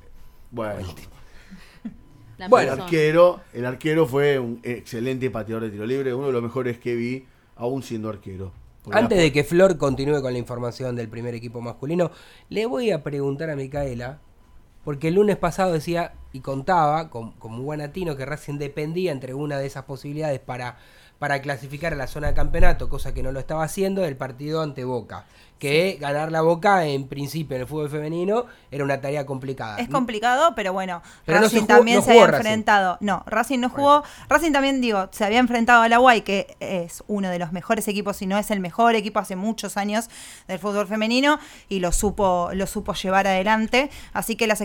Bueno, 0.51 0.81
el 2.39 2.51
persona. 2.51 2.85
arquero, 2.85 3.41
el 3.53 3.65
arquero 3.67 4.07
fue 4.07 4.39
un 4.39 4.61
excelente 4.63 5.31
pateador 5.31 5.65
de 5.65 5.71
tiro 5.71 5.87
libre, 5.87 6.15
uno 6.15 6.27
de 6.27 6.33
los 6.33 6.43
mejores 6.43 6.79
que 6.79 6.95
vi, 6.95 7.27
aún 7.57 7.83
siendo 7.83 8.09
arquero. 8.09 8.53
Antes 8.91 9.17
la- 9.19 9.23
de 9.25 9.33
que 9.33 9.45
Flor 9.45 9.79
continúe 9.79 10.21
con 10.23 10.33
la 10.33 10.39
información 10.39 10.97
del 10.97 11.09
primer 11.09 11.35
equipo 11.35 11.61
masculino, 11.61 12.11
le 12.49 12.67
voy 12.67 12.91
a 12.91 13.03
preguntar 13.05 13.49
a 13.51 13.57
Micaela, 13.57 14.19
porque 14.85 15.09
el 15.09 15.15
lunes 15.15 15.37
pasado 15.37 15.73
decía 15.73 16.15
y 16.33 16.41
contaba, 16.41 17.11
con, 17.11 17.33
como 17.33 17.63
buen 17.63 17.81
latino, 17.81 18.17
que 18.17 18.25
Racing 18.27 18.59
dependía 18.59 19.13
entre 19.13 19.35
una 19.35 19.59
de 19.59 19.67
esas 19.67 19.85
posibilidades 19.85 20.41
para, 20.41 20.77
para 21.19 21.41
clasificar 21.43 21.93
a 21.93 21.97
la 21.97 22.07
zona 22.07 22.29
de 22.29 22.35
campeonato, 22.35 22.89
cosa 22.89 23.13
que 23.15 23.23
no 23.23 23.33
lo 23.33 23.41
estaba 23.41 23.65
haciendo, 23.65 24.03
del 24.03 24.17
partido 24.17 24.63
ante 24.63 24.85
Boca. 24.85 25.25
Que 25.59 25.97
ganar 26.01 26.33
la 26.33 26.41
Boca, 26.41 26.87
en 26.87 27.07
principio, 27.07 27.55
en 27.55 27.61
el 27.63 27.69
fútbol 27.69 27.89
femenino, 27.89 28.47
era 28.73 28.83
una 28.83 29.01
tarea 29.01 29.25
complicada. 29.25 29.79
Es 29.79 29.89
complicado, 29.89 30.55
pero 30.57 30.73
bueno, 30.73 31.03
Pero 31.25 31.39
no 31.39 31.45
Racing 31.45 31.55
se 31.55 31.61
jugó- 31.61 31.77
también 31.77 31.99
no 31.99 32.03
se 32.05 32.11
había 32.11 32.27
Racing. 32.27 32.37
enfrentado. 32.39 32.97
No, 32.99 33.23
Racing 33.27 33.61
no 33.61 33.69
jugó. 33.71 34.03
Racing 34.29 34.51
también, 34.51 34.81
digo, 34.81 35.09
se 35.13 35.25
había 35.25 35.39
enfrentado 35.39 35.83
a 35.83 35.89
la 35.89 35.99
Guay, 35.99 36.23
que 36.23 36.57
es 36.59 37.05
uno 37.07 37.31
de 37.31 37.39
los 37.39 37.53
mejores 37.53 37.87
equipos, 37.87 38.17
si 38.17 38.27
no 38.27 38.39
es 38.39 38.51
el 38.51 38.59
mejor 38.59 38.97
equipo 38.97 39.21
hace 39.21 39.37
muchos 39.37 39.77
años 39.77 40.11
del 40.49 40.59
fútbol 40.59 40.89
femenino, 40.89 41.39
y 41.69 41.79
lo 41.79 41.93
supo, 41.93 42.51
lo 42.55 42.67
supo 42.67 42.95
llevar 42.95 43.29
adelante. 43.29 43.89
Así 44.13 44.35
que 44.35 44.49
las 44.49 44.61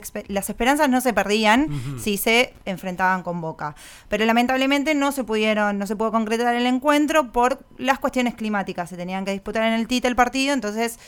esperanzas 0.49 0.89
no 0.89 0.99
se 1.01 1.13
perdían 1.13 1.56
si 1.99 2.17
se 2.17 2.53
enfrentaban 2.65 3.23
con 3.23 3.41
Boca. 3.41 3.75
Pero 4.09 4.25
lamentablemente 4.25 4.93
no 4.95 5.11
se 5.11 5.23
pudieron, 5.23 5.77
no 5.77 5.87
se 5.87 5.95
pudo 5.95 6.11
concretar 6.11 6.55
el 6.55 6.65
encuentro 6.65 7.31
por 7.31 7.59
las 7.77 7.99
cuestiones 7.99 8.35
climáticas. 8.35 8.89
Se 8.89 8.97
tenían 8.97 9.25
que 9.25 9.31
disputar 9.31 9.63
en 9.63 9.73
el 9.73 9.87
TIT 9.87 10.05
el 10.05 10.15
partido, 10.15 10.53
entonces 10.53 10.99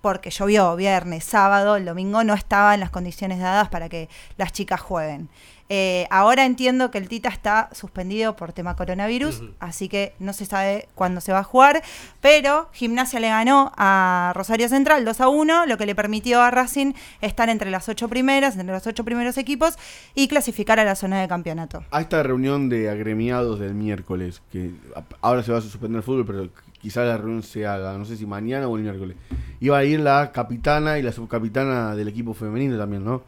porque 0.00 0.30
llovió 0.30 0.76
viernes, 0.76 1.24
sábado, 1.24 1.76
el 1.76 1.84
domingo 1.84 2.24
no 2.24 2.34
estaba 2.34 2.74
en 2.74 2.80
las 2.80 2.90
condiciones 2.90 3.38
dadas 3.38 3.68
para 3.68 3.88
que 3.88 4.08
las 4.36 4.52
chicas 4.52 4.80
jueguen. 4.80 5.28
Eh, 5.72 6.08
ahora 6.10 6.46
entiendo 6.46 6.90
que 6.90 6.98
el 6.98 7.08
Tita 7.08 7.28
está 7.28 7.70
suspendido 7.72 8.34
por 8.34 8.52
tema 8.52 8.74
coronavirus, 8.74 9.44
así 9.60 9.88
que 9.88 10.14
no 10.18 10.32
se 10.32 10.44
sabe 10.44 10.88
cuándo 10.96 11.20
se 11.20 11.32
va 11.32 11.38
a 11.38 11.44
jugar, 11.44 11.80
pero 12.20 12.68
Gimnasia 12.72 13.20
le 13.20 13.28
ganó 13.28 13.70
a 13.76 14.32
Rosario 14.34 14.68
Central 14.68 15.04
2 15.04 15.20
a 15.20 15.28
1, 15.28 15.66
lo 15.66 15.78
que 15.78 15.86
le 15.86 15.94
permitió 15.94 16.42
a 16.42 16.50
Racing 16.50 16.94
estar 17.20 17.48
entre 17.48 17.70
las 17.70 17.88
ocho 17.88 18.08
primeras, 18.08 18.56
entre 18.56 18.74
los 18.74 18.84
ocho 18.84 19.04
primeros 19.04 19.38
equipos 19.38 19.76
y 20.16 20.26
clasificar 20.26 20.80
a 20.80 20.84
la 20.84 20.96
zona 20.96 21.20
de 21.20 21.28
campeonato. 21.28 21.84
A 21.92 22.00
esta 22.00 22.20
reunión 22.24 22.68
de 22.68 22.90
agremiados 22.90 23.60
del 23.60 23.74
miércoles, 23.74 24.42
que 24.50 24.72
ahora 25.20 25.44
se 25.44 25.52
va 25.52 25.58
a 25.58 25.62
suspender 25.62 25.98
el 25.98 26.02
fútbol, 26.02 26.26
pero 26.26 26.48
quizá 26.80 27.04
la 27.04 27.16
reunión 27.16 27.44
se 27.44 27.64
haga, 27.64 27.96
no 27.96 28.04
sé 28.04 28.16
si 28.16 28.26
mañana 28.26 28.66
o 28.66 28.76
el 28.76 28.82
miércoles. 28.82 29.16
Iba 29.60 29.78
a 29.78 29.84
ir 29.84 30.00
la 30.00 30.32
capitana 30.32 30.98
y 30.98 31.02
la 31.02 31.12
subcapitana 31.12 31.94
del 31.94 32.08
equipo 32.08 32.34
femenino 32.34 32.76
también, 32.76 33.04
¿no? 33.04 33.22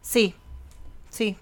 Sí, 0.00 0.34
sí. 1.12 1.36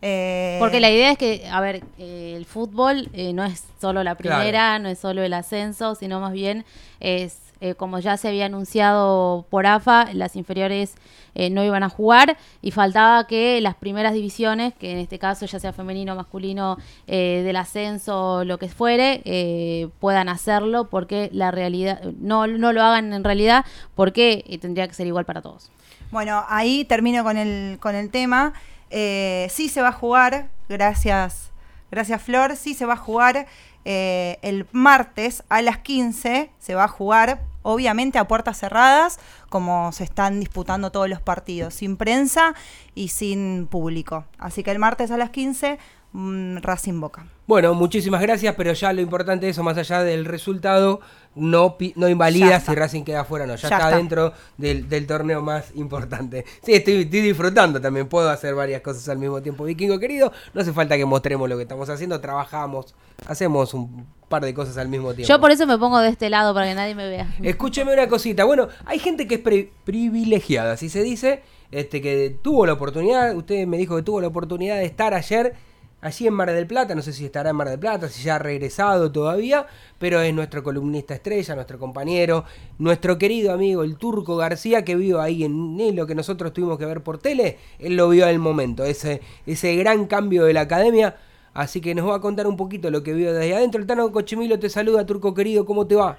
Eh, 0.00 0.58
Porque 0.60 0.78
la 0.78 0.90
idea 0.90 1.10
es 1.10 1.18
que, 1.18 1.48
a 1.50 1.60
ver, 1.60 1.82
eh, 1.98 2.34
el 2.36 2.44
fútbol 2.46 3.08
eh, 3.12 3.32
no 3.32 3.44
es 3.44 3.64
solo 3.80 4.04
la 4.04 4.14
primera, 4.14 4.78
no 4.78 4.88
es 4.88 5.00
solo 5.00 5.24
el 5.24 5.32
ascenso, 5.32 5.96
sino 5.96 6.20
más 6.20 6.32
bien 6.32 6.64
es 7.00 7.36
eh, 7.60 7.74
como 7.74 7.98
ya 7.98 8.16
se 8.16 8.28
había 8.28 8.46
anunciado 8.46 9.44
por 9.50 9.66
AFA, 9.66 10.10
las 10.12 10.36
inferiores 10.36 10.94
eh, 11.34 11.50
no 11.50 11.64
iban 11.64 11.82
a 11.82 11.88
jugar 11.88 12.36
y 12.62 12.70
faltaba 12.70 13.26
que 13.26 13.60
las 13.60 13.74
primeras 13.74 14.12
divisiones, 14.12 14.72
que 14.74 14.92
en 14.92 14.98
este 14.98 15.18
caso 15.18 15.46
ya 15.46 15.58
sea 15.58 15.72
femenino 15.72 16.14
masculino 16.14 16.78
eh, 17.08 17.42
del 17.44 17.56
ascenso, 17.56 18.44
lo 18.44 18.58
que 18.58 18.68
fuere, 18.68 19.22
eh, 19.24 19.88
puedan 19.98 20.28
hacerlo 20.28 20.84
porque 20.84 21.28
la 21.32 21.50
realidad, 21.50 22.00
no, 22.20 22.46
no 22.46 22.72
lo 22.72 22.82
hagan 22.82 23.12
en 23.12 23.24
realidad 23.24 23.64
porque 23.96 24.44
tendría 24.60 24.86
que 24.86 24.94
ser 24.94 25.08
igual 25.08 25.24
para 25.24 25.42
todos. 25.42 25.70
Bueno, 26.12 26.44
ahí 26.48 26.84
termino 26.84 27.24
con 27.24 27.36
el, 27.36 27.78
con 27.80 27.96
el 27.96 28.10
tema. 28.10 28.54
Eh, 28.90 29.48
sí 29.50 29.68
se 29.68 29.82
va 29.82 29.88
a 29.88 29.92
jugar, 29.92 30.48
gracias, 30.68 31.50
gracias 31.90 32.22
Flor, 32.22 32.56
sí 32.56 32.74
se 32.74 32.86
va 32.86 32.94
a 32.94 32.96
jugar 32.96 33.46
eh, 33.84 34.38
el 34.42 34.66
martes 34.72 35.42
a 35.48 35.62
las 35.62 35.78
15, 35.78 36.50
se 36.58 36.74
va 36.74 36.84
a 36.84 36.88
jugar 36.88 37.40
obviamente 37.62 38.18
a 38.18 38.26
puertas 38.26 38.58
cerradas, 38.58 39.18
como 39.50 39.92
se 39.92 40.04
están 40.04 40.40
disputando 40.40 40.90
todos 40.90 41.08
los 41.08 41.20
partidos, 41.20 41.74
sin 41.74 41.96
prensa 41.96 42.54
y 42.94 43.08
sin 43.08 43.66
público. 43.66 44.24
Así 44.38 44.62
que 44.62 44.70
el 44.70 44.78
martes 44.78 45.10
a 45.10 45.16
las 45.16 45.30
15, 45.30 45.74
mm, 45.74 45.78
Racing 46.12 47.00
Boca. 47.00 47.26
Bueno, 47.46 47.74
muchísimas 47.74 48.20
gracias, 48.20 48.54
pero 48.56 48.72
ya 48.72 48.92
lo 48.92 49.00
importante 49.00 49.46
de 49.46 49.52
eso, 49.52 49.62
más 49.62 49.76
allá 49.78 50.02
del 50.02 50.24
resultado, 50.24 51.00
no, 51.34 51.76
no 51.96 52.08
invalida 52.08 52.60
si. 52.60 52.74
Racing 52.74 53.04
queda 53.04 53.24
fuera 53.24 53.44
o 53.44 53.48
no. 53.48 53.56
Ya, 53.56 53.68
Ya 53.68 53.76
está, 53.76 53.88
está. 53.88 53.96
dentro 53.96 54.32
del, 54.56 54.88
del 54.88 55.06
torneo 55.06 55.40
más 55.42 55.74
importante. 55.74 56.44
Sí, 56.62 56.74
estoy, 56.74 57.02
estoy 57.02 57.20
disfrutando 57.20 57.80
también. 57.80 58.06
Puedo 58.08 58.28
hacer 58.30 58.54
varias 58.54 58.82
cosas 58.82 59.08
al 59.08 59.18
mismo 59.18 59.40
tiempo. 59.42 59.64
Vikingo 59.64 59.98
querido, 59.98 60.32
no 60.54 60.60
hace 60.60 60.72
falta 60.72 60.96
que 60.96 61.04
mostremos 61.06 61.48
lo 61.48 61.56
que 61.56 61.62
estamos 61.62 61.88
haciendo. 61.88 62.20
Trabajamos, 62.20 62.94
hacemos 63.26 63.72
un 63.74 64.06
par 64.28 64.44
de 64.44 64.52
cosas 64.52 64.76
al 64.76 64.88
mismo 64.88 65.14
tiempo. 65.14 65.28
Yo 65.32 65.40
por 65.40 65.50
eso 65.50 65.66
me 65.66 65.78
pongo 65.78 66.00
de 66.00 66.08
este 66.10 66.28
lado 66.28 66.52
para 66.52 66.66
que 66.66 66.74
nadie 66.74 66.94
me 66.94 67.08
vea. 67.08 67.34
Escúcheme 67.42 67.92
una 67.94 68.08
cosita. 68.08 68.44
Bueno, 68.44 68.68
hay 68.84 68.98
gente 68.98 69.26
que 69.26 69.36
es 69.36 69.40
pri- 69.40 69.70
privilegiada, 69.84 70.72
así 70.72 70.88
se 70.90 71.02
dice, 71.02 71.42
este 71.70 72.02
que 72.02 72.36
tuvo 72.42 72.66
la 72.66 72.74
oportunidad, 72.74 73.34
usted 73.36 73.66
me 73.66 73.76
dijo 73.78 73.96
que 73.96 74.02
tuvo 74.02 74.20
la 74.20 74.28
oportunidad 74.28 74.76
de 74.76 74.84
estar 74.84 75.14
ayer 75.14 75.54
allí 76.00 76.26
en 76.26 76.34
Mar 76.34 76.52
del 76.52 76.66
Plata, 76.66 76.94
no 76.94 77.02
sé 77.02 77.12
si 77.12 77.24
estará 77.24 77.50
en 77.50 77.56
Mar 77.56 77.68
del 77.68 77.78
Plata, 77.78 78.08
si 78.08 78.22
ya 78.22 78.36
ha 78.36 78.38
regresado 78.38 79.10
todavía, 79.10 79.66
pero 79.98 80.20
es 80.20 80.32
nuestro 80.32 80.62
columnista 80.62 81.14
estrella, 81.14 81.54
nuestro 81.54 81.78
compañero, 81.78 82.44
nuestro 82.78 83.18
querido 83.18 83.52
amigo 83.52 83.82
el 83.82 83.96
Turco 83.96 84.36
García 84.36 84.84
que 84.84 84.96
vio 84.96 85.20
ahí 85.20 85.44
en 85.44 85.96
lo 85.96 86.06
que 86.06 86.14
nosotros 86.14 86.52
tuvimos 86.52 86.78
que 86.78 86.86
ver 86.86 87.02
por 87.02 87.18
tele, 87.18 87.58
él 87.78 87.96
lo 87.96 88.08
vio 88.08 88.26
al 88.26 88.38
momento, 88.38 88.84
ese, 88.84 89.20
ese 89.46 89.74
gran 89.76 90.06
cambio 90.06 90.44
de 90.44 90.52
la 90.52 90.62
academia. 90.62 91.16
Así 91.54 91.80
que 91.80 91.92
nos 91.92 92.08
va 92.08 92.16
a 92.16 92.20
contar 92.20 92.46
un 92.46 92.56
poquito 92.56 92.88
lo 92.88 93.02
que 93.02 93.12
vio 93.12 93.32
desde 93.32 93.52
adentro. 93.56 93.80
El 93.80 93.86
Tano 93.86 94.12
Cochimilo 94.12 94.60
te 94.60 94.68
saluda, 94.68 95.04
Turco 95.04 95.34
querido, 95.34 95.64
¿cómo 95.66 95.88
te 95.88 95.96
va? 95.96 96.16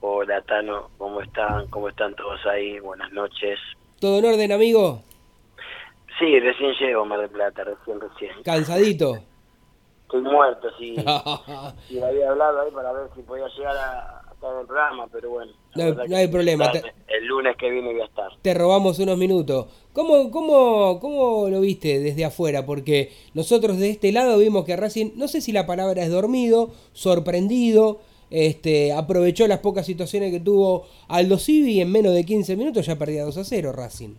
Hola 0.00 0.42
Tano, 0.42 0.90
¿cómo 0.98 1.22
están? 1.22 1.68
¿Cómo 1.68 1.88
están 1.88 2.14
todos 2.14 2.38
ahí? 2.44 2.78
Buenas 2.80 3.10
noches. 3.12 3.58
¿Todo 3.98 4.18
en 4.18 4.26
orden, 4.26 4.52
amigo? 4.52 5.02
Sí, 6.18 6.40
recién 6.40 6.72
llego 6.80 7.04
Mar 7.04 7.20
del 7.20 7.30
Plata, 7.30 7.64
recién, 7.64 8.00
recién. 8.00 8.42
¿Cansadito? 8.42 9.18
Estoy 10.02 10.22
muerto, 10.22 10.68
sí. 10.78 10.96
sí, 11.88 12.00
había 12.00 12.30
hablado 12.30 12.62
ahí 12.62 12.70
para 12.72 12.92
ver 12.92 13.10
si 13.14 13.22
podía 13.22 13.46
llegar 13.48 13.76
a, 13.76 14.22
en 14.42 14.60
el 14.60 14.66
programa, 14.66 15.06
pero 15.12 15.30
bueno. 15.30 15.52
No, 15.74 16.16
hay 16.16 16.28
problema. 16.28 16.72
El 17.06 17.26
lunes 17.26 17.56
que 17.56 17.70
viene 17.70 17.92
voy 17.92 18.00
a 18.00 18.06
estar. 18.06 18.30
te 18.40 18.54
robamos 18.54 18.98
unos 18.98 19.18
minutos. 19.18 19.66
¿Cómo, 19.92 20.30
cómo, 20.30 20.98
¿Cómo 21.00 21.48
lo 21.48 21.60
viste 21.60 21.98
desde 21.98 22.24
afuera? 22.24 22.64
Porque 22.64 23.12
nosotros 23.34 23.78
de 23.78 23.90
este 23.90 24.12
lado 24.12 24.38
vimos 24.38 24.64
que 24.64 24.76
Racing, 24.76 25.12
no 25.16 25.28
sé 25.28 25.40
si 25.40 25.52
la 25.52 25.66
palabra 25.66 26.02
es 26.02 26.10
dormido, 26.10 26.70
sorprendido, 26.92 28.00
este, 28.30 28.92
aprovechó 28.92 29.46
las 29.46 29.58
pocas 29.58 29.86
situaciones 29.86 30.32
que 30.32 30.40
tuvo 30.40 30.86
Aldo 31.08 31.38
Civi 31.38 31.72
y 31.72 31.80
en 31.80 31.92
menos 31.92 32.14
de 32.14 32.24
15 32.24 32.56
minutos 32.56 32.86
ya 32.86 32.96
perdía 32.96 33.24
2 33.24 33.36
a 33.36 33.44
0 33.44 33.72
Racing. 33.72 34.14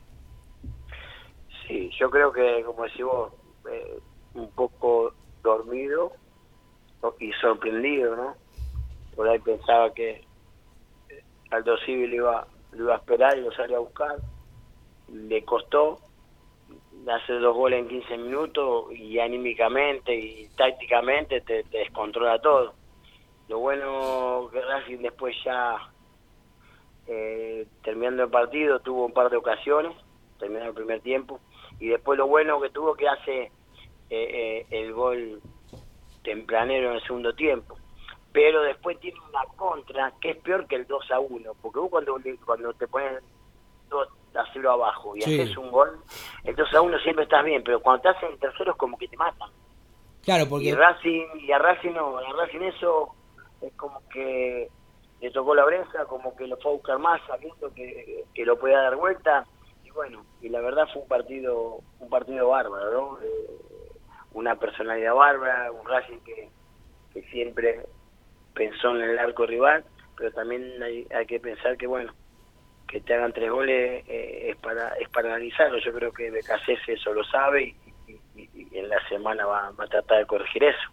Sí, 1.69 1.91
yo 1.99 2.09
creo 2.09 2.33
que, 2.33 2.63
como 2.65 2.83
decís 2.83 3.05
vos, 3.05 3.31
eh, 3.71 3.99
un 4.33 4.49
poco 4.53 5.13
dormido 5.43 6.13
y 7.19 7.31
sorprendido, 7.33 8.15
¿no? 8.15 8.35
Por 9.15 9.29
ahí 9.29 9.37
pensaba 9.37 9.93
que 9.93 10.25
eh, 11.09 11.23
Aldo 11.51 11.77
Civil 11.85 12.11
iba, 12.11 12.47
lo 12.71 12.85
iba 12.85 12.95
a 12.95 12.97
esperar 12.97 13.37
y 13.37 13.41
lo 13.41 13.51
salió 13.51 13.77
a 13.77 13.81
buscar. 13.81 14.15
Le 15.13 15.45
costó 15.45 15.99
hacer 17.07 17.39
dos 17.39 17.55
goles 17.55 17.81
en 17.81 17.87
15 17.87 18.17
minutos 18.17 18.91
y 18.91 19.19
anímicamente 19.19 20.15
y 20.15 20.49
tácticamente 20.57 21.41
te, 21.41 21.65
te 21.65 21.77
descontrola 21.77 22.41
todo. 22.41 22.73
Lo 23.47 23.59
bueno 23.59 24.49
que 24.51 24.59
Racing 24.59 25.03
después 25.03 25.35
ya, 25.45 25.77
eh, 27.05 27.67
terminando 27.83 28.23
el 28.23 28.29
partido, 28.31 28.79
tuvo 28.79 29.05
un 29.05 29.13
par 29.13 29.29
de 29.29 29.37
ocasiones, 29.37 29.95
terminando 30.39 30.69
el 30.69 30.75
primer 30.75 31.01
tiempo, 31.01 31.39
y 31.79 31.87
después 31.89 32.17
lo 32.17 32.27
bueno 32.27 32.59
que 32.61 32.69
tuvo 32.69 32.93
que 32.95 33.07
hace 33.07 33.43
eh, 33.43 33.51
eh, 34.09 34.65
el 34.71 34.93
gol 34.93 35.41
tempranero 36.23 36.89
en 36.89 36.95
el 36.95 37.03
segundo 37.03 37.33
tiempo. 37.33 37.77
Pero 38.31 38.61
después 38.61 38.99
tiene 38.99 39.19
una 39.29 39.43
contra 39.55 40.13
que 40.21 40.31
es 40.31 40.37
peor 40.37 40.67
que 40.67 40.75
el 40.75 40.85
2 40.85 41.11
a 41.11 41.19
1, 41.19 41.51
porque 41.61 41.79
vos 41.79 41.89
cuando, 41.89 42.17
cuando 42.45 42.73
te 42.73 42.87
pones 42.87 43.23
2 43.89 44.07
a 44.35 44.43
0 44.53 44.71
abajo 44.71 45.15
y 45.15 45.21
Sí. 45.21 45.41
haces 45.41 45.57
un 45.57 45.71
gol, 45.71 45.99
el 46.43 46.55
2 46.55 46.73
a 46.75 46.81
1 46.81 46.99
siempre 46.99 47.23
estás 47.23 47.43
bien, 47.43 47.63
pero 47.63 47.79
cuando 47.79 48.03
te 48.03 48.09
hacen 48.09 48.31
el 48.33 48.39
tercero 48.39 48.71
es 48.71 48.77
como 48.77 48.97
que 48.97 49.07
te 49.07 49.17
matan. 49.17 49.49
Claro, 50.23 50.43
Y 50.43 50.47
porque 50.47 50.75
Racing, 50.75 51.25
y 51.39 51.51
a 51.51 51.57
Racing 51.57 51.91
no, 51.93 52.17
a 52.19 52.33
Racing 52.33 52.61
eso 52.61 53.15
es 53.61 53.73
como 53.73 54.01
que 54.09 54.69
le 55.21 55.31
tocó 55.31 55.55
la 55.55 55.65
oreja, 55.65 56.05
como 56.05 56.35
que 56.35 56.45
lo 56.45 56.55
fue 56.57 56.71
a 56.71 56.75
buscar 56.75 56.99
más 56.99 57.19
sabiendo 57.25 57.73
que, 57.73 58.23
que 58.33 58.45
lo 58.45 58.59
podía 58.59 58.79
dar 58.81 58.95
vuelta 58.95 59.45
y 59.89 59.91
bueno, 59.91 60.23
y 60.41 60.49
la 60.49 60.61
verdad 60.61 60.87
fue 60.91 61.01
un 61.01 61.07
partido 61.07 61.81
un 61.99 62.09
partido 62.09 62.49
bárbaro, 62.49 62.91
¿no? 62.91 63.21
Eh, 63.21 63.91
una 64.33 64.55
personalidad 64.59 65.15
bárbara, 65.15 65.71
un 65.71 65.87
Racing 65.87 66.19
que, 66.19 66.49
que 67.13 67.23
siempre 67.31 67.85
pensó 68.53 68.95
en 68.95 69.01
el 69.01 69.19
arco 69.19 69.45
rival, 69.45 69.83
pero 70.15 70.31
también 70.31 70.81
hay, 70.83 71.07
hay 71.15 71.25
que 71.25 71.39
pensar 71.39 71.77
que 71.77 71.87
bueno, 71.87 72.13
que 72.87 73.01
te 73.01 73.13
hagan 73.13 73.33
tres 73.33 73.49
goles 73.49 74.03
eh, 74.07 74.51
es 74.51 74.57
para 74.57 74.93
es 74.95 75.09
para 75.09 75.29
analizarlo, 75.29 75.79
yo 75.79 75.91
creo 75.93 76.11
que 76.11 76.29
BKC 76.29 76.89
eso 76.89 77.13
lo 77.13 77.23
sabe 77.23 77.75
y 78.35 78.77
en 78.77 78.89
la 78.89 79.07
semana 79.09 79.45
va, 79.45 79.71
va 79.71 79.83
a 79.85 79.87
tratar 79.87 80.19
de 80.19 80.25
corregir 80.25 80.63
eso. 80.63 80.89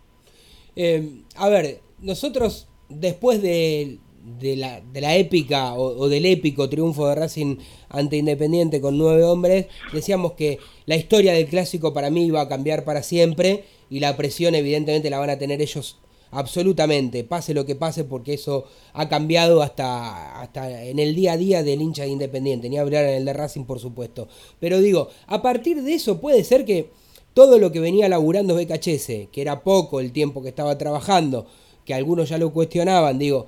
Eh, 0.74 1.22
a 1.36 1.49
ver, 1.49 1.80
nosotros 2.01 2.68
después 2.88 3.42
de, 3.42 3.99
de 4.38 4.56
la, 4.56 4.80
de 4.80 5.00
la 5.00 5.16
épica 5.16 5.74
o, 5.74 6.08
del 6.08 6.26
épico 6.26 6.68
triunfo 6.68 7.06
de 7.06 7.14
Racing 7.14 7.56
ante 7.88 8.16
Independiente 8.16 8.80
con 8.80 8.98
nueve 8.98 9.22
hombres, 9.22 9.66
decíamos 9.92 10.32
que 10.32 10.58
la 10.86 10.96
historia 10.96 11.32
del 11.32 11.46
clásico 11.46 11.92
para 11.94 12.10
mí 12.10 12.26
iba 12.26 12.40
a 12.40 12.48
cambiar 12.48 12.84
para 12.84 13.02
siempre 13.02 13.64
y 13.88 14.00
la 14.00 14.16
presión 14.16 14.54
evidentemente 14.54 15.10
la 15.10 15.18
van 15.18 15.30
a 15.30 15.38
tener 15.38 15.62
ellos 15.62 15.98
absolutamente, 16.32 17.24
pase 17.24 17.54
lo 17.54 17.64
que 17.64 17.76
pase, 17.76 18.04
porque 18.04 18.34
eso 18.34 18.64
ha 18.92 19.08
cambiado 19.08 19.62
hasta, 19.62 20.40
hasta 20.40 20.84
en 20.84 20.98
el 20.98 21.14
día 21.14 21.32
a 21.32 21.36
día 21.36 21.62
del 21.62 21.80
hincha 21.80 22.02
de 22.02 22.08
Independiente, 22.08 22.68
ni 22.68 22.78
hablar 22.78 23.04
en 23.04 23.14
el 23.14 23.24
de 23.24 23.32
Racing 23.32 23.64
por 23.64 23.78
supuesto. 23.78 24.28
Pero 24.58 24.80
digo, 24.80 25.08
a 25.28 25.40
partir 25.40 25.82
de 25.82 25.94
eso 25.94 26.20
puede 26.20 26.42
ser 26.42 26.64
que 26.64 26.90
todo 27.32 27.58
lo 27.58 27.70
que 27.70 27.80
venía 27.80 28.08
laburando 28.08 28.56
BKHS, 28.56 29.28
que 29.30 29.40
era 29.40 29.62
poco 29.62 30.00
el 30.00 30.12
tiempo 30.12 30.42
que 30.42 30.48
estaba 30.48 30.76
trabajando, 30.76 31.46
que 31.84 31.94
algunos 31.94 32.28
ya 32.28 32.38
lo 32.38 32.52
cuestionaban, 32.52 33.18
digo, 33.18 33.46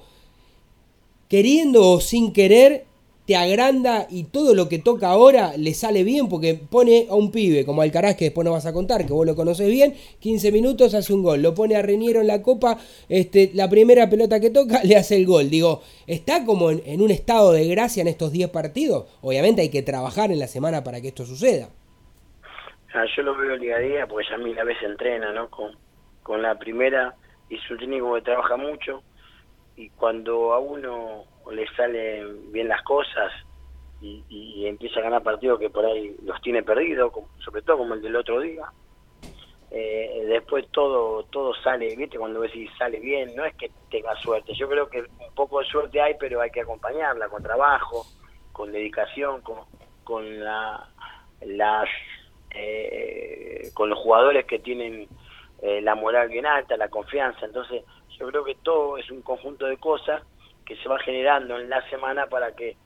queriendo 1.28 1.90
o 1.90 2.00
sin 2.00 2.32
querer, 2.32 2.84
te 3.28 3.36
agranda 3.36 4.06
y 4.08 4.24
todo 4.24 4.54
lo 4.54 4.70
que 4.70 4.78
toca 4.78 5.08
ahora 5.08 5.52
le 5.58 5.74
sale 5.74 6.02
bien 6.02 6.30
porque 6.30 6.54
pone 6.54 7.08
a 7.10 7.14
un 7.14 7.30
pibe 7.30 7.66
como 7.66 7.82
Alcaraz, 7.82 8.16
que 8.16 8.24
después 8.24 8.42
nos 8.46 8.54
vas 8.54 8.64
a 8.64 8.72
contar, 8.72 9.04
que 9.04 9.12
vos 9.12 9.26
lo 9.26 9.36
conoces 9.36 9.68
bien, 9.68 9.94
15 10.20 10.50
minutos 10.50 10.94
hace 10.94 11.12
un 11.12 11.22
gol, 11.22 11.42
lo 11.42 11.54
pone 11.54 11.76
a 11.76 11.82
Reñero 11.82 12.22
en 12.22 12.26
la 12.26 12.40
copa, 12.40 12.78
este, 13.10 13.50
la 13.52 13.68
primera 13.68 14.08
pelota 14.08 14.40
que 14.40 14.48
toca 14.48 14.82
le 14.84 14.96
hace 14.96 15.16
el 15.16 15.26
gol. 15.26 15.50
Digo, 15.50 15.82
está 16.06 16.46
como 16.46 16.70
en, 16.70 17.02
un 17.02 17.10
estado 17.10 17.52
de 17.52 17.68
gracia 17.68 18.00
en 18.00 18.08
estos 18.08 18.32
10 18.32 18.48
partidos. 18.48 19.04
Obviamente 19.20 19.60
hay 19.60 19.70
que 19.70 19.82
trabajar 19.82 20.32
en 20.32 20.38
la 20.38 20.46
semana 20.46 20.82
para 20.82 21.02
que 21.02 21.08
esto 21.08 21.26
suceda. 21.26 21.68
Yo 23.14 23.22
lo 23.22 23.36
veo 23.36 23.58
día 23.58 23.76
a 23.76 23.80
día 23.80 24.06
porque 24.06 24.26
ya 24.30 24.38
mil 24.38 24.56
veces 24.56 24.82
entrena, 24.84 25.34
¿no? 25.34 25.50
Con, 25.50 25.72
con 26.22 26.40
la 26.40 26.58
primera 26.58 27.14
y 27.50 27.58
su 27.58 27.76
técnico 27.76 28.14
que 28.14 28.22
trabaja 28.22 28.56
mucho 28.56 29.02
y 29.78 29.90
cuando 29.90 30.52
a 30.52 30.58
uno 30.58 31.24
le 31.52 31.64
salen 31.76 32.50
bien 32.50 32.66
las 32.66 32.82
cosas 32.82 33.32
y, 34.00 34.66
empieza 34.66 35.00
a 35.00 35.04
ganar 35.04 35.22
partidos 35.22 35.58
que 35.58 35.70
por 35.70 35.86
ahí 35.86 36.14
los 36.24 36.40
tiene 36.42 36.62
perdidos, 36.62 37.12
sobre 37.38 37.62
todo 37.62 37.78
como 37.78 37.94
el 37.94 38.02
del 38.02 38.16
otro 38.16 38.40
día, 38.40 38.64
eh, 39.70 40.24
después 40.26 40.66
todo 40.72 41.22
todo 41.24 41.54
sale, 41.62 41.94
¿viste? 41.96 42.18
Cuando 42.18 42.40
ves 42.40 42.52
si 42.52 42.66
sale 42.76 42.98
bien, 42.98 43.34
no 43.36 43.44
es 43.44 43.54
que 43.54 43.70
tenga 43.90 44.14
suerte, 44.16 44.52
yo 44.54 44.68
creo 44.68 44.90
que 44.90 45.00
un 45.00 45.34
poco 45.34 45.60
de 45.60 45.66
suerte 45.66 46.00
hay, 46.00 46.14
pero 46.18 46.40
hay 46.40 46.50
que 46.50 46.60
acompañarla 46.60 47.28
con 47.28 47.42
trabajo, 47.42 48.04
con 48.52 48.72
dedicación, 48.72 49.40
con, 49.42 49.60
con 50.04 50.42
la, 50.42 50.88
las 51.42 51.88
eh, 52.50 53.70
con 53.74 53.88
los 53.90 53.98
jugadores 53.98 54.44
que 54.44 54.58
tienen 54.58 55.08
eh, 55.62 55.80
la 55.80 55.94
moral 55.94 56.28
bien 56.28 56.46
alta, 56.46 56.76
la 56.76 56.88
confianza. 56.88 57.46
Entonces, 57.46 57.84
yo 58.18 58.26
creo 58.28 58.44
que 58.44 58.54
todo 58.56 58.98
es 58.98 59.10
un 59.10 59.22
conjunto 59.22 59.66
de 59.66 59.76
cosas 59.76 60.22
que 60.64 60.76
se 60.76 60.88
va 60.88 60.98
generando 60.98 61.58
en 61.58 61.70
la 61.70 61.88
semana 61.88 62.26
para 62.26 62.54
que 62.54 62.76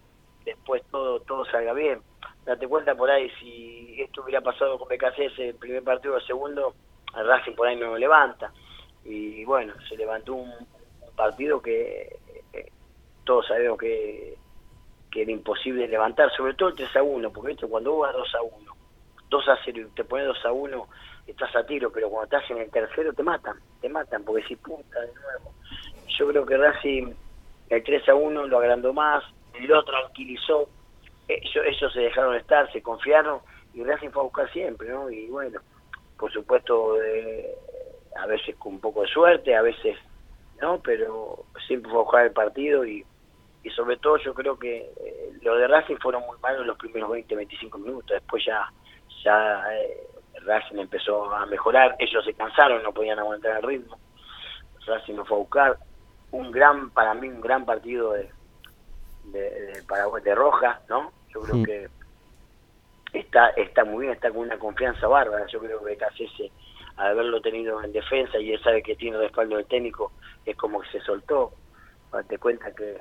después 0.44 0.82
todo 0.90 1.20
todo 1.20 1.44
salga 1.46 1.72
bien. 1.72 2.00
Date 2.44 2.66
cuenta 2.66 2.94
por 2.94 3.10
ahí, 3.10 3.30
si 3.40 4.00
esto 4.00 4.22
hubiera 4.22 4.40
pasado 4.40 4.78
con 4.78 4.88
BKC 4.88 5.38
el 5.38 5.54
primer 5.54 5.82
partido 5.82 6.14
o 6.14 6.16
el 6.18 6.26
segundo, 6.26 6.74
el 7.16 7.26
Racing 7.26 7.54
por 7.54 7.68
ahí 7.68 7.76
no 7.76 7.86
lo 7.86 7.98
levanta. 7.98 8.52
Y 9.04 9.44
bueno, 9.44 9.74
se 9.88 9.96
levantó 9.96 10.34
un, 10.34 10.52
partido 11.16 11.60
que 11.60 12.16
eh, 12.54 12.72
todos 13.24 13.46
sabemos 13.46 13.78
que, 13.78 14.34
que 15.10 15.22
era 15.22 15.30
imposible 15.30 15.86
levantar, 15.86 16.32
sobre 16.34 16.54
todo 16.54 16.70
el 16.70 16.74
3 16.74 16.96
a 16.96 17.02
1, 17.02 17.30
porque 17.32 17.48
¿viste? 17.50 17.66
cuando 17.66 17.92
vos 17.92 18.08
vas 18.08 18.16
2 18.16 18.34
a 18.34 18.42
1, 18.42 18.76
2 19.28 19.48
a 19.48 19.58
0 19.62 19.80
y 19.80 19.94
te 19.94 20.04
pones 20.04 20.26
2 20.26 20.46
a 20.46 20.52
1, 20.52 20.88
estás 21.26 21.54
a 21.56 21.64
tiro, 21.64 21.90
pero 21.90 22.08
cuando 22.08 22.24
estás 22.24 22.50
en 22.50 22.58
el 22.58 22.70
tercero 22.70 23.12
te 23.12 23.22
matan, 23.22 23.56
te 23.80 23.88
matan, 23.88 24.24
porque 24.24 24.42
si 24.44 24.56
puta 24.56 25.00
de 25.00 25.12
nuevo. 25.14 25.52
Yo 26.18 26.28
creo 26.28 26.46
que 26.46 26.56
Racing 26.56 27.12
el 27.70 27.82
3 27.82 28.08
a 28.08 28.14
1 28.14 28.46
lo 28.48 28.58
agrandó 28.58 28.92
más, 28.92 29.24
lo 29.60 29.84
tranquilizó, 29.84 30.68
ellos, 31.28 31.64
ellos 31.66 31.92
se 31.92 32.00
dejaron 32.00 32.36
estar, 32.36 32.70
se 32.72 32.82
confiaron 32.82 33.40
y 33.74 33.82
Racing 33.82 34.10
fue 34.10 34.22
a 34.22 34.24
buscar 34.24 34.52
siempre, 34.52 34.88
¿no? 34.88 35.10
Y 35.10 35.28
bueno, 35.28 35.60
por 36.18 36.32
supuesto, 36.32 37.02
eh, 37.02 37.54
a 38.16 38.26
veces 38.26 38.56
con 38.56 38.74
un 38.74 38.80
poco 38.80 39.02
de 39.02 39.08
suerte, 39.08 39.54
a 39.54 39.62
veces 39.62 39.96
no, 40.60 40.80
pero 40.80 41.44
siempre 41.66 41.90
fue 41.90 42.00
a 42.00 42.02
buscar 42.02 42.26
el 42.26 42.32
partido 42.32 42.84
y, 42.84 43.04
y 43.62 43.70
sobre 43.70 43.96
todo 43.96 44.18
yo 44.18 44.34
creo 44.34 44.58
que 44.58 44.90
eh, 45.04 45.32
lo 45.40 45.56
de 45.56 45.66
Racing 45.66 45.96
fueron 45.96 46.22
muy 46.26 46.36
malos 46.40 46.66
los 46.66 46.76
primeros 46.76 47.10
20, 47.10 47.34
25 47.34 47.78
minutos, 47.78 48.10
después 48.10 48.44
ya, 48.44 48.70
ya 49.24 49.64
eh, 49.74 50.06
Racing 50.40 50.78
empezó 50.78 51.32
a 51.34 51.46
mejorar, 51.46 51.96
ellos 51.98 52.24
se 52.24 52.34
cansaron, 52.34 52.82
no 52.82 52.92
podían 52.92 53.18
aguantar 53.18 53.58
el 53.58 53.62
ritmo, 53.62 53.98
Racing 54.86 55.14
lo 55.14 55.24
fue 55.24 55.36
a 55.36 55.40
buscar, 55.40 55.78
un 56.32 56.50
gran, 56.50 56.90
para 56.90 57.14
mí 57.14 57.28
un 57.28 57.40
gran 57.40 57.64
partido 57.64 58.12
de, 58.12 58.30
de, 59.24 59.50
de 59.50 59.82
Paraguay, 59.82 60.22
de 60.22 60.34
Roja, 60.34 60.80
¿no? 60.88 61.12
Yo 61.32 61.40
creo 61.40 61.64
que 61.64 61.88
está 63.12 63.50
está 63.50 63.84
muy 63.84 64.02
bien, 64.02 64.14
está 64.14 64.30
con 64.30 64.40
una 64.40 64.58
confianza 64.58 65.06
bárbara. 65.06 65.46
Yo 65.46 65.60
creo 65.60 65.84
que 65.84 65.96
Cacese, 65.96 66.50
al 66.96 67.12
haberlo 67.12 67.40
tenido 67.40 67.82
en 67.82 67.92
defensa 67.92 68.38
y 68.38 68.52
él 68.52 68.62
sabe 68.62 68.82
que 68.82 68.96
tiene 68.96 69.18
respaldo 69.18 69.56
del 69.56 69.66
técnico, 69.66 70.12
es 70.44 70.56
como 70.56 70.80
que 70.80 70.90
se 70.90 71.00
soltó. 71.00 71.52
Date 72.10 72.38
cuenta 72.38 72.72
que 72.74 73.00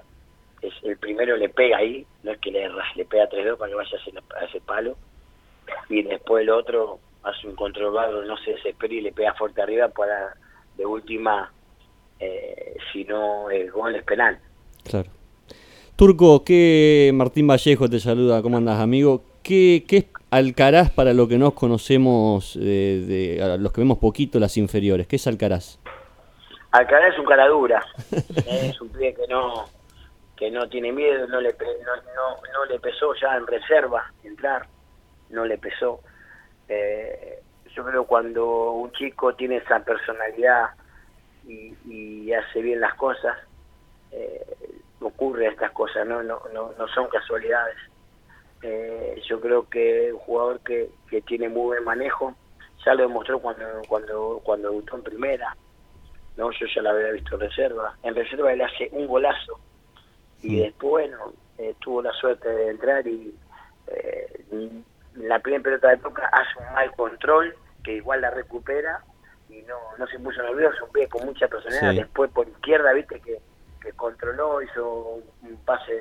es 0.62 0.74
el 0.84 0.98
primero 0.98 1.36
le 1.36 1.50
pega 1.50 1.78
ahí, 1.78 2.06
no 2.24 2.32
es 2.32 2.40
que 2.40 2.52
le, 2.52 2.70
le 2.96 3.06
pega 3.06 3.28
tres 3.28 3.46
dedos 3.46 3.60
para 3.60 3.70
que 3.70 3.76
vaya 3.76 3.98
a 3.98 4.00
ese, 4.00 4.12
a 4.40 4.46
ese 4.46 4.62
palo, 4.62 4.96
y 5.90 6.04
después 6.04 6.44
el 6.44 6.50
otro 6.50 7.00
hace 7.24 7.48
un 7.48 7.56
control 7.56 7.94
bárbaro, 7.94 8.26
no 8.26 8.38
se 8.38 8.52
desespera 8.52 8.94
y 8.94 9.02
le 9.02 9.12
pega 9.12 9.34
fuerte 9.34 9.62
arriba 9.62 9.90
para 9.90 10.36
de 10.78 10.86
última, 10.86 11.52
eh, 12.20 12.76
si 12.92 13.04
no 13.06 13.50
el 13.50 13.72
gol 13.72 13.96
es 13.96 14.04
penal. 14.04 14.40
Claro. 14.84 15.10
Turco, 15.96 16.44
¿qué 16.44 17.12
Martín 17.14 17.48
Vallejo 17.48 17.88
te 17.88 18.00
saluda? 18.00 18.42
¿Cómo 18.42 18.58
andas, 18.58 18.80
amigo? 18.80 19.24
¿Qué, 19.44 19.84
qué 19.88 19.98
es 19.98 20.06
Alcaraz 20.32 20.90
para 20.90 21.14
lo 21.14 21.28
que 21.28 21.38
nos 21.38 21.54
conocemos, 21.54 22.56
eh, 22.56 23.04
de, 23.06 23.44
a 23.44 23.58
los 23.58 23.74
que 23.74 23.82
vemos 23.82 23.98
poquito 23.98 24.40
las 24.40 24.58
inferiores? 24.58 25.06
¿Qué 25.06 25.18
es 25.18 25.28
Alcaraz? 25.28 25.78
Alcaraz 26.72 27.14
es 27.14 27.20
un 27.20 27.26
cara 27.26 27.48
dura, 27.48 27.86
es 28.48 28.80
un 28.80 28.90
pibe 28.90 29.14
que 29.14 29.28
no 29.28 29.66
que 30.38 30.50
no 30.50 30.68
tiene 30.70 30.92
miedo, 30.92 31.28
no 31.28 31.40
le 31.40 31.50
no, 31.52 31.96
no, 32.16 32.42
no 32.52 32.66
le 32.66 32.80
pesó 32.80 33.14
ya 33.14 33.36
en 33.36 33.46
reserva 33.46 34.12
entrar, 34.24 34.66
no 35.30 35.46
le 35.46 35.60
pesó. 35.60 36.00
Eh, 36.70 37.42
yo 37.76 37.86
creo 37.86 38.06
cuando 38.06 38.72
un 38.72 38.92
chico 38.92 39.34
tiene 39.36 39.58
esa 39.58 39.80
personalidad 39.80 40.72
y, 41.48 41.74
y 41.86 42.34
hace 42.34 42.62
bien 42.62 42.82
las 42.82 42.94
cosas, 42.96 43.38
eh, 44.12 44.46
ocurre 45.00 45.48
estas 45.48 45.72
cosas, 45.72 46.06
no 46.06 46.22
no 46.24 46.42
no, 46.54 46.74
no 46.78 46.88
son 46.90 47.08
casualidades. 47.08 47.78
Eh, 48.62 49.22
yo 49.28 49.40
creo 49.42 49.68
que 49.68 50.14
un 50.14 50.20
jugador 50.20 50.60
que, 50.60 50.90
que 51.10 51.22
tiene 51.22 51.50
muy 51.50 51.64
buen 51.64 51.84
manejo, 51.84 52.36
ya 52.86 52.94
lo 52.94 53.04
demostró 53.04 53.40
cuando 53.40 53.66
cuando 53.88 54.42
cuando 54.44 54.70
debutó 54.70 54.98
en 54.98 55.04
primera, 55.04 55.56
no 56.38 56.52
yo 56.52 56.66
ya 56.74 56.82
la 56.82 56.92
había 56.92 57.12
visto 57.12 57.36
en 57.36 57.42
reserva. 57.42 57.96
En 58.04 58.16
reserva 58.16 58.54
él 58.54 58.62
hace 58.62 58.90
un 58.92 59.08
golazo 59.08 59.60
y 60.44 60.60
después 60.60 61.10
bueno 61.10 61.34
eh, 61.58 61.76
tuvo 61.80 62.02
la 62.02 62.12
suerte 62.14 62.50
de 62.50 62.70
entrar 62.70 63.06
y 63.08 63.34
eh, 63.88 64.46
la 65.16 65.40
primera 65.40 65.64
pelota 65.64 65.90
de 65.90 65.98
toca 65.98 66.26
hace 66.28 66.60
un 66.60 66.74
mal 66.74 66.92
control 66.96 67.56
que 67.84 67.94
igual 67.94 68.22
la 68.22 68.30
recupera 68.32 69.04
y 69.50 69.62
no 69.64 69.78
no 69.98 70.08
se 70.08 70.20
puso 70.20 70.42
nervioso 70.42 70.86
un 70.86 70.92
pibe 70.92 71.10
con 71.10 71.26
mucha 71.26 71.48
personalidad 71.48 71.92
Sí. 71.92 71.98
después 72.00 72.32
por 72.32 72.48
izquierda 72.48 72.94
viste 72.94 73.20
que, 73.20 73.40
que 73.82 73.92
controló 73.94 74.62
hizo 74.62 75.20
un 75.42 75.58
pase 75.66 76.00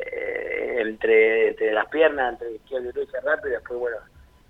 eh, 0.00 0.80
entre, 0.80 1.48
entre 1.50 1.72
las 1.72 1.86
piernas 1.88 2.32
entre 2.32 2.52
izquierda 2.52 2.88
y 2.88 2.92
derecha 2.92 3.20
rápido 3.20 3.48
y 3.48 3.52
después 3.52 3.78
bueno 3.80 3.96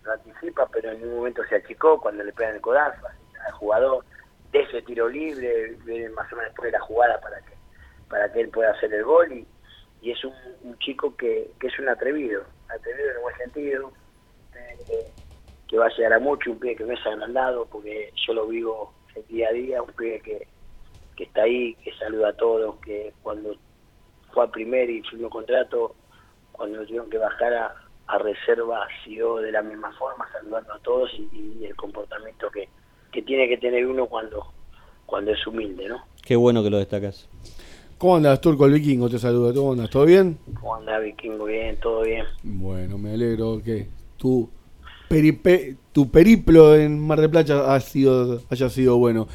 lo 0.05 0.13
anticipa 0.13 0.67
pero 0.73 0.91
en 0.91 1.01
ningún 1.01 1.17
momento 1.19 1.43
se 1.49 1.57
achicó 1.57 2.01
cuando 2.01 2.25
le 2.25 2.33
pegan 2.33 2.55
el 2.57 2.61
codazo 2.61 3.07
al 3.47 3.53
jugador 3.53 4.05
de 4.53 4.61
ese 4.61 4.83
tiro 4.83 5.09
libre, 5.09 5.77
viene 5.85 6.09
más 6.11 6.31
o 6.33 6.37
menos 6.37 6.51
después 6.51 6.71
de 6.71 6.79
la 6.79 6.85
jugada 6.85 7.21
para 7.21 7.41
que 7.41 7.53
para 8.09 8.31
que 8.33 8.41
él 8.43 8.49
pueda 8.51 8.71
hacer 8.73 8.93
el 8.93 9.05
gol 9.05 9.33
y, 9.33 9.47
y 10.03 10.11
es 10.13 10.23
un, 10.25 10.35
un 10.65 10.79
chico 10.79 11.17
que, 11.17 11.51
que 11.59 11.69
es 11.69 11.79
un 11.79 11.89
atrevido, 11.89 12.45
atrevido 12.75 13.11
en 13.11 13.17
el 13.17 13.23
buen 13.23 13.37
sentido, 13.37 13.93
eh, 14.55 15.13
que 15.69 15.79
va 15.79 15.87
a 15.87 15.97
llegar 15.97 16.13
a 16.15 16.19
mucho, 16.19 16.51
un 16.51 16.59
pibe 16.59 16.77
que 16.77 16.85
no 16.85 16.93
es 16.93 17.07
agrandado, 17.07 17.67
porque 17.67 18.13
yo 18.27 18.35
lo 18.35 18.47
vivo 18.47 18.93
el 19.15 19.27
día 19.27 19.49
a 19.49 19.53
día, 19.53 19.83
un 19.83 19.93
pibe 19.93 20.21
que, 20.21 20.47
que 21.17 21.25
está 21.25 21.43
ahí, 21.43 21.75
que 21.77 21.93
saluda 21.95 22.29
a 22.29 22.37
todos, 22.37 22.77
que 22.81 23.13
cuando 23.23 23.55
fue 24.33 24.45
a 24.45 24.51
primer 24.51 24.91
y 24.91 25.03
firmó 25.03 25.31
contrato, 25.31 25.95
cuando 26.53 26.85
tuvieron 26.85 27.11
que 27.11 27.19
bajar 27.19 27.55
a, 27.55 27.75
a 28.07 28.19
reserva, 28.19 28.87
siguió 29.05 29.37
de 29.37 29.53
la 29.53 29.63
misma 29.63 29.93
forma, 29.93 30.29
saludando 30.33 30.75
a 30.75 30.79
todos 30.81 31.11
y, 31.15 31.59
y 31.61 31.65
el 31.67 31.77
comportamiento 31.77 32.51
que, 32.51 32.69
que 33.11 33.23
tiene 33.23 33.49
que 33.49 33.59
tener 33.59 33.87
uno 33.87 34.07
cuando, 34.07 34.53
cuando 35.07 35.33
es 35.33 35.47
humilde, 35.47 35.89
¿no? 35.89 36.05
Qué 36.23 36.37
bueno 36.37 36.63
que 36.63 36.71
lo 36.71 36.79
destacas. 36.79 37.29
¿Cómo 38.03 38.17
andas, 38.17 38.41
Turco 38.41 38.67
el 38.67 38.73
Vikingo? 38.73 39.09
Te 39.09 39.17
saluda. 39.17 39.55
¿Cómo 39.55 39.75
andas? 39.75 39.89
¿Todo 39.89 40.05
bien? 40.07 40.37
¿Cómo 40.61 40.75
anda 40.75 40.99
Vikingo? 40.99 41.45
Bien, 41.45 41.79
todo 41.81 42.03
bien. 42.03 42.25
Bueno, 42.43 42.99
me 42.99 43.13
alegro 43.13 43.63
que 43.65 43.87
tu, 44.17 44.51
peripe- 45.09 45.77
tu 45.93 46.11
periplo 46.11 46.75
en 46.75 46.99
Mar 46.99 47.21
del 47.21 47.31
Plata 47.31 47.73
ha 47.73 47.79
sido, 47.79 48.43
haya 48.51 48.69
sido 48.71 48.99
bueno. 48.99 49.29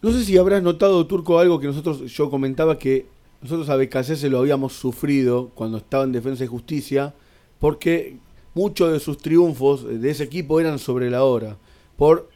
No 0.00 0.10
sé 0.12 0.24
si 0.24 0.38
habrás 0.38 0.62
notado, 0.62 1.06
Turco, 1.06 1.38
algo 1.38 1.60
que 1.60 1.66
nosotros, 1.66 2.10
yo 2.10 2.30
comentaba 2.30 2.78
que 2.78 3.04
nosotros 3.42 3.68
a 3.68 3.76
BKC 3.76 4.16
se 4.16 4.30
lo 4.30 4.38
habíamos 4.38 4.72
sufrido 4.72 5.50
cuando 5.54 5.76
estaba 5.76 6.04
en 6.04 6.12
Defensa 6.12 6.44
y 6.44 6.46
Justicia, 6.46 7.12
porque 7.58 8.16
muchos 8.54 8.90
de 8.94 8.98
sus 8.98 9.18
triunfos 9.18 9.86
de 9.86 10.08
ese 10.08 10.24
equipo 10.24 10.58
eran 10.58 10.78
sobre 10.78 11.10
la 11.10 11.22
hora, 11.22 11.58
por, 11.98 12.30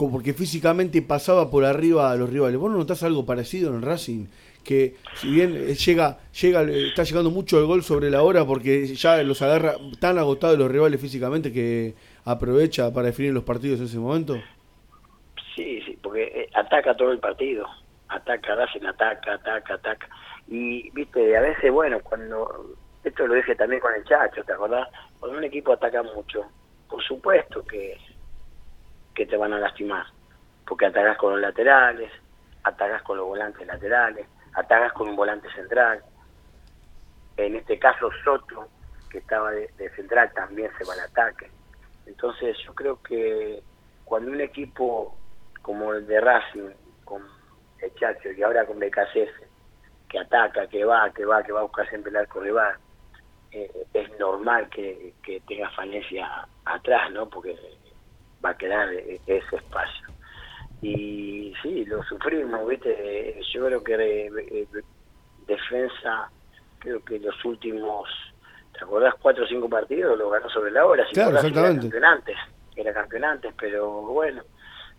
co- 0.00 0.10
porque 0.10 0.32
físicamente 0.32 1.02
pasaba 1.02 1.50
por 1.50 1.64
arriba 1.66 2.10
a 2.10 2.16
los 2.16 2.30
rivales. 2.30 2.58
¿Vos 2.58 2.70
no 2.70 2.78
notás 2.78 3.02
algo 3.02 3.26
parecido 3.26 3.74
en 3.74 3.82
Racing? 3.82 4.26
Que 4.64 4.94
si 5.14 5.28
bien 5.30 5.54
eh, 5.56 5.74
llega, 5.74 6.18
llega, 6.40 6.62
eh, 6.62 6.88
está 6.88 7.02
llegando 7.02 7.30
mucho 7.30 7.58
el 7.58 7.66
gol 7.66 7.82
sobre 7.82 8.08
la 8.10 8.22
hora 8.22 8.46
porque 8.46 8.86
ya 8.86 9.22
los 9.22 9.42
agarra 9.42 9.74
tan 10.00 10.16
agotados 10.18 10.58
los 10.58 10.70
rivales 10.70 11.00
físicamente 11.00 11.52
que 11.52 11.94
aprovecha 12.24 12.92
para 12.92 13.08
definir 13.08 13.32
los 13.34 13.44
partidos 13.44 13.80
en 13.80 13.86
ese 13.86 13.98
momento. 13.98 14.36
Sí, 15.54 15.80
sí, 15.84 15.98
porque 16.02 16.22
eh, 16.24 16.48
ataca 16.54 16.96
todo 16.96 17.12
el 17.12 17.18
partido. 17.18 17.66
Ataca, 18.08 18.54
Racing 18.54 18.86
ataca, 18.86 19.34
ataca, 19.34 19.74
ataca. 19.74 20.08
Y, 20.48 20.90
viste, 20.90 21.36
a 21.36 21.40
veces, 21.42 21.70
bueno, 21.70 22.00
cuando. 22.00 22.74
Esto 23.04 23.26
lo 23.26 23.34
dije 23.34 23.54
también 23.54 23.80
con 23.80 23.94
el 23.94 24.04
Chacho, 24.04 24.42
¿te 24.44 24.52
acordás? 24.52 24.86
Cuando 25.18 25.38
un 25.38 25.44
equipo 25.44 25.72
ataca 25.72 26.02
mucho, 26.02 26.44
por 26.88 27.02
supuesto 27.02 27.64
que, 27.64 27.96
te 29.26 29.36
van 29.36 29.52
a 29.52 29.58
lastimar. 29.58 30.06
Porque 30.66 30.86
atacás 30.86 31.16
con 31.16 31.32
los 31.32 31.40
laterales, 31.40 32.10
atacás 32.62 33.02
con 33.02 33.16
los 33.16 33.26
volantes 33.26 33.66
laterales, 33.66 34.26
atacás 34.54 34.92
con 34.92 35.08
un 35.08 35.16
volante 35.16 35.50
central. 35.52 36.02
En 37.36 37.56
este 37.56 37.78
caso, 37.78 38.10
Soto, 38.24 38.68
que 39.10 39.18
estaba 39.18 39.50
de, 39.50 39.90
central, 39.96 40.32
también 40.34 40.70
se 40.78 40.84
va 40.84 40.94
al 40.94 41.00
ataque. 41.00 41.50
Entonces, 42.06 42.56
yo 42.64 42.74
creo 42.74 43.02
que 43.02 43.62
cuando 44.04 44.30
un 44.30 44.40
equipo 44.40 45.16
como 45.62 45.92
el 45.92 46.06
de 46.06 46.20
Racing, 46.20 46.70
con 47.04 47.22
el 47.80 47.94
Chacho 47.94 48.30
y 48.30 48.42
ahora 48.42 48.66
con 48.66 48.78
BKCS, 48.78 49.48
que 50.08 50.18
ataca, 50.18 50.66
que 50.66 50.84
va, 50.84 51.10
que 51.10 51.24
va, 51.24 51.42
que 51.42 51.52
va 51.52 51.60
a 51.60 51.64
buscar 51.64 51.88
siempre 51.88 52.10
el 52.10 52.16
arco 52.16 52.40
rival, 52.40 52.76
eh, 53.52 53.86
es 53.92 54.18
normal 54.18 54.68
que, 54.68 55.14
que 55.22 55.40
tenga 55.40 55.70
falencia 55.70 56.46
atrás, 56.64 57.10
¿no? 57.12 57.28
Porque 57.28 57.56
va 58.44 58.50
a 58.50 58.56
quedar 58.56 58.92
eh, 58.92 59.20
ese 59.26 59.56
espacio. 59.56 60.08
Y 60.82 61.54
sí, 61.62 61.84
lo 61.84 62.02
sufrimos, 62.04 62.66
¿viste? 62.66 62.90
Eh, 63.38 63.40
Yo 63.52 63.66
creo 63.66 63.84
que 63.84 63.94
eh, 63.94 64.30
eh, 64.50 64.66
defensa, 65.46 66.30
creo 66.78 67.02
que 67.04 67.18
los 67.18 67.44
últimos, 67.44 68.08
¿te 68.72 68.84
acordás? 68.84 69.14
Cuatro 69.20 69.44
o 69.44 69.46
cinco 69.48 69.68
partidos 69.68 70.18
lo 70.18 70.30
ganó 70.30 70.48
sobre 70.48 70.70
la 70.70 70.86
hora. 70.86 71.06
Si 71.06 71.14
Claro, 71.14 71.30
acordás, 71.30 71.44
Era 71.44 71.48
exactamente. 71.50 71.80
campeón 71.90 72.04
antes, 72.04 72.36
era 72.76 72.94
campeón 72.94 73.24
antes, 73.24 73.54
pero 73.58 73.90
bueno, 74.02 74.42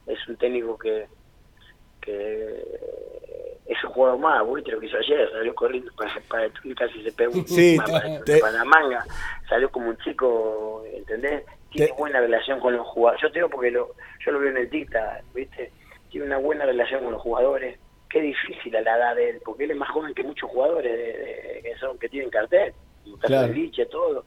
es 0.05 0.27
un 0.27 0.37
técnico 0.37 0.77
que, 0.77 1.07
que 2.01 2.63
es 3.65 3.83
un 3.83 3.89
jugador 3.91 4.19
más, 4.19 4.53
viste 4.53 4.71
lo 4.71 4.79
que 4.79 4.85
hizo 4.87 4.97
ayer, 4.97 5.31
salió 5.31 5.55
corriendo 5.55 5.91
para, 5.95 6.13
para 6.29 6.45
el 6.45 6.51
túnel, 6.53 6.75
casi 6.77 7.03
se 7.03 7.11
pegó 7.13 7.33
un- 7.33 7.47
Sí, 7.47 7.77
para, 7.77 8.23
te- 8.23 8.39
para 8.39 8.53
la 8.59 8.65
manga, 8.65 9.03
salió 9.49 9.71
como 9.71 9.89
un 9.89 9.97
chico, 9.97 10.83
¿entendés? 10.85 11.43
Tiene 11.72 11.91
buena 11.93 12.19
relación 12.19 12.59
con 12.59 12.76
los 12.76 12.88
jugadores. 12.88 13.22
Yo 13.22 13.32
te 13.32 13.39
digo 13.39 13.49
porque 13.49 13.72
lo, 13.72 13.91
yo 14.26 14.32
lo 14.32 14.39
veo 14.39 14.49
en 14.49 14.57
el 14.57 14.69
Tita, 14.69 15.22
¿viste? 15.34 15.72
Tiene 16.09 16.26
una 16.28 16.38
buena 16.38 16.65
relación 16.65 17.03
con 17.03 17.13
los 17.13 17.22
jugadores. 17.22 17.80
Qué 18.09 18.22
difícil 18.22 18.76
a 18.76 18.82
la 18.82 18.97
edad 18.97 19.15
de 19.15 19.30
él, 19.32 19.41
porque 19.45 19.63
él 19.63 19.72
es 19.72 19.78
más 19.78 19.89
joven 19.89 20.13
que 20.13 20.24
muchos 20.24 20.49
jugadores 20.49 20.91
de- 20.91 21.17
de- 21.17 21.61
que 21.63 21.76
son 21.78 21.97
que 21.97 22.09
tienen 22.09 22.30
cartel, 22.30 22.74
Claro. 23.22 23.47
de 23.47 23.53
Liche, 23.53 23.86
todo. 23.86 24.26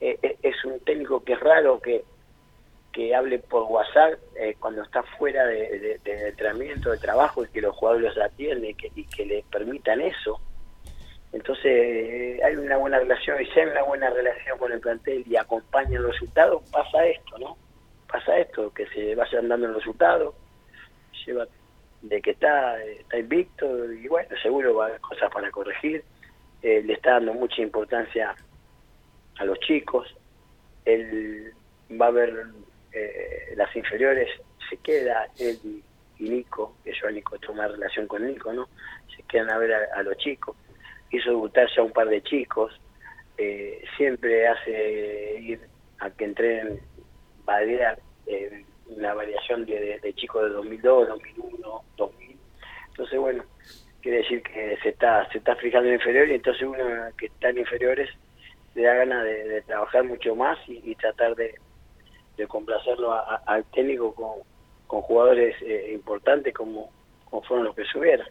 Eh, 0.00 0.18
eh, 0.22 0.36
es 0.42 0.64
un 0.64 0.78
técnico 0.80 1.22
que 1.24 1.32
es 1.34 1.40
raro 1.40 1.80
que 1.80 2.04
que 2.92 3.14
hable 3.14 3.38
por 3.38 3.62
WhatsApp 3.62 4.18
eh, 4.36 4.54
cuando 4.60 4.82
está 4.82 5.02
fuera 5.02 5.46
de, 5.46 5.78
de- 5.78 5.98
de 6.04 6.28
entrenamiento, 6.28 6.90
de 6.90 6.98
trabajo 6.98 7.42
y 7.42 7.48
que 7.48 7.62
los 7.62 7.74
jugadores 7.74 8.14
los 8.14 8.22
atienden 8.26 8.68
y 8.70 8.74
que, 8.74 8.92
y 8.94 9.06
que 9.06 9.24
le 9.24 9.42
permitan 9.50 10.02
eso. 10.02 10.38
Entonces 11.32 11.64
eh, 11.64 12.40
hay 12.44 12.56
una 12.56 12.76
buena 12.76 12.98
relación 12.98 13.40
y 13.40 13.46
si 13.46 13.60
hay 13.60 13.66
una 13.66 13.82
buena 13.82 14.10
relación 14.10 14.58
con 14.58 14.70
el 14.70 14.80
plantel 14.80 15.24
y 15.26 15.36
acompaña 15.36 15.98
el 15.98 16.06
resultado, 16.06 16.62
pasa 16.70 17.06
esto, 17.06 17.38
¿no? 17.38 17.56
Pasa 18.10 18.36
esto, 18.38 18.72
que 18.74 18.86
se 18.88 19.14
vayan 19.14 19.48
dando 19.48 19.66
el 19.66 19.74
resultado, 19.74 20.34
lleva 21.24 21.46
de 22.02 22.20
que 22.20 22.32
está, 22.32 22.82
está 22.84 23.16
invicto 23.18 23.90
y 23.92 24.08
bueno, 24.08 24.28
seguro 24.42 24.74
va 24.74 24.84
a 24.84 24.88
haber 24.88 25.00
cosas 25.00 25.30
para 25.32 25.50
corregir, 25.50 26.04
Eh, 26.62 26.80
le 26.80 26.92
está 26.92 27.14
dando 27.14 27.34
mucha 27.34 27.60
importancia 27.60 28.36
a 29.40 29.44
los 29.44 29.58
chicos, 29.58 30.06
él 30.84 31.52
va 32.00 32.06
a 32.06 32.12
ver 32.12 32.32
eh, 32.92 33.54
las 33.56 33.74
inferiores, 33.74 34.28
se 34.70 34.76
queda 34.76 35.26
él 35.40 35.58
y, 36.20 36.28
Nico, 36.30 36.76
que 36.84 36.92
yo 36.92 37.08
a 37.08 37.10
Nico 37.10 37.36
una 37.48 37.66
relación 37.66 38.06
con 38.06 38.24
Nico, 38.24 38.52
¿no? 38.52 38.68
Se 39.16 39.24
quedan 39.24 39.50
a 39.50 39.58
ver 39.58 39.72
a 39.72 40.02
los 40.04 40.16
chicos, 40.18 40.54
hizo 41.12 41.30
debutar 41.30 41.68
ya 41.74 41.82
un 41.82 41.92
par 41.92 42.08
de 42.08 42.22
chicos, 42.22 42.72
eh, 43.36 43.82
siempre 43.96 44.48
hace 44.48 45.38
ir 45.40 45.60
a 45.98 46.10
que 46.10 46.24
entrenen, 46.24 46.80
variar 47.44 47.98
eh, 48.26 48.64
una 48.86 49.14
variación 49.14 49.64
de, 49.66 49.78
de- 49.80 49.98
de 50.00 50.14
chicos 50.14 50.44
de 50.44 50.50
2002, 50.50 51.08
2001, 51.08 51.82
2000, 51.96 52.40
entonces 52.88 53.18
bueno, 53.18 53.44
quiere 54.00 54.18
decir 54.18 54.42
que 54.42 54.76
se 54.82 54.90
está 54.90 55.28
se 55.30 55.38
está 55.38 55.56
fijando 55.56 55.88
en 55.88 55.94
inferior 55.96 56.28
y 56.28 56.34
entonces 56.34 56.62
uno 56.62 56.78
que 57.16 57.26
está 57.26 57.50
en 57.50 57.58
inferiores 57.58 58.10
le 58.74 58.82
da 58.82 58.94
ganas 58.94 59.24
de, 59.24 59.62
trabajar 59.62 60.04
mucho 60.04 60.34
más 60.34 60.58
y, 60.66 60.94
tratar 60.96 61.34
de, 61.36 61.54
complacerlo 62.48 63.12
a- 63.12 63.20
a- 63.20 63.42
al 63.46 63.64
técnico 63.66 64.14
con, 64.14 64.42
con 64.86 65.02
jugadores 65.02 65.54
eh, 65.62 65.90
importantes 65.92 66.52
como, 66.54 66.90
como 67.24 67.42
fueron 67.42 67.66
los 67.66 67.74
que 67.74 67.84
subieron. 67.84 68.26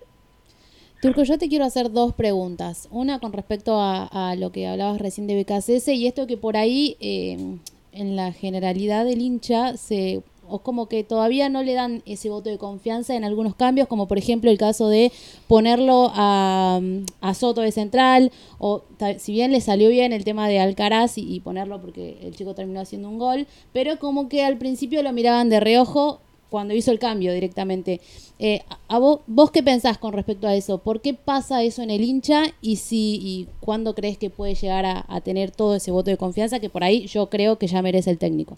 Turco, 1.02 1.24
yo 1.24 1.40
te 1.40 1.50
quiero 1.50 1.66
hacer 1.66 1.92
dos 1.92 2.14
preguntas. 2.14 2.88
Una 2.92 3.18
con 3.18 3.34
respecto 3.34 3.80
a, 3.80 4.06
a 4.06 4.36
lo 4.36 4.52
que 4.52 4.68
hablabas 4.68 5.02
recién 5.02 5.26
de 5.26 5.42
BKCS 5.42 5.88
y 5.88 6.06
esto 6.06 6.28
que 6.28 6.38
por 6.38 6.58
ahí, 6.58 6.96
eh, 7.00 7.58
en 7.92 8.16
la 8.16 8.32
generalidad 8.34 9.04
del 9.04 9.20
hincha, 9.20 9.78
se 9.78 10.22
o 10.48 10.60
como 10.60 10.88
que 10.88 11.04
todavía 11.04 11.50
no 11.50 11.64
le 11.64 11.74
dan 11.74 12.04
ese 12.06 12.30
voto 12.30 12.50
de 12.50 12.58
confianza 12.58 13.16
en 13.16 13.24
algunos 13.24 13.56
cambios, 13.56 13.88
como 13.88 14.08
por 14.08 14.18
ejemplo 14.18 14.52
el 14.52 14.58
caso 14.58 14.90
de 14.90 15.12
ponerlo 15.48 16.12
a, 16.14 16.82
a 17.22 17.34
Soto 17.34 17.62
de 17.62 17.72
central, 17.72 18.32
o 18.60 18.84
si 19.18 19.32
bien 19.32 19.54
le 19.54 19.62
salió 19.62 19.90
bien 19.90 20.12
el 20.12 20.26
tema 20.26 20.50
de 20.50 20.60
Alcaraz 20.60 21.18
y 21.18 21.40
ponerlo 21.40 21.80
porque 21.82 22.18
el 22.22 22.36
chico 22.36 22.54
terminó 22.54 22.82
haciendo 22.82 23.08
un 23.08 23.18
gol, 23.18 23.48
pero 23.72 23.98
como 23.98 24.28
que 24.28 24.44
al 24.44 24.58
principio 24.58 25.02
lo 25.04 25.14
miraban 25.14 25.50
de 25.50 25.62
reojo 25.62 26.20
cuando 26.52 26.74
hizo 26.76 26.92
el 26.92 27.00
cambio 27.00 27.34
directamente. 27.34 28.02
Eh, 28.38 28.62
a, 28.90 29.00
vos, 29.00 29.22
¿Vos 29.26 29.52
qué 29.52 29.64
pensás 29.64 29.98
con 29.98 30.12
respecto 30.14 30.48
a 30.48 30.54
eso? 30.54 30.80
¿Por 30.80 31.02
qué 31.02 31.14
pasa 31.14 31.64
eso 31.64 31.82
en 31.82 31.90
el 31.90 32.04
hincha 32.04 32.44
y 32.62 32.76
si 32.76 33.20
y 33.24 33.48
cuándo 33.62 33.96
crees 33.96 34.18
que 34.18 34.30
puede 34.30 34.54
llegar 34.54 34.86
a, 34.86 35.22
tener 35.22 35.52
todo 35.52 35.76
ese 35.76 35.92
voto 35.92 36.12
de 36.12 36.18
confianza 36.18 36.60
que 36.60 36.70
por 36.70 36.84
ahí 36.84 37.08
yo 37.08 37.30
creo 37.30 37.58
que 37.58 37.68
ya 37.68 37.82
merece 37.82 38.12
el 38.12 38.20
técnico? 38.20 38.58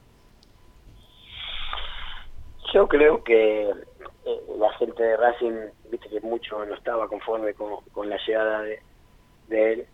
Yo 2.74 2.88
creo 2.88 3.24
que 3.24 3.70
eh, 3.70 4.42
la 4.58 4.74
gente 4.80 5.04
de 5.04 5.16
Racing, 5.16 5.54
viste 5.92 6.10
que 6.10 6.20
mucho 6.22 6.66
no 6.66 6.74
estaba 6.74 7.08
conforme 7.08 7.54
con, 7.54 7.76
con 7.92 8.10
la 8.10 8.18
llegada 8.26 8.62
de, 8.64 8.80
de 9.50 9.74
él 9.74 9.86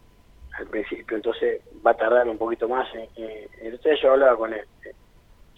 al 0.58 0.68
principio, 0.68 1.18
entonces 1.18 1.62
va 1.86 1.92
a 1.92 1.98
tardar 1.98 2.30
un 2.30 2.38
poquito 2.38 2.70
más. 2.70 2.88
En, 2.96 3.08
en- 3.24 3.50
el 3.62 3.74
otro 3.76 3.92
día 3.92 4.02
yo 4.02 4.12
hablaba 4.14 4.38
con 4.38 4.54
él, 4.54 4.66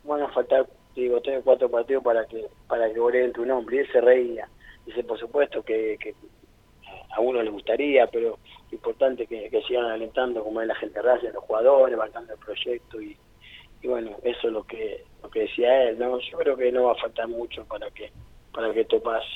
van 0.03 0.21
a 0.23 0.29
faltar, 0.29 0.65
digo, 0.95 1.21
tres 1.21 1.39
o 1.39 1.43
cuatro 1.43 1.69
partidos 1.69 2.03
para 2.03 2.25
que 2.25 2.45
para 2.67 2.91
que 2.91 2.99
goleen 2.99 3.33
tu 3.33 3.45
nombre, 3.45 3.77
y 3.77 3.79
él 3.79 3.91
se 3.91 4.01
reía. 4.01 4.49
Dice, 4.85 5.03
por 5.03 5.19
supuesto 5.19 5.63
que, 5.63 5.97
que 5.99 6.15
a 7.11 7.19
uno 7.21 7.41
le 7.41 7.49
gustaría, 7.49 8.07
pero 8.07 8.39
importante 8.71 9.27
que, 9.27 9.49
sigan 9.67 9.85
alentando 9.85 10.43
como 10.43 10.61
es 10.61 10.67
la 10.67 10.75
gente 10.75 10.95
de 10.95 11.01
Racing, 11.01 11.29
los 11.33 11.43
jugadores, 11.43 11.97
marcando 11.97 12.33
el 12.33 12.39
proyecto 12.39 13.01
y, 13.01 13.17
bueno, 13.83 14.11
eso 14.23 14.47
es 14.47 14.53
lo 14.53 14.63
que 14.63 15.03
lo 15.23 15.29
que 15.29 15.41
decía 15.41 15.89
él, 15.89 15.97
¿no? 15.99 16.19
Yo 16.19 16.37
creo 16.37 16.55
que 16.55 16.71
no 16.71 16.85
va 16.85 16.91
a 16.93 17.01
faltar 17.01 17.27
mucho 17.27 17.65
para 17.65 17.89
que 17.91 18.11
para 18.53 18.71
que 18.73 18.81
esto 18.81 19.01
pase. 19.01 19.27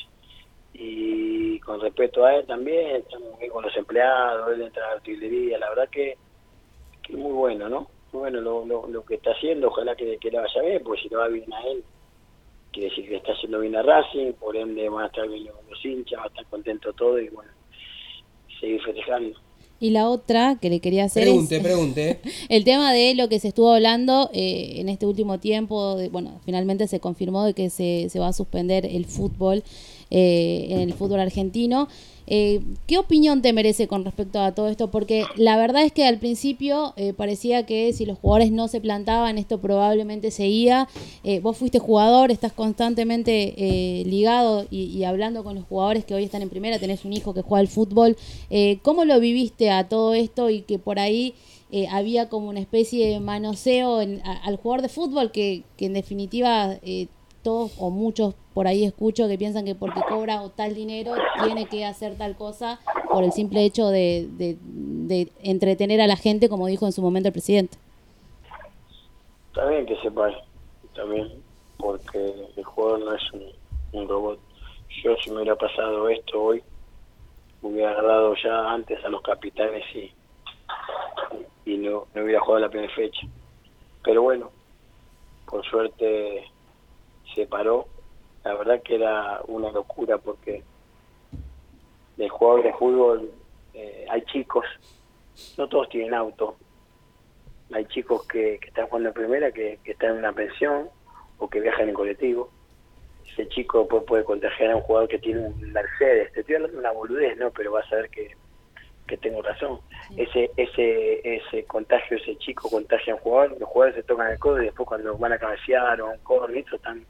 Y 0.74 1.60
con 1.62 1.80
respecto 1.82 2.26
a 2.26 2.36
él 2.36 2.46
también, 2.46 2.98
estamos 2.98 3.40
bien 3.40 3.52
con 3.52 3.64
los 3.64 3.76
empleados, 3.76 4.54
él 4.54 4.62
entra 4.62 4.86
a 4.86 4.90
la 4.90 4.94
artillería, 4.96 5.58
la 5.58 5.70
verdad 5.70 5.90
que, 5.90 6.18
que 7.02 7.16
muy 7.16 7.32
bueno, 7.32 7.70
¿no? 7.70 7.88
Bueno 8.16 8.42
lo, 8.42 8.66
lo, 8.66 8.88
lo 8.88 9.06
que 9.06 9.16
está 9.16 9.32
haciendo, 9.32 9.68
ojalá 9.68 9.96
que, 9.96 10.18
que 10.18 10.32
le 10.32 10.40
vaya 10.40 10.62
bien, 10.62 10.82
porque 10.84 11.02
si 11.04 11.10
le 11.10 11.16
va 11.18 11.28
bien 11.28 11.52
a 11.54 11.68
él, 11.68 11.84
quiere 12.72 12.90
decir 12.90 13.08
que 13.08 13.16
está 13.18 13.34
haciendo 13.34 13.60
bien 13.60 13.76
a 13.76 13.82
Racing, 13.82 14.34
por 14.34 14.56
ende 14.56 14.90
van 14.90 15.04
a 15.04 15.08
estar 15.08 15.28
bien 15.28 15.46
los, 15.46 15.56
los 15.70 15.86
hinchas, 15.86 16.20
va 16.20 16.24
a 16.24 16.28
estar 16.28 16.46
contento 16.48 16.94
todo 16.94 17.20
y 17.20 17.30
bueno, 17.30 17.52
seguir 18.60 18.82
festejando. 18.82 19.38
Y 19.80 19.90
la 19.90 20.10
otra 20.10 20.58
que 20.62 20.70
le 20.70 20.80
quería 20.80 21.04
hacer 21.04 21.24
Pregunte, 21.24 21.58
es 21.58 21.64
pregunte. 21.64 22.20
el 22.50 22.64
tema 22.64 22.94
de 22.94 23.14
lo 23.14 23.28
que 23.28 23.40
se 23.40 23.50
estuvo 23.50 23.74
hablando 23.74 24.30
eh, 24.34 24.76
en 24.78 24.88
este 24.90 25.06
último 25.06 25.40
tiempo. 25.40 25.98
De, 25.98 26.08
bueno, 26.10 26.40
finalmente 26.46 26.88
se 26.88 27.00
confirmó 27.02 27.44
de 27.44 27.54
que 27.54 27.70
se, 27.70 28.08
se 28.10 28.20
va 28.20 28.30
a 28.30 28.34
suspender 28.34 28.86
el 28.86 29.06
fútbol 29.06 29.64
eh, 30.12 30.68
en 30.70 30.80
el 30.80 30.94
fútbol 30.94 31.20
argentino. 31.20 31.90
Eh, 32.28 32.62
¿Qué 32.88 32.98
opinión 32.98 33.42
te 33.42 33.54
merece 33.54 33.88
con 33.88 34.04
respecto 34.04 34.40
a 34.40 34.54
todo 34.56 34.68
esto? 34.68 34.90
Porque 34.90 35.26
la 35.36 35.58
verdad 35.58 35.84
es 35.84 35.92
que 35.92 36.06
al 36.06 36.18
principio 36.18 36.94
eh, 36.98 37.14
parecía 37.14 37.66
que 37.66 37.94
si 37.94 38.06
los 38.06 38.18
jugadores 38.18 38.52
no 38.52 38.68
se 38.68 38.82
plantaban, 38.82 39.38
esto 39.38 39.60
probablemente 39.62 40.32
seguía. 40.32 40.88
Eh, 41.24 41.40
vos 41.40 41.58
fuiste 41.58 41.80
jugador, 41.80 42.32
estás 42.32 42.52
constantemente 42.54 43.54
eh, 43.58 44.04
ligado 44.06 44.66
y, 44.72 45.04
hablando 45.04 45.44
con 45.44 45.56
los 45.56 45.66
jugadores 45.66 46.04
que 46.06 46.16
hoy 46.16 46.24
están 46.24 46.42
en 46.42 46.50
primera, 46.50 46.80
tenés 46.80 47.06
un 47.06 47.14
hijo 47.14 47.34
que 47.34 47.42
juega 47.42 47.60
al 47.62 47.68
fútbol. 47.68 48.18
Eh, 48.50 48.80
¿Cómo 48.82 49.06
lo 49.06 49.20
viviste 49.20 49.70
a 49.70 49.88
todo 49.88 50.14
esto 50.14 50.50
y 50.50 50.62
que 50.62 50.80
por 50.80 51.00
ahí 51.00 51.34
había 51.92 52.30
como 52.30 52.48
una 52.48 52.62
especie 52.62 53.10
de 53.10 53.20
manoseo 53.20 54.00
en- 54.00 54.22
a- 54.24 54.38
al 54.46 54.56
jugador 54.56 54.82
de 54.82 54.88
fútbol 54.90 55.32
que, 55.32 55.64
que 55.76 55.88
en 55.88 55.94
definitiva 55.94 56.80
todos 57.44 57.72
o 57.78 57.90
muchos 57.90 58.34
por 58.56 58.68
ahí 58.68 58.86
escucho 58.86 59.28
que 59.28 59.38
piensan 59.38 59.66
que 59.66 59.76
porque 59.76 60.00
cobra 60.08 60.42
o 60.42 60.50
tal 60.50 60.74
dinero 60.74 61.12
tiene 61.44 61.68
que 61.68 61.84
hacer 61.84 62.18
tal 62.18 62.38
cosa 62.38 62.80
por 63.12 63.26
el 63.26 63.34
simple 63.34 63.66
hecho 63.66 63.90
de, 63.90 64.58
entretener 65.44 66.00
a 66.00 66.08
la 66.08 66.16
gente, 66.16 66.48
como 66.48 66.68
dijo 66.68 66.86
en 66.86 66.94
su 66.94 67.02
momento 67.02 67.28
el 67.28 67.34
presidente. 67.34 67.78
Está 69.48 69.68
bien 69.68 69.86
que 69.86 69.98
sepa, 69.98 70.30
está 70.86 71.04
bien, 71.04 71.34
porque 71.78 72.34
el 72.56 72.64
jugador 72.64 73.00
no 73.00 73.14
es 73.14 73.34
un, 73.34 73.44
un 73.92 74.08
robot. 74.08 74.40
Yo 75.04 75.18
si 75.18 75.32
me 75.32 75.42
hubiera 75.42 75.58
pasado 75.58 76.08
esto 76.08 76.42
hoy, 76.42 76.64
hubiera 77.62 77.92
agarrado 77.92 78.36
ya 78.42 78.72
antes 78.72 79.04
a 79.04 79.10
los 79.10 79.22
capitanes 79.22 79.84
y, 79.94 80.14
y 81.66 81.78
no, 81.78 82.08
no 82.16 82.24
hubiera 82.24 82.40
jugado 82.40 82.62
la 82.62 82.70
primera 82.70 82.94
fecha. 82.96 83.28
Pero 84.02 84.22
bueno, 84.22 84.50
por 85.46 85.66
suerte 85.66 86.46
se 87.36 87.46
paró. 87.48 87.88
La 88.46 88.54
verdad 88.54 88.82
que 88.84 88.96
era 88.96 89.42
una 89.48 89.72
locura 89.72 90.20
porque 90.20 90.64
de 92.16 92.30
jugador 92.30 92.64
de 92.64 92.74
fútbol 92.74 93.32
eh, 93.74 94.06
hay 94.08 94.22
chicos, 94.26 94.66
no 95.58 95.68
todos 95.68 95.90
tienen 95.90 96.14
auto, 96.14 96.56
hay 97.74 97.86
chicos 97.86 98.26
que, 98.28 98.60
que 98.62 98.68
están 98.68 98.86
jugando 98.86 99.10
en 99.10 99.16
primera 99.16 99.52
que, 99.52 99.80
que 99.84 99.94
están 99.94 100.12
en 100.12 100.18
una 100.18 100.32
pensión 100.32 100.90
o 101.40 101.50
que 101.50 101.60
viajan 101.60 101.90
en 101.90 101.96
colectivo. 101.96 102.52
Ese 103.28 103.48
chico 103.50 103.80
después 103.80 104.04
puede 104.04 104.24
contagiar 104.24 104.72
a 104.72 104.76
un 104.76 104.84
jugador 104.84 105.10
que 105.10 105.18
tiene 105.18 105.40
un 105.42 105.74
Mercedes. 105.74 106.32
Te 106.32 106.42
estoy 106.42 106.56
hablando 106.56 106.78
de 106.78 106.80
una 106.82 106.92
boludez, 106.92 107.36
¿no? 107.38 107.50
Pero 107.50 107.72
vas 107.72 107.92
a 107.92 107.96
ver 107.96 108.10
que, 108.12 108.30
que 109.08 109.18
tengo 109.18 109.42
razón. 109.42 109.80
Ese 110.16 110.52
ese 110.56 111.36
ese 111.38 111.66
contagio, 111.66 112.18
ese 112.18 112.38
chico 112.38 112.70
contagia 112.70 113.14
a 113.14 113.16
un 113.16 113.24
jugador, 113.24 113.60
los 113.60 113.68
jugadores 113.68 113.96
se 113.96 114.04
tocan 114.04 114.32
el 114.32 114.38
codo 114.38 114.62
y 114.62 114.66
después 114.66 114.88
cuando 114.88 115.18
van 115.18 115.34
a 115.34 115.40
cabecear 115.40 116.00
o 116.00 116.12
a 116.12 116.14
un 116.14 116.20
corner, 116.20 116.64
están 116.72 117.04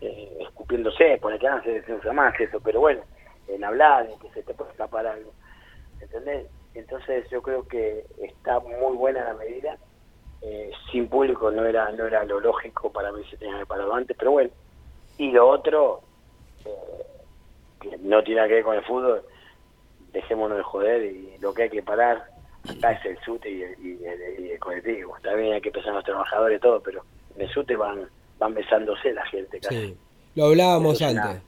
eh, 0.00 0.38
escupiéndose, 0.40 1.18
por 1.20 1.32
acá 1.32 1.60
se, 1.64 1.82
se 1.82 1.92
usa 1.94 2.12
más 2.12 2.38
eso, 2.40 2.60
pero 2.60 2.80
bueno, 2.80 3.02
en 3.48 3.64
hablar, 3.64 4.06
en 4.10 4.18
que 4.18 4.30
se 4.30 4.42
te 4.42 4.54
puede 4.54 4.70
escapar 4.70 5.06
algo. 5.06 5.32
¿Entendés? 6.00 6.46
Entonces 6.74 7.28
yo 7.30 7.42
creo 7.42 7.66
que 7.66 8.04
está 8.22 8.60
muy 8.60 8.96
buena 8.96 9.24
la 9.24 9.34
medida. 9.34 9.76
Eh, 10.40 10.70
sin 10.92 11.08
público 11.08 11.50
no 11.50 11.64
era 11.64 11.90
no 11.90 12.06
era 12.06 12.22
lo 12.24 12.38
lógico 12.38 12.92
para 12.92 13.10
mí 13.10 13.24
se 13.28 13.36
tenía 13.36 13.58
que 13.58 13.66
parado 13.66 13.92
antes, 13.92 14.16
pero 14.16 14.30
bueno. 14.30 14.50
Y 15.16 15.32
lo 15.32 15.48
otro, 15.48 16.00
eh, 16.64 16.70
que 17.80 17.98
no 17.98 18.22
tiene 18.22 18.46
que 18.46 18.54
ver 18.54 18.62
con 18.62 18.76
el 18.76 18.84
fútbol, 18.84 19.22
dejémonos 20.12 20.56
de 20.58 20.62
joder 20.62 21.02
y 21.06 21.36
lo 21.38 21.52
que 21.52 21.64
hay 21.64 21.70
que 21.70 21.82
parar 21.82 22.24
acá 22.70 22.92
es 22.92 23.04
el 23.06 23.18
SUTE 23.24 23.50
y 23.50 23.62
el, 23.62 23.84
y 23.84 24.04
el- 24.04 24.46
y 24.54 24.58
colectivo. 24.58 25.16
También 25.22 25.54
hay 25.54 25.60
que 25.60 25.72
pensar 25.72 25.90
en 25.90 25.96
los 25.96 26.04
trabajadores 26.04 26.58
y 26.58 26.60
todo, 26.60 26.80
pero 26.80 27.02
en 27.34 27.42
el 27.42 27.48
SUTE 27.50 27.74
van, 27.74 28.08
van 28.38 28.54
besándose 28.54 29.12
la 29.12 29.24
gente 29.26 29.60
casi. 29.60 29.88
Sí. 29.88 29.96
Lo 30.34 30.46
hablábamos 30.46 30.94
Eso 31.00 31.06
es 31.06 31.12
una- 31.12 31.22
antes. 31.30 31.42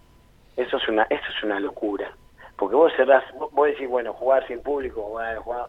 Eso 0.56 0.76
es 0.76 0.88
una, 0.88 1.02
eso 1.04 1.24
es 1.36 1.44
una 1.44 1.60
locura. 1.60 2.12
Porque 2.56 2.76
vos 2.76 2.92
cerrás, 2.96 3.24
vos, 3.38 3.50
vos 3.52 3.66
decís, 3.68 3.88
bueno, 3.88 4.12
jugar 4.12 4.46
sin 4.46 4.60
público, 4.60 5.02
bueno, 5.02 5.42
jugar, 5.42 5.66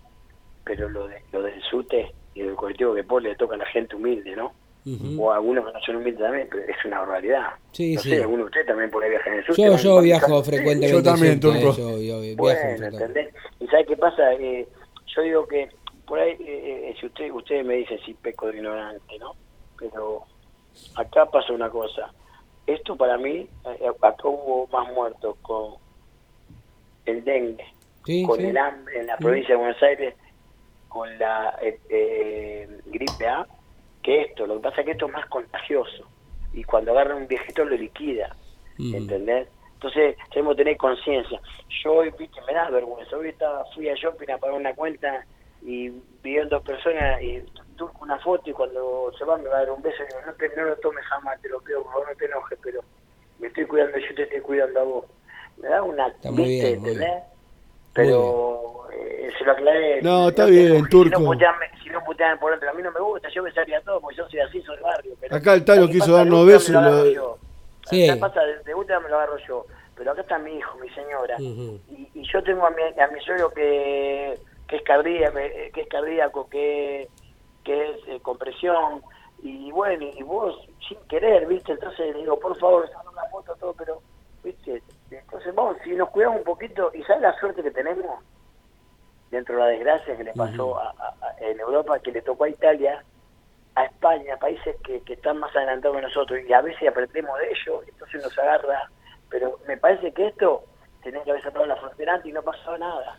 pero 0.66 0.90
lo, 0.90 1.08
de, 1.08 1.22
lo 1.32 1.42
del 1.44 1.62
SUTE 1.64 2.12
y 2.34 2.42
del 2.42 2.56
colectivo 2.56 2.94
que 2.96 3.04
pone 3.04 3.30
le 3.30 3.36
toca 3.36 3.56
a 3.56 3.60
la 3.60 3.66
gente 3.68 3.96
humilde, 3.96 4.36
¿no? 4.36 4.54
O 5.20 5.32
a 5.32 5.36
algunos 5.36 5.64
que 5.68 5.74
no 5.74 5.80
son 5.82 5.96
humildes 5.98 6.20
también, 6.22 6.48
pero 6.50 6.64
es 6.64 6.86
una 6.86 7.00
barbaridad. 7.02 7.52
Sí, 7.72 7.94
no 7.94 8.02
sí. 8.02 8.10
sé, 8.10 8.22
alguno 8.22 8.38
de 8.40 8.44
ustedes 8.46 8.66
también 8.66 8.90
pone 8.90 9.10
viaje 9.10 9.30
en 9.30 9.36
el 9.36 9.46
SUTE. 9.46 9.62
Yo, 9.62 9.78
yo 9.78 10.02
viajo 10.02 10.44
frecuentemente. 10.44 10.90
Yo 10.92 11.04
también, 11.04 11.40
Turco. 11.40 11.60
Yo, 11.78 12.00
yo 12.02 12.20
viajo 12.20 12.38
Bueno, 12.38 12.60
frecuentemente. 12.60 13.04
¿entendés? 13.22 13.36
¿Y 13.60 13.68
sabes 13.68 13.86
qué 13.88 13.96
pasa? 13.98 14.34
Eh, 14.34 14.68
yo 15.16 15.22
digo 15.22 15.48
que 15.48 15.70
por 16.08 16.18
ahí, 16.20 16.32
eh, 16.40 16.90
eh, 16.90 16.96
si 17.00 17.06
usted, 17.06 17.32
ustedes 17.32 17.64
me 17.64 17.76
dicen 17.76 18.00
si 18.04 18.16
peco 18.16 18.48
de 18.48 18.58
ignorante, 18.58 19.20
¿no? 19.20 19.36
Pero 19.78 20.24
acá 20.96 21.26
pasa 21.26 21.54
una 21.54 21.70
cosa. 21.70 22.12
Esto 22.68 22.96
para 22.96 23.18
mí, 23.18 23.48
eh, 23.66 23.92
acá 24.02 24.28
hubo 24.28 24.68
más 24.72 24.92
muertos 24.94 25.36
con 25.42 25.76
el 27.06 27.24
dengue, 27.24 27.66
Sí, 28.06 28.24
con 28.24 28.40
sí. 28.40 28.46
el 28.46 28.58
hambre 28.58 29.00
en 29.00 29.08
la 29.08 29.18
Sí. 29.18 29.24
provincia 29.24 29.56
de 29.56 29.60
Buenos 29.62 29.84
Aires, 29.84 30.16
con 30.88 31.18
la 31.20 31.58
eh, 31.62 31.80
eh, 31.90 32.80
gripe 32.86 33.28
A, 33.28 33.46
que 34.04 34.22
esto. 34.24 34.46
Lo 34.48 34.56
que 34.56 34.62
pasa 34.62 34.82
es 34.82 34.86
que 34.86 34.92
esto 34.92 35.08
es 35.08 35.14
más 35.14 35.26
contagioso. 35.28 36.06
Y 36.54 36.64
cuando 36.64 36.92
agarra 36.92 37.16
un 37.16 37.28
viejito 37.28 37.64
lo 37.66 37.76
liquida. 37.76 38.36
Mm. 38.78 38.96
¿entendés? 38.96 39.48
Entonces 39.76 40.16
tenemos 40.32 40.56
que 40.56 40.64
tener 40.64 40.78
conciencia. 40.78 41.40
Yo 41.84 41.94
hoy, 41.94 42.12
viste, 42.18 42.40
me 42.48 42.54
da 42.54 42.70
vergüenza. 42.70 43.16
Hoy 43.18 43.30
estaba, 43.30 43.66
fui 43.74 43.90
a 43.90 43.96
shopping 43.96 44.30
a 44.32 44.38
pagar 44.38 44.56
una 44.58 44.74
cuenta 44.76 45.26
y 45.64 45.90
vieron 46.24 46.50
dos 46.50 46.64
personas 46.64 47.22
y 47.22 47.44
una 48.00 48.18
foto 48.20 48.50
y 48.50 48.54
cuando 48.54 49.12
se 49.18 49.26
va 49.26 49.38
me 49.38 49.50
va 49.50 49.58
a 49.58 49.60
dar 49.62 49.72
un 49.72 49.82
beso 49.82 50.04
y 50.04 50.08
digo, 50.08 50.20
no, 50.26 50.34
te, 50.34 50.50
no 50.56 50.64
lo 50.66 50.76
tomes 50.78 51.06
jamás, 51.06 51.42
te 51.42 51.50
lo 51.50 51.60
pido, 51.62 51.84
por 51.84 51.92
favor, 51.94 52.10
no 52.10 52.16
te 52.16 52.26
enojes, 52.26 52.60
pero 52.62 52.82
me 53.40 53.48
estoy 53.48 53.66
cuidando, 53.66 53.98
yo 53.98 54.16
te 54.16 54.24
estoy 54.24 54.42
cuidando 54.42 54.80
a 54.80 54.84
vos. 54.84 55.06
Me 55.58 55.68
da 55.70 55.82
una 55.84 56.08
Está 56.08 56.32
muy 56.32 56.44
¿viste? 56.48 56.68
bien, 56.70 56.80
muy 56.82 56.90
bien. 56.92 57.02
¿entendés? 57.04 57.24
Pero 57.94 58.88
eh, 58.94 59.30
se 59.38 59.44
lo 59.46 59.52
aclaré. 59.52 60.02
No, 60.02 60.30
está 60.30 60.46
te- 60.46 60.52
bien, 60.52 60.84
si 60.84 60.90
turco. 60.90 61.20
No 61.20 61.34
si 61.84 61.90
no 61.90 62.04
putean 62.06 62.40
por 62.40 62.52
dentro, 62.52 62.70
a 62.70 62.74
mí 62.74 62.82
no 62.82 62.92
me 62.92 63.00
gusta, 63.02 63.28
yo 63.30 63.44
besaría 63.44 63.82
todo 63.82 64.00
porque 64.00 64.18
yo 64.18 64.30
soy 64.30 64.40
así, 64.40 64.62
soy 64.62 64.78
barrio. 64.80 65.14
Pero 65.20 65.36
Acá 65.36 65.54
el 65.54 65.66
Talo 65.66 65.88
¿qué 65.88 65.94
quiso 65.94 66.14
darnos 66.14 66.46
besos 66.46 66.70
y 66.70 66.72
me 66.72 66.82
lo 66.82 66.88
agarro 66.88 67.04
lo- 67.06 67.12
yo. 67.12 67.38
Sí. 67.90 68.08
¿Qué 68.08 68.16
pasa? 68.16 68.42
De, 68.42 68.64
de 68.64 68.74
última 68.76 69.00
me 69.02 69.10
lo 69.10 69.16
agarro 69.18 69.38
yo. 69.48 69.66
Pero 69.96 70.12
acá 70.12 70.22
está 70.22 70.38
mi 70.40 70.56
hijo, 70.58 70.78
mi 70.80 70.90
señora. 70.92 71.36
Y 71.40 72.24
yo 72.32 72.42
tengo 72.44 72.66
a 72.66 72.70
mi, 72.70 72.82
a 73.00 73.08
mi 73.08 73.20
suegro 73.22 73.50
que, 73.52 74.40
que 74.68 74.76
es 74.78 74.82
cardíaco, 74.84 75.36
que 75.36 75.72
es 75.82 75.88
cardíaco, 75.90 76.50
que, 76.50 77.10
que 77.64 77.92
es 77.92 77.98
eh, 78.08 78.20
compresión. 78.22 79.02
Y 79.44 79.72
bueno, 79.72 80.04
y 80.06 80.22
vos 80.24 80.56
sin 80.88 81.00
querer, 81.08 81.48
¿viste? 81.48 81.72
Entonces 81.72 82.14
le 82.16 82.22
digo, 82.22 82.40
por 82.40 82.58
favor, 82.60 82.88
saca 82.90 83.10
una 83.10 83.24
foto, 83.32 83.56
todo, 83.56 83.74
pero, 83.74 84.02
¿viste? 84.44 84.84
Entonces 85.10 85.54
vamos, 85.56 85.78
si 85.84 85.92
nos 85.92 86.10
cuidamos 86.10 86.40
un 86.40 86.44
poquito, 86.44 86.92
¿y 86.94 87.02
sabes 87.04 87.24
la 87.24 87.34
suerte 87.40 87.64
que 87.64 87.72
tenemos? 87.72 88.20
Dentro 89.30 89.56
de 89.56 89.62
la 89.62 89.68
desgracia 89.68 90.16
que 90.18 90.24
le 90.24 90.34
pasó 90.34 90.78
a- 90.80 90.90
a- 90.98 91.16
a- 91.28 91.36
en 91.40 91.60
Europa, 91.60 92.00
que 92.00 92.12
le 92.12 92.22
tocó 92.22 92.44
a 92.44 92.50
Italia, 92.50 93.04
a 93.76 93.86
España, 93.86 94.38
países 94.38 94.76
que, 94.84 95.02
que 95.04 95.14
están 95.14 95.38
más 95.38 95.56
adelantados 95.56 95.96
que 95.98 96.04
nosotros, 96.04 96.40
y 96.48 96.54
a 96.54 96.62
veces 96.62 96.88
aprendemos 96.90 97.38
de 97.40 97.50
ellos, 97.50 97.84
entonces 97.88 98.22
nos 98.22 98.38
agarra. 98.38 98.90
Pero 99.30 99.58
me 99.68 99.78
parece 99.78 100.12
que 100.14 100.28
esto 100.28 100.64
tenía 101.02 101.24
que 101.24 101.32
haber 101.32 101.44
cerrado 101.44 101.66
la 101.66 101.78
frontera 101.78 102.16
antes 102.16 102.30
y 102.30 102.34
no 102.34 102.42
pasaba 102.44 102.78
nada. 102.78 103.16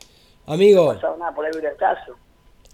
Amigo, 0.46 0.84
No 0.84 0.94
pasaba 0.94 1.16
nada, 1.16 1.34
por 1.34 1.46
ahí 1.46 1.52
caso. 1.78 2.16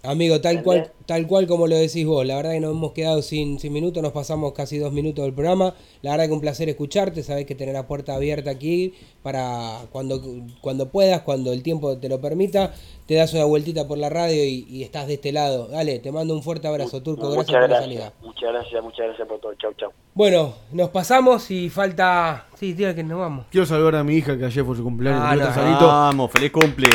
Amigo, 0.03 0.39
tal 0.41 0.57
¿Entendés? 0.57 0.89
cual, 0.89 1.05
tal 1.05 1.27
cual 1.27 1.47
como 1.47 1.67
lo 1.67 1.75
decís 1.75 2.05
vos. 2.05 2.25
La 2.25 2.35
verdad 2.35 2.51
que 2.51 2.59
nos 2.59 2.71
hemos 2.71 2.93
quedado 2.93 3.21
sin, 3.21 3.59
sin 3.59 3.73
minutos, 3.73 4.01
nos 4.01 4.11
pasamos 4.11 4.53
casi 4.53 4.77
dos 4.77 4.91
minutos 4.93 5.25
del 5.25 5.33
programa. 5.33 5.75
La 6.01 6.11
verdad 6.11 6.27
que 6.27 6.33
un 6.33 6.41
placer 6.41 6.69
escucharte, 6.69 7.23
sabés 7.23 7.45
que 7.45 7.55
tener 7.55 7.73
la 7.73 7.87
puerta 7.87 8.15
abierta 8.15 8.49
aquí 8.51 8.93
para 9.23 9.81
cuando, 9.91 10.21
cuando 10.61 10.89
puedas, 10.89 11.21
cuando 11.21 11.51
el 11.51 11.61
tiempo 11.63 11.97
te 11.97 12.07
lo 12.09 12.21
permita, 12.21 12.73
te 13.05 13.15
das 13.15 13.33
una 13.33 13.43
vueltita 13.45 13.87
por 13.87 13.97
la 13.97 14.09
radio 14.09 14.43
y, 14.45 14.65
y 14.69 14.83
estás 14.83 15.07
de 15.07 15.15
este 15.15 15.31
lado. 15.31 15.67
Dale, 15.67 15.99
te 15.99 16.11
mando 16.11 16.33
un 16.33 16.43
fuerte 16.43 16.67
abrazo, 16.67 17.01
Turco, 17.03 17.31
gracias 17.31 17.37
muchas 17.37 17.51
por 17.53 17.61
la 17.61 17.67
gracias, 17.67 17.83
salida. 17.83 18.13
muchas 18.21 18.53
gracias, 18.53 18.83
muchas 18.83 19.05
gracias 19.07 19.27
por 19.27 19.39
todo. 19.39 19.53
Chau, 19.55 19.73
chau. 19.73 19.91
Bueno, 20.13 20.53
nos 20.71 20.89
pasamos 20.89 21.49
y 21.51 21.69
falta... 21.69 22.45
Sí, 22.55 22.73
tía, 22.73 22.93
que 22.93 23.03
nos 23.03 23.19
vamos. 23.19 23.45
Quiero 23.49 23.65
saludar 23.65 23.95
a 23.95 24.03
mi 24.03 24.15
hija 24.15 24.37
que 24.37 24.45
ayer 24.45 24.65
fue 24.65 24.75
su 24.75 24.83
cumpleaños. 24.83 25.21
Ah, 25.23 25.35
no. 25.35 25.87
Vamos, 25.87 26.31
feliz 26.31 26.51
cumple. 26.51 26.89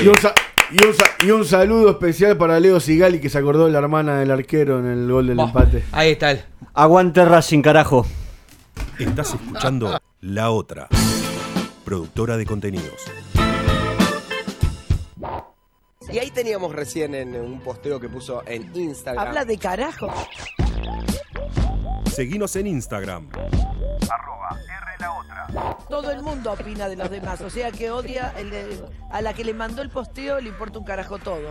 Y, 0.70 0.84
un 0.84 0.94
y 1.26 1.30
un 1.30 1.44
saludo 1.44 1.90
especial 1.90 2.36
para 2.36 2.58
Leo 2.60 2.80
Sigali 2.80 3.20
que 3.20 3.28
se 3.28 3.38
acordó 3.38 3.66
de 3.66 3.72
la 3.72 3.78
hermana 3.78 4.18
del 4.18 4.30
arquero 4.30 4.78
en 4.78 4.86
el 4.86 5.10
gol 5.10 5.26
del 5.26 5.36
Bah, 5.36 5.44
empate. 5.44 5.84
Ahí 5.92 6.12
está 6.12 6.32
el... 6.32 6.44
Aguante 6.74 7.24
Racing, 7.24 7.62
carajo. 7.62 8.06
Estás 8.98 9.34
escuchando 9.34 10.00
La 10.20 10.50
Otra, 10.50 10.88
productora 11.84 12.36
de 12.36 12.46
contenidos. 12.46 13.00
Y 16.12 16.18
ahí 16.18 16.30
teníamos 16.30 16.72
recién 16.72 17.14
en 17.14 17.34
un 17.34 17.60
posteo 17.60 17.98
que 17.98 18.08
puso 18.08 18.42
en 18.46 18.70
Instagram. 18.74 19.26
Habla 19.26 19.44
de 19.44 19.58
carajo. 19.58 20.12
Seguinos 22.12 22.54
en 22.56 22.68
Instagram. 22.68 23.28
Todo 25.88 26.10
el 26.10 26.22
mundo 26.22 26.52
opina 26.52 26.88
de 26.88 26.96
los 26.96 27.10
demás, 27.10 27.40
o 27.40 27.50
sea 27.50 27.70
que 27.70 27.90
odia 27.90 28.34
a 29.10 29.22
la 29.22 29.34
que 29.34 29.44
le 29.44 29.54
mandó 29.54 29.82
el 29.82 29.90
posteo, 29.90 30.40
le 30.40 30.48
importa 30.48 30.78
un 30.78 30.84
carajo 30.84 31.18
todo. 31.18 31.48